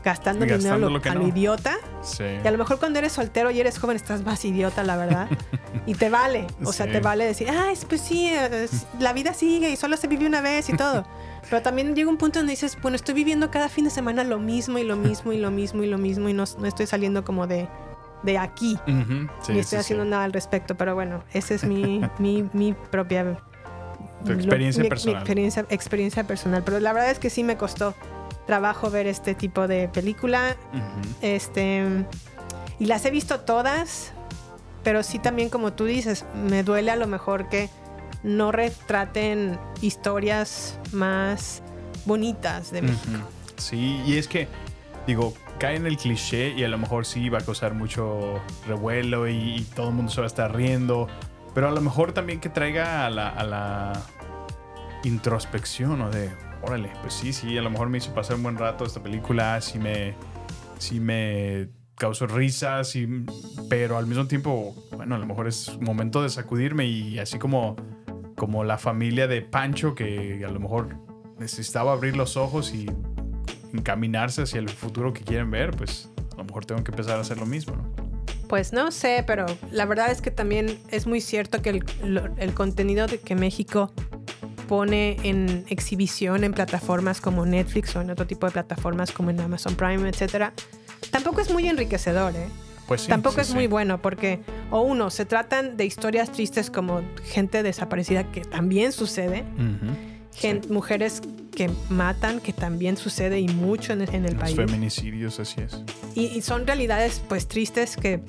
gastando, 0.05 0.45
dinero 0.47 0.79
lo 0.79 1.01
que 1.03 1.09
a 1.11 1.15
lo 1.15 1.27
idiota. 1.29 1.77
Sí. 2.03 2.25
Y 2.43 2.47
a 2.47 2.51
lo 2.51 2.59
mejor 2.59 2.79
cuando 2.79 2.99
eres 2.99 3.13
soltero 3.13 3.51
y 3.51 3.61
eres 3.61 3.79
joven 3.79 3.97
estás 3.97 4.23
más 4.25 4.45
idiota, 4.45 4.83
la 4.85 4.97
verdad. 4.97 5.29
y 5.87 5.95
te 5.95 6.09
vale. 6.11 6.47
O 6.65 6.73
sea, 6.73 6.87
Sí. 6.87 6.93
te 6.93 7.01
vale 7.01 7.25
decir, 7.25 7.49
ah, 7.51 7.71
es- 7.71 7.85
pues 7.85 8.01
sí, 8.01 8.29
es- 8.29 8.87
la 8.99 9.13
vida 9.13 9.35
sigue 9.35 9.71
y 9.71 9.77
solo 9.77 9.97
se 9.97 10.07
vive 10.09 10.27
una 10.27 10.41
vez 10.41 10.69
y 10.69 10.77
todo. 10.77 11.05
Pero 11.51 11.63
también 11.63 11.95
llega 11.95 12.09
un 12.11 12.17
punto 12.19 12.39
donde 12.39 12.53
dices, 12.53 12.79
bueno, 12.81 12.97
estoy 12.97 13.15
viviendo 13.15 13.51
cada 13.51 13.69
fin 13.69 13.85
de 13.85 13.91
semana 13.91 14.25
lo 14.25 14.39
mismo 14.39 14.79
y 14.79 14.85
lo 14.85 14.97
mismo 14.97 15.33
y 15.33 15.39
lo 15.39 15.51
mismo 15.51 15.83
y 15.83 15.87
lo 15.87 15.99
mismo 15.99 16.29
y 16.29 16.33
no, 16.35 16.45
no 16.59 16.67
estoy 16.67 16.87
saliendo 16.87 17.25
como 17.25 17.47
de, 17.47 17.69
de 18.23 18.39
aquí. 18.39 18.79
Sí, 19.43 19.53
ni 19.53 19.59
estoy 19.61 19.79
haciendo 19.81 20.05
nada 20.05 20.25
al 20.25 20.33
respecto. 20.33 20.77
Pero 20.77 20.95
bueno, 20.95 21.25
esa 21.33 21.55
es 21.55 21.65
mi, 21.65 22.01
mi, 22.19 22.49
mi 22.53 22.73
propia... 22.73 23.39
Tu 24.25 24.33
experiencia 24.33 24.81
mi- 24.83 24.85
mi 24.85 24.89
personal. 24.91 25.17
experiencia, 25.23 25.67
experiencia 25.71 26.25
personal. 26.25 26.63
Pero 26.63 26.79
la 26.79 26.93
verdad 26.93 27.11
es 27.11 27.19
que 27.19 27.31
sí 27.31 27.43
me 27.43 27.57
costó 27.57 27.95
trabajo 28.51 28.91
ver 28.91 29.07
este 29.07 29.37
tipo 29.37 29.69
de 29.69 29.89
película. 29.89 30.57
Este. 31.23 31.85
Y 32.81 32.87
las 32.87 33.05
he 33.05 33.13
visto 33.13 33.39
todas. 33.41 34.13
Pero 34.83 35.05
sí 35.05 35.21
también, 35.21 35.51
como 35.51 35.73
tú 35.73 35.85
dices, 35.85 36.25
me 36.35 36.65
duele 36.65 36.91
a 36.91 36.97
lo 36.97 37.07
mejor 37.07 37.49
que 37.49 37.71
no 38.25 38.51
retraten 38.51 39.57
historias 39.83 40.81
más 40.91 41.63
bonitas 42.07 42.73
de 42.73 42.83
México. 42.83 43.21
Sí, 43.57 44.03
y 44.05 44.17
es 44.17 44.27
que, 44.27 44.49
digo, 45.07 45.35
cae 45.61 45.77
en 45.77 45.87
el 45.87 45.97
cliché 45.97 46.49
y 46.57 46.65
a 46.65 46.69
lo 46.69 46.79
mejor 46.79 47.07
sí 47.07 47.29
va 47.29 47.39
a 47.39 47.43
causar 47.43 47.75
mucho 47.75 48.41
revuelo 48.67 49.29
y, 49.29 49.59
y 49.59 49.63
todo 49.77 49.91
el 49.91 49.95
mundo 49.95 50.11
se 50.11 50.23
va 50.23 50.27
a 50.27 50.27
estar 50.27 50.57
riendo. 50.57 51.07
Pero 51.55 51.69
a 51.69 51.71
lo 51.71 51.81
mejor 51.83 52.13
también 52.13 52.41
que 52.41 52.49
traiga 52.49 53.07
a 53.07 53.11
la, 53.11 53.29
a 53.29 53.45
la 53.45 53.93
introspección 55.05 56.01
o 56.01 56.11
de, 56.11 56.31
órale, 56.63 56.91
pues 57.01 57.15
sí, 57.15 57.33
sí, 57.33 57.57
a 57.57 57.63
lo 57.63 57.71
mejor 57.71 57.89
me 57.89 57.99
hizo 57.99 58.13
pasar 58.15 58.37
un 58.37 58.43
buen 58.43 58.57
rato 58.57 58.85
esta 58.85 59.03
película, 59.03 59.61
sí 59.61 59.79
me, 59.79 60.15
sí 60.79 61.01
me 61.01 61.69
causó 61.95 62.27
risas, 62.27 62.89
sí, 62.89 63.07
pero 63.69 63.99
al 63.99 64.07
mismo 64.07 64.27
tiempo, 64.27 64.75
bueno, 64.97 65.15
a 65.15 65.19
lo 65.19 65.27
mejor 65.27 65.49
es 65.49 65.79
momento 65.81 66.23
de 66.23 66.31
sacudirme 66.31 66.87
y 66.87 67.19
así 67.19 67.39
como, 67.39 67.77
como 68.37 68.65
la 68.65 68.79
familia 68.79 69.27
de 69.27 69.43
Pancho 69.43 69.95
que 69.95 70.43
a 70.47 70.51
lo 70.51 70.61
mejor 70.61 70.97
necesitaba 71.39 71.93
abrir 71.93 72.17
los 72.17 72.37
ojos 72.37 72.75
y 72.75 72.87
encaminarse 73.73 74.43
hacia 74.43 74.61
el 74.61 74.69
futuro 74.69 75.13
que 75.13 75.23
quieren 75.23 75.51
ver, 75.51 75.73
pues 75.77 76.11
a 76.33 76.37
lo 76.39 76.45
mejor 76.45 76.65
tengo 76.65 76.83
que 76.83 76.91
empezar 76.91 77.19
a 77.19 77.21
hacer 77.21 77.39
lo 77.39 77.47
mismo, 77.47 77.77
¿no? 77.77 78.11
Pues 78.49 78.73
no 78.73 78.91
sé, 78.91 79.23
pero 79.27 79.47
la 79.71 79.85
verdad 79.85 80.11
es 80.11 80.21
que 80.21 80.33
también 80.33 80.81
es 80.91 81.07
muy 81.07 81.21
cierto 81.21 81.63
que 81.63 81.71
el, 81.71 81.85
el 82.37 82.53
contenido 82.53 83.07
de 83.07 83.21
que 83.21 83.37
México 83.37 83.93
pone 84.71 85.17
en 85.25 85.65
exhibición 85.69 86.45
en 86.45 86.53
plataformas 86.53 87.21
como 87.21 87.45
Netflix 87.45 87.97
o 87.97 88.01
en 88.03 88.09
otro 88.11 88.25
tipo 88.25 88.47
de 88.47 88.53
plataformas 88.53 89.11
como 89.11 89.31
en 89.31 89.41
Amazon 89.41 89.75
Prime, 89.75 90.09
etcétera, 90.09 90.53
tampoco 91.11 91.41
es 91.41 91.51
muy 91.53 91.67
enriquecedor, 91.69 92.37
¿eh? 92.37 92.47
Pues 92.87 93.01
sí, 93.01 93.09
Tampoco 93.09 93.35
sí, 93.37 93.41
es 93.41 93.47
sí. 93.49 93.55
muy 93.55 93.67
bueno 93.67 94.01
porque, 94.01 94.39
o 94.71 94.83
uno, 94.83 95.11
se 95.11 95.25
tratan 95.25 95.77
de 95.77 95.87
historias 95.87 96.31
tristes 96.31 96.71
como 96.71 97.03
gente 97.25 97.65
desaparecida, 97.65 98.31
que 98.31 98.43
también 98.43 98.93
sucede, 98.93 99.43
gen- 100.37 100.61
mujeres 100.71 101.21
que 101.57 101.69
matan, 101.89 102.39
que 102.39 102.53
también 102.53 102.97
sucede 102.97 103.41
y 103.41 103.49
mucho 103.49 103.93
en, 103.93 104.03
en 104.03 104.25
el 104.25 104.35
Los 104.35 104.43
país. 104.43 104.57
feminicidios, 104.57 105.41
así 105.41 105.61
es. 105.63 105.83
Y, 106.15 106.27
y 106.27 106.43
son 106.43 106.65
realidades 106.65 107.21
pues 107.29 107.49
tristes 107.49 107.97
que, 107.97 108.21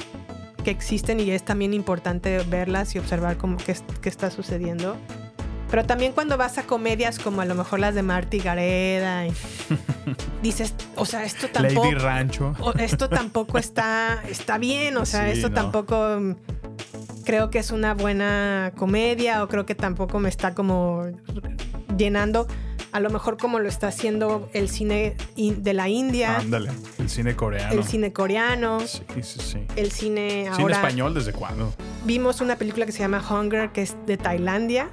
que 0.64 0.72
existen 0.72 1.20
y 1.20 1.30
es 1.30 1.44
también 1.46 1.74
importante 1.76 2.40
verlas 2.50 2.96
y 2.96 3.00
observar 3.00 3.38
cómo, 3.38 3.58
qué, 3.58 3.76
qué 4.02 4.10
está 4.10 4.32
sucediendo. 4.32 4.98
Pero 5.72 5.86
también 5.86 6.12
cuando 6.12 6.36
vas 6.38 6.58
a 6.58 6.64
comedias 6.64 7.18
como 7.18 7.40
a 7.42 7.46
lo 7.46 7.56
mejor 7.56 7.80
las 7.80 7.96
de 7.96 8.04
Marty 8.04 8.40
Gareda 8.40 9.26
y 9.26 9.32
dices, 10.44 10.74
o 10.98 11.06
sea, 11.06 11.24
esto 11.24 11.48
tampoco... 11.48 11.86
Lady 11.86 11.96
Rancho. 11.96 12.54
esto 12.78 13.08
tampoco 13.10 13.58
está, 13.58 14.22
está 14.30 14.58
bien, 14.58 14.98
o 14.98 15.06
sea, 15.06 15.26
Sí, 15.28 15.32
esto 15.38 15.48
no. 15.50 15.56
tampoco 15.56 16.36
creo 17.26 17.50
que 17.50 17.60
es 17.60 17.72
una 17.72 17.94
buena 17.94 18.74
comedia 18.76 19.44
o 19.44 19.48
creo 19.48 19.66
que 19.66 19.74
tampoco 19.76 20.20
me 20.20 20.28
está 20.30 20.54
como 20.54 21.06
llenando, 21.98 22.48
a 22.92 23.00
lo 23.00 23.10
mejor 23.10 23.38
como 23.38 23.60
lo 23.60 23.70
está 23.70 23.88
haciendo 23.88 24.50
el 24.54 24.68
cine 24.68 25.16
in- 25.36 25.64
de 25.64 25.74
la 25.74 25.88
India, 25.88 26.38
Ándale, 26.38 26.72
el 27.00 27.10
cine 27.10 27.36
coreano. 27.36 27.74
el 27.74 27.84
cine 27.86 28.12
coreano, 28.12 28.80
Sí, 28.82 29.04
sí, 29.22 29.40
sí. 29.40 29.60
el 29.76 29.92
cine 29.92 30.50
¿Cine 30.52 30.64
ahora. 30.64 30.76
español 30.76 31.14
desde 31.14 31.32
cuándo? 31.32 31.74
Vimos 32.06 32.42
una 32.42 32.56
película 32.58 32.86
que 32.86 32.92
se 32.92 33.00
llama 33.00 33.24
Hunger, 33.30 33.72
que 33.72 33.84
es 33.84 33.96
de 34.08 34.18
Tailandia, 34.18 34.90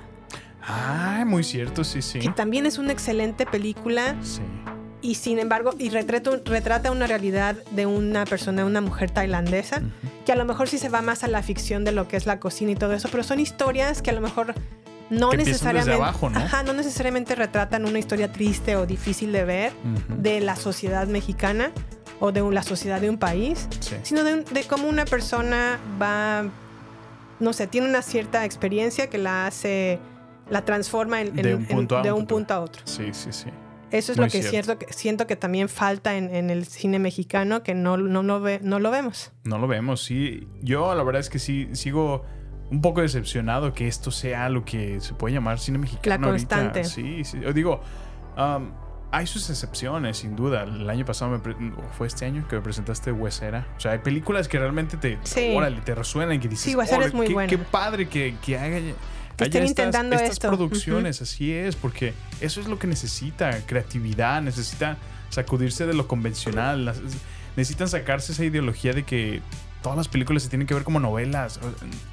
Ah, 0.69 1.25
muy 1.27 1.43
cierto, 1.45 1.83
sí, 1.83 2.03
sí. 2.03 2.19
que 2.19 2.29
también 2.31 2.67
es 2.67 2.79
una 2.79 2.93
excelente 2.93 3.47
película. 3.47 4.17
Sí. 4.23 4.43
Y 5.01 5.15
sin 5.15 5.39
embargo, 5.39 5.75
y 5.79 5.91
retrata, 5.91 6.31
retrata 6.45 6.91
una 6.91 7.07
realidad 7.07 7.57
de 7.71 7.87
una 7.87 8.25
persona, 8.25 8.65
una 8.65 8.81
mujer 8.81 9.11
tailandesa, 9.11 9.81
que 10.27 10.33
a 10.33 10.37
lo 10.37 10.45
mejor 10.45 10.69
sí 10.69 10.77
se 10.79 10.89
va 10.89 11.03
más 11.03 11.23
a 11.25 11.29
la 11.29 11.43
ficción 11.43 11.85
de 11.85 11.93
lo 11.93 12.09
que 12.09 12.17
es 12.17 12.27
la 12.27 12.41
cocina 12.41 12.73
y 12.73 12.75
todo 12.75 12.93
eso, 12.93 13.09
pero 13.11 13.23
son 13.23 13.39
historias 13.41 14.03
que 14.03 14.11
a 14.11 14.13
lo 14.13 14.21
mejor 14.21 14.55
no 15.09 15.31
Que 15.31 15.37
necesariamente, 15.39 15.91
desde 15.93 16.03
abajo, 16.03 16.29
¿no? 16.29 16.39
Ajá, 16.39 16.65
no 16.65 16.73
necesariamente 16.75 17.35
retratan 17.37 17.85
una 17.87 17.99
historia 18.01 18.31
triste 18.33 18.75
o 18.77 18.85
difícil 18.87 19.33
de 19.33 19.45
ver 19.45 19.73
de 20.19 20.41
la 20.41 20.57
sociedad 20.57 21.07
mexicana 21.07 21.71
o 22.21 22.33
de 22.33 22.43
la 22.51 22.63
sociedad 22.65 23.01
de 23.01 23.09
un 23.09 23.19
país, 23.19 23.69
Sí. 23.81 23.95
sino 24.03 24.25
de, 24.25 24.43
de 24.43 24.65
cómo 24.65 24.89
una 24.89 25.05
persona 25.05 25.79
va, 26.03 26.45
no 27.39 27.53
sé, 27.53 27.69
tiene 27.69 27.89
una 27.89 28.03
cierta 28.03 28.45
experiencia 28.45 29.09
que 29.09 29.17
la 29.19 29.47
hace, 29.47 30.01
la 30.51 30.65
transforma 30.65 31.21
en, 31.21 31.35
De 31.35 31.51
en- 31.51 31.57
un 31.57 31.63
en- 31.63 31.67
punto 31.69 31.99
a 31.99 32.03
de 32.03 32.13
un 32.13 32.27
punto 32.27 32.55
a 32.55 32.61
otro. 32.61 32.83
Sí, 32.85 33.09
sí, 33.13 33.33
sí. 33.33 33.49
Eso 33.91 34.13
es 34.13 34.19
Muy 34.19 34.27
lo 34.27 34.31
que 34.33 34.43
cierto. 34.43 34.51
siento, 34.51 34.79
que 34.79 34.93
siento 34.93 35.27
que 35.27 35.37
también 35.37 35.69
falta 35.71 36.17
en, 36.17 36.35
en 36.35 36.51
el 36.51 36.67
cine 36.67 36.99
mexicano, 36.99 37.63
que 37.63 37.75
no, 37.75 37.97
no, 37.97 38.23
no, 38.23 38.39
ve- 38.41 38.61
no 38.63 38.79
lo 38.81 38.91
vemos. 38.91 39.33
No 39.45 39.59
lo 39.59 39.67
vemos, 39.67 40.03
sí. 40.05 40.47
Yo 40.61 40.95
la 40.95 41.03
verdad 41.03 41.21
es 41.21 41.31
que 41.31 41.39
sí 41.39 41.69
sigo 41.73 42.25
un 42.71 42.83
poco 42.83 43.01
decepcionado 43.01 43.73
que 43.73 43.89
esto 43.89 44.11
sea 44.11 44.51
lo 44.51 44.63
que 44.67 45.01
se 45.01 45.15
puede 45.15 45.35
llamar 45.35 45.59
cine 45.59 45.79
mexicano. 45.79 46.27
La 46.27 46.33
ahorita. 46.33 46.57
constante. 46.57 46.85
Sí, 46.85 47.25
sí. 47.25 47.41
Yo 47.41 47.55
digo, 47.55 47.81
um, 48.37 48.73
hay 49.11 49.27
sus 49.27 49.49
excepciones, 49.49 50.19
sin 50.19 50.37
duda. 50.37 50.65
El 50.65 50.91
año 50.91 51.07
pasado 51.07 51.31
me 51.31 51.39
pre- 51.39 51.57
fue 51.97 52.09
este 52.09 52.27
año 52.27 52.47
que 52.47 52.57
me 52.57 52.61
presentaste 52.63 53.11
Huesera. 53.11 53.67
O 53.79 53.81
sea, 53.81 53.93
hay 53.93 54.01
películas 54.01 54.49
que 54.49 54.59
realmente 54.59 54.99
te, 54.99 55.19
Sí. 55.23 55.55
órale, 55.57 55.81
te 55.81 55.95
resuenan 55.95 56.35
y 56.35 56.41
que 56.41 56.49
dices, 56.49 56.67
Sí, 56.67 56.77
Huesera 56.77 56.99
"Órale, 56.99 57.09
es 57.09 57.15
muy 57.15 57.27
qué, 57.29 57.33
buena". 57.33 57.49
qué 57.49 57.57
padre 57.57 58.07
que, 58.07 58.35
que 58.45 58.59
haga. 58.59 58.81
Que 59.39 59.45
estén 59.45 59.63
estas, 59.63 59.71
intentando 59.87 60.17
estas 60.17 60.31
esto. 60.33 60.49
producciones, 60.49 61.23
así 61.23 61.53
es, 61.53 61.77
porque 61.77 62.13
eso 62.41 62.61
es 62.61 62.67
lo 62.67 62.79
que 62.79 62.87
necesita, 62.87 63.65
creatividad, 63.67 64.43
necesita 64.43 64.97
sacudirse 65.31 65.87
de 65.87 65.95
lo 65.95 66.07
convencional, 66.09 66.85
las- 66.85 66.99
necesitan 67.57 67.89
sacarse 67.89 68.33
esa 68.33 68.45
ideología 68.45 68.93
de 68.93 69.05
que 69.05 69.41
todas 69.83 69.97
las 69.97 70.09
películas 70.09 70.43
se 70.43 70.49
tienen 70.49 70.67
que 70.67 70.75
ver 70.75 70.83
como 70.85 71.01
novelas, 71.01 71.61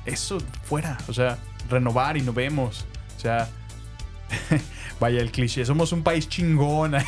eso 0.06 0.38
fuera, 0.64 0.98
o 1.08 1.14
sea, 1.14 1.38
renovar 1.70 2.16
y 2.18 2.22
no 2.22 2.32
vemos, 2.32 2.86
o 3.18 3.20
sea, 3.20 3.50
vaya 5.00 5.20
el 5.22 5.32
cliché, 5.32 5.66
somos 5.66 5.92
un 5.92 6.04
país 6.04 6.30
chingón. 6.30 6.96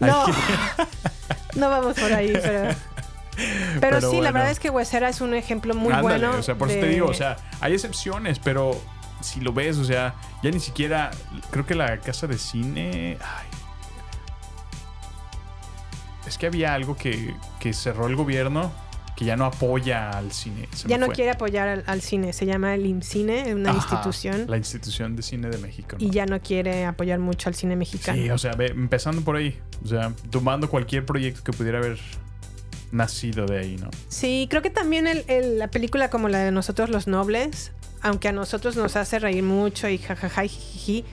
No. 0.00 1.70
vamos 1.70 1.98
por 1.98 2.12
ahí, 2.12 2.32
pero... 2.32 2.74
Pero, 3.36 3.80
Pero 3.80 4.10
sí, 4.10 4.20
la 4.20 4.32
verdad 4.32 4.50
es 4.50 4.58
que 4.58 4.68
Huesera 4.68 5.08
es 5.08 5.20
un 5.20 5.32
ejemplo 5.32 5.72
muy 5.72 5.92
Ándale, 5.92 6.26
bueno. 6.26 6.40
O 6.40 6.42
sea, 6.42 6.56
por 6.56 6.68
eso 6.70 6.80
te 6.80 6.88
digo, 6.88 7.06
o 7.06 7.14
sea, 7.14 7.36
hay 7.60 7.72
excepciones, 7.74 8.40
pero 8.40 8.80
si 9.20 9.40
lo 9.40 9.52
ves, 9.52 9.76
o 9.78 9.84
sea, 9.84 10.14
ya 10.42 10.50
ni 10.50 10.60
siquiera, 10.60 11.10
creo 11.50 11.66
que 11.66 11.74
la 11.74 11.98
casa 11.98 12.26
de 12.26 12.38
cine, 12.38 13.18
ay, 13.20 13.46
es 16.26 16.36
que 16.38 16.46
había 16.46 16.74
algo 16.74 16.96
que, 16.96 17.34
que 17.60 17.72
cerró 17.72 18.06
el 18.06 18.16
gobierno 18.16 18.70
que 19.16 19.24
ya 19.24 19.36
no 19.36 19.46
apoya 19.46 20.10
al 20.10 20.30
cine. 20.30 20.68
se 20.72 20.86
ya 20.86 20.96
no 20.96 21.06
fue. 21.06 21.14
quiere 21.16 21.32
apoyar 21.32 21.66
al, 21.66 21.84
al 21.88 22.00
cine, 22.02 22.32
se 22.32 22.46
llama 22.46 22.74
el 22.76 22.86
IMCINE, 22.86 23.52
una 23.56 23.70
Ajá, 23.70 23.78
institución, 23.78 24.44
La 24.46 24.56
institución 24.56 25.16
de 25.16 25.22
cine 25.22 25.48
de 25.48 25.58
México. 25.58 25.96
¿no? 25.98 26.06
y 26.06 26.10
ya 26.10 26.24
no 26.26 26.40
quiere 26.40 26.84
apoyar 26.86 27.18
mucho 27.18 27.48
al 27.48 27.56
cine 27.56 27.74
mexicano. 27.74 28.16
Sí, 28.16 28.30
o 28.30 28.38
sea, 28.38 28.52
ve, 28.52 28.66
empezando 28.66 29.22
por 29.22 29.34
ahí, 29.34 29.58
o 29.84 29.88
sea, 29.88 30.12
tomando 30.30 30.70
cualquier 30.70 31.04
proyecto 31.04 31.42
que 31.42 31.52
pudiera 31.52 31.78
haber 31.78 31.98
nacido 32.92 33.44
de 33.46 33.58
ahí, 33.58 33.76
¿no? 33.76 33.90
Sí, 34.08 34.46
creo 34.48 34.62
que 34.62 34.70
también 34.70 35.08
el- 35.08 35.24
el- 35.26 35.58
la 35.58 35.66
película 35.68 36.10
como 36.10 36.28
la 36.28 36.38
de 36.38 36.52
Nosotros 36.52 36.88
los 36.88 37.08
Nobles, 37.08 37.72
aunque 38.02 38.28
a 38.28 38.32
nosotros 38.32 38.76
nos 38.76 38.96
hace 38.96 39.18
reír 39.18 39.42
mucho 39.42 39.88
y 39.88 39.98
jajaja 39.98 40.44
y 40.44 40.48
jijiji, 40.48 41.04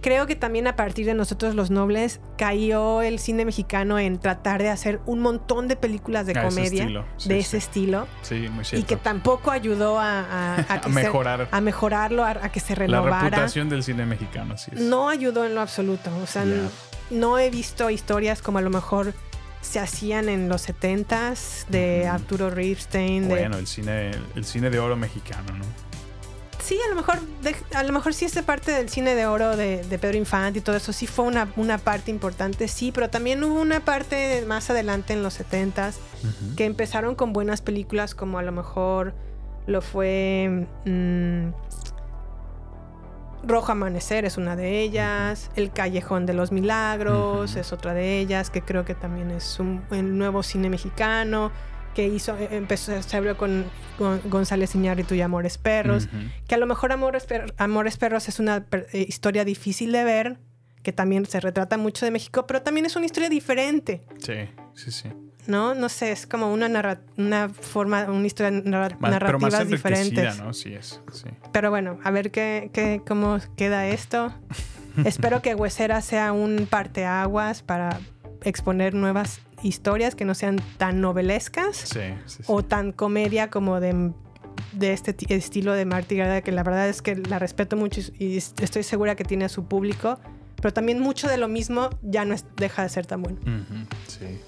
creo 0.00 0.26
que 0.26 0.36
también 0.36 0.66
a 0.68 0.76
partir 0.76 1.06
de 1.06 1.14
nosotros 1.14 1.54
los 1.56 1.70
nobles 1.70 2.20
cayó 2.36 3.02
el 3.02 3.18
cine 3.18 3.44
mexicano 3.44 3.98
en 3.98 4.18
tratar 4.20 4.62
de 4.62 4.68
hacer 4.68 5.00
un 5.06 5.18
montón 5.20 5.66
de 5.66 5.74
películas 5.74 6.24
de 6.26 6.38
A 6.38 6.46
ese 6.46 6.48
comedia 6.54 6.82
estilo, 6.82 7.04
sí, 7.16 7.28
de 7.28 7.34
sí. 7.34 7.40
ese 7.40 7.56
estilo 7.56 8.06
Sí, 8.22 8.48
muy 8.48 8.64
y 8.72 8.84
que 8.84 8.94
tampoco 8.96 9.50
ayudó 9.50 9.98
a, 9.98 10.20
a- 10.20 10.54
a 10.74 10.80
que 10.80 10.88
se- 10.88 10.94
mejorar. 10.94 11.48
a 11.50 11.60
mejorarlo, 11.60 12.24
a, 12.24 12.34
que 12.50 12.60
se 12.60 12.74
La 12.74 12.80
renovara. 12.80 13.22
reputación 13.28 13.68
del 13.68 13.82
cine 13.82 14.06
mexicano, 14.06 14.56
sí. 14.56 14.70
No 14.76 15.08
ayudó 15.08 15.44
en 15.44 15.54
lo 15.56 15.60
absoluto. 15.60 16.10
O 16.22 16.26
sea, 16.26 16.44
no 17.10 17.38
he 17.38 17.50
visto 17.50 17.90
historias 17.90 18.40
como 18.40 18.58
a 18.58 18.62
lo 18.62 18.70
mejor 18.70 19.14
se 19.62 19.80
hacían 19.80 20.28
en 20.28 20.48
los 20.48 20.68
70s 20.68 21.66
de 21.68 22.06
Arturo 22.06 22.48
Ripstein. 22.50 23.24
de- 23.24 23.28
Bueno, 23.34 23.58
el 23.58 23.66
cine, 23.66 24.12
el 24.36 24.44
cine 24.44 24.70
de 24.70 24.78
oro 24.78 24.94
mexicano, 24.96 25.52
¿no? 25.56 25.64
Sí, 26.68 26.78
a 26.84 26.90
lo 26.90 26.96
mejor, 26.96 27.18
de- 27.42 27.56
a 27.74 27.82
lo 27.82 27.92
mejor 27.94 28.12
sí 28.12 28.26
esa 28.26 28.42
parte 28.42 28.72
del 28.72 28.90
cine 28.90 29.14
de 29.14 29.24
oro 29.26 29.56
de, 29.56 29.82
de 29.84 29.98
Pedro 29.98 30.18
Infante 30.18 30.58
y 30.58 30.62
todo 30.62 30.76
eso 30.76 30.92
sí 30.92 31.06
fue 31.06 31.24
una, 31.24 31.48
una 31.56 31.78
parte 31.78 32.10
importante, 32.10 32.68
sí, 32.68 32.92
pero 32.92 33.08
también 33.08 33.42
hubo 33.42 33.58
una 33.58 33.80
parte 33.80 34.44
más 34.46 34.68
adelante 34.68 35.14
en 35.14 35.22
los 35.22 35.40
70s 35.40 35.94
que 36.56 36.66
empezaron 36.66 37.14
con 37.14 37.32
buenas 37.32 37.62
películas 37.62 38.14
como 38.14 38.38
a 38.38 38.42
lo 38.42 38.52
mejor 38.52 39.14
lo 39.66 39.80
fue 39.80 40.66
mm, 40.84 41.48
Rojo 43.46 43.72
Amanecer 43.72 44.24
es 44.26 44.36
una 44.36 44.54
de 44.56 44.80
ellas, 44.80 45.50
El 45.56 45.70
Callejón 45.70 46.26
de 46.26 46.34
los 46.34 46.52
Milagros 46.52 47.54
es 47.56 47.72
otra 47.72 47.94
de 47.94 48.18
ellas, 48.18 48.50
que 48.50 48.60
creo 48.62 48.84
que 48.84 48.94
también 48.94 49.30
es 49.30 49.58
un, 49.60 49.82
el 49.90 50.18
nuevo 50.18 50.42
cine 50.42 50.68
mexicano 50.68 51.50
que 51.98 52.06
hizo, 52.06 52.38
eh, 52.38 52.46
empezó, 52.52 53.02
se 53.02 53.16
abrió 53.16 53.36
con, 53.36 53.64
con 53.98 54.20
González 54.30 54.72
Iñárritu 54.76 55.16
y 55.16 55.20
Amores 55.20 55.58
Perros, 55.58 56.08
que 56.46 56.54
a 56.54 56.58
lo 56.58 56.64
mejor 56.66 56.92
Amores, 56.92 57.26
Per- 57.26 57.52
Amores 57.56 57.96
Perros 57.96 58.28
es 58.28 58.38
una 58.38 58.60
per- 58.66 58.86
eh, 58.92 59.04
historia 59.08 59.44
difícil 59.44 59.90
de 59.90 60.04
ver, 60.04 60.38
que 60.84 60.92
también 60.92 61.26
se 61.26 61.40
retrata 61.40 61.76
mucho 61.76 62.04
de 62.06 62.12
México, 62.12 62.46
pero 62.46 62.62
también 62.62 62.86
es 62.86 62.94
una 62.94 63.06
historia 63.06 63.28
diferente, 63.28 64.04
Sí, 64.18 64.34
sí, 64.76 64.92
sí. 64.92 65.08
¿no? 65.48 65.74
No 65.74 65.88
sé, 65.88 66.12
es 66.12 66.28
como 66.28 66.52
una, 66.52 66.68
narra- 66.68 67.00
una 67.16 67.48
forma, 67.48 68.04
una 68.04 68.28
historia 68.28 68.52
narra- 68.64 68.96
Más- 69.00 69.18
pero 69.18 69.40
más 69.40 69.52
narrativas 69.52 69.60
enriquecida, 69.62 69.90
diferentes. 69.98 70.38
¿no? 70.38 70.52
Sí 70.54 70.74
es, 70.74 71.00
sí. 71.12 71.26
Pero 71.52 71.70
bueno, 71.70 71.98
a 72.04 72.12
ver 72.12 72.30
qué, 72.30 72.70
qué- 72.72 73.02
cómo 73.04 73.38
queda 73.56 73.88
esto. 73.88 74.32
Espero 75.04 75.42
que 75.42 75.56
Huesera 75.56 76.00
sea 76.00 76.30
un 76.32 76.68
parteaguas 76.70 77.62
para 77.62 77.98
exponer 78.44 78.94
nuevas 78.94 79.40
historias 79.62 80.14
que 80.14 80.24
no 80.24 80.34
sean 80.34 80.56
tan 80.76 81.00
novelescas 81.00 81.76
Sí, 81.76 82.00
sí, 82.26 82.36
sí. 82.38 82.42
o 82.46 82.62
tan 82.64 82.92
comedia 82.92 83.50
como 83.50 83.80
de, 83.80 84.12
de 84.72 84.92
este 84.92 85.12
ti- 85.12 85.26
estilo 85.32 85.72
de 85.72 85.84
Marty 85.84 86.16
Gareda, 86.16 86.40
que 86.42 86.52
la 86.52 86.62
verdad 86.62 86.88
es 86.88 87.02
que 87.02 87.16
la 87.16 87.38
respeto 87.38 87.76
mucho 87.76 88.00
y, 88.18 88.36
estoy 88.36 88.82
segura 88.82 89.14
que 89.16 89.24
tiene 89.24 89.44
a 89.44 89.48
su 89.48 89.64
público, 89.66 90.18
pero 90.56 90.72
también 90.72 91.00
mucho 91.00 91.28
de 91.28 91.36
lo 91.38 91.48
mismo 91.48 91.90
ya 92.02 92.24
no 92.24 92.34
es- 92.34 92.44
deja 92.56 92.82
de 92.82 92.88
ser 92.88 93.06
tan 93.06 93.22
bueno. 93.22 93.38
Sí. 94.06 94.40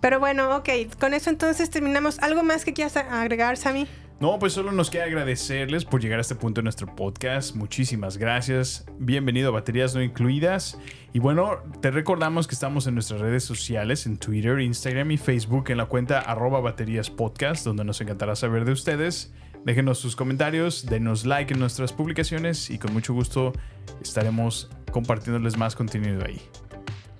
Pero 0.00 0.20
bueno, 0.20 0.54
ok, 0.56 0.68
con 1.00 1.14
eso 1.14 1.30
entonces 1.30 1.70
terminamos. 1.70 2.18
¿Algo 2.18 2.42
más 2.42 2.64
que 2.66 2.74
quieras 2.74 2.96
agregar, 2.96 3.56
Sammy? 3.56 3.86
No, 4.24 4.38
pues 4.38 4.54
solo 4.54 4.72
nos 4.72 4.88
queda 4.88 5.04
agradecerles 5.04 5.84
por 5.84 6.00
llegar 6.00 6.16
a 6.16 6.22
este 6.22 6.34
punto 6.34 6.60
de 6.60 6.62
nuestro 6.62 6.86
podcast. 6.86 7.54
Muchísimas 7.54 8.16
gracias. 8.16 8.86
Bienvenido 8.98 9.50
a 9.50 9.52
Baterías 9.52 9.94
No 9.94 10.02
Incluidas. 10.02 10.78
Y 11.12 11.18
bueno, 11.18 11.58
te 11.82 11.90
recordamos 11.90 12.48
que 12.48 12.54
estamos 12.54 12.86
en 12.86 12.94
nuestras 12.94 13.20
redes 13.20 13.44
sociales, 13.44 14.06
en 14.06 14.16
Twitter, 14.16 14.60
Instagram 14.60 15.10
y 15.10 15.18
Facebook, 15.18 15.64
en 15.68 15.76
la 15.76 15.84
cuenta 15.84 16.20
arroba 16.20 16.60
baterías 16.60 17.10
podcast, 17.10 17.66
donde 17.66 17.84
nos 17.84 18.00
encantará 18.00 18.34
saber 18.34 18.64
de 18.64 18.72
ustedes. 18.72 19.34
Déjenos 19.66 19.98
sus 19.98 20.16
comentarios, 20.16 20.86
denos 20.86 21.26
like 21.26 21.52
en 21.52 21.60
nuestras 21.60 21.92
publicaciones 21.92 22.70
y 22.70 22.78
con 22.78 22.94
mucho 22.94 23.12
gusto 23.12 23.52
estaremos 24.00 24.70
compartiéndoles 24.90 25.58
más 25.58 25.76
contenido 25.76 26.24
ahí. 26.24 26.40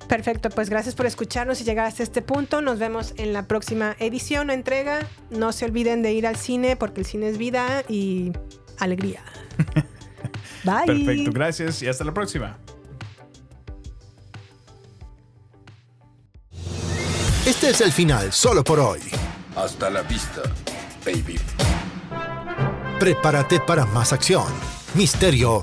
Perfecto, 0.08 0.50
pues 0.50 0.68
gracias 0.68 0.94
por 0.94 1.06
escucharnos 1.06 1.60
y 1.60 1.64
llegar 1.64 1.86
hasta 1.86 2.02
este 2.02 2.22
punto. 2.22 2.60
Nos 2.60 2.78
vemos 2.78 3.14
en 3.16 3.32
la 3.32 3.46
próxima 3.46 3.96
edición 3.98 4.50
o 4.50 4.52
entrega. 4.52 5.06
No 5.30 5.52
se 5.52 5.64
olviden 5.64 6.02
de 6.02 6.12
ir 6.12 6.26
al 6.26 6.36
cine 6.36 6.76
porque 6.76 7.00
el 7.00 7.06
cine 7.06 7.28
es 7.28 7.38
vida 7.38 7.84
y 7.88 8.32
alegría. 8.78 9.24
Bye. 10.64 10.86
Perfecto, 10.86 11.32
gracias 11.32 11.82
y 11.82 11.88
hasta 11.88 12.04
la 12.04 12.12
próxima. 12.12 12.58
Este 17.46 17.70
es 17.70 17.80
el 17.82 17.92
final 17.92 18.32
solo 18.32 18.64
por 18.64 18.80
hoy. 18.80 19.00
Hasta 19.54 19.90
la 19.90 20.02
vista, 20.02 20.42
baby. 21.04 21.38
Prepárate 22.98 23.60
para 23.60 23.84
más 23.84 24.12
acción, 24.12 24.46
misterio 24.94 25.62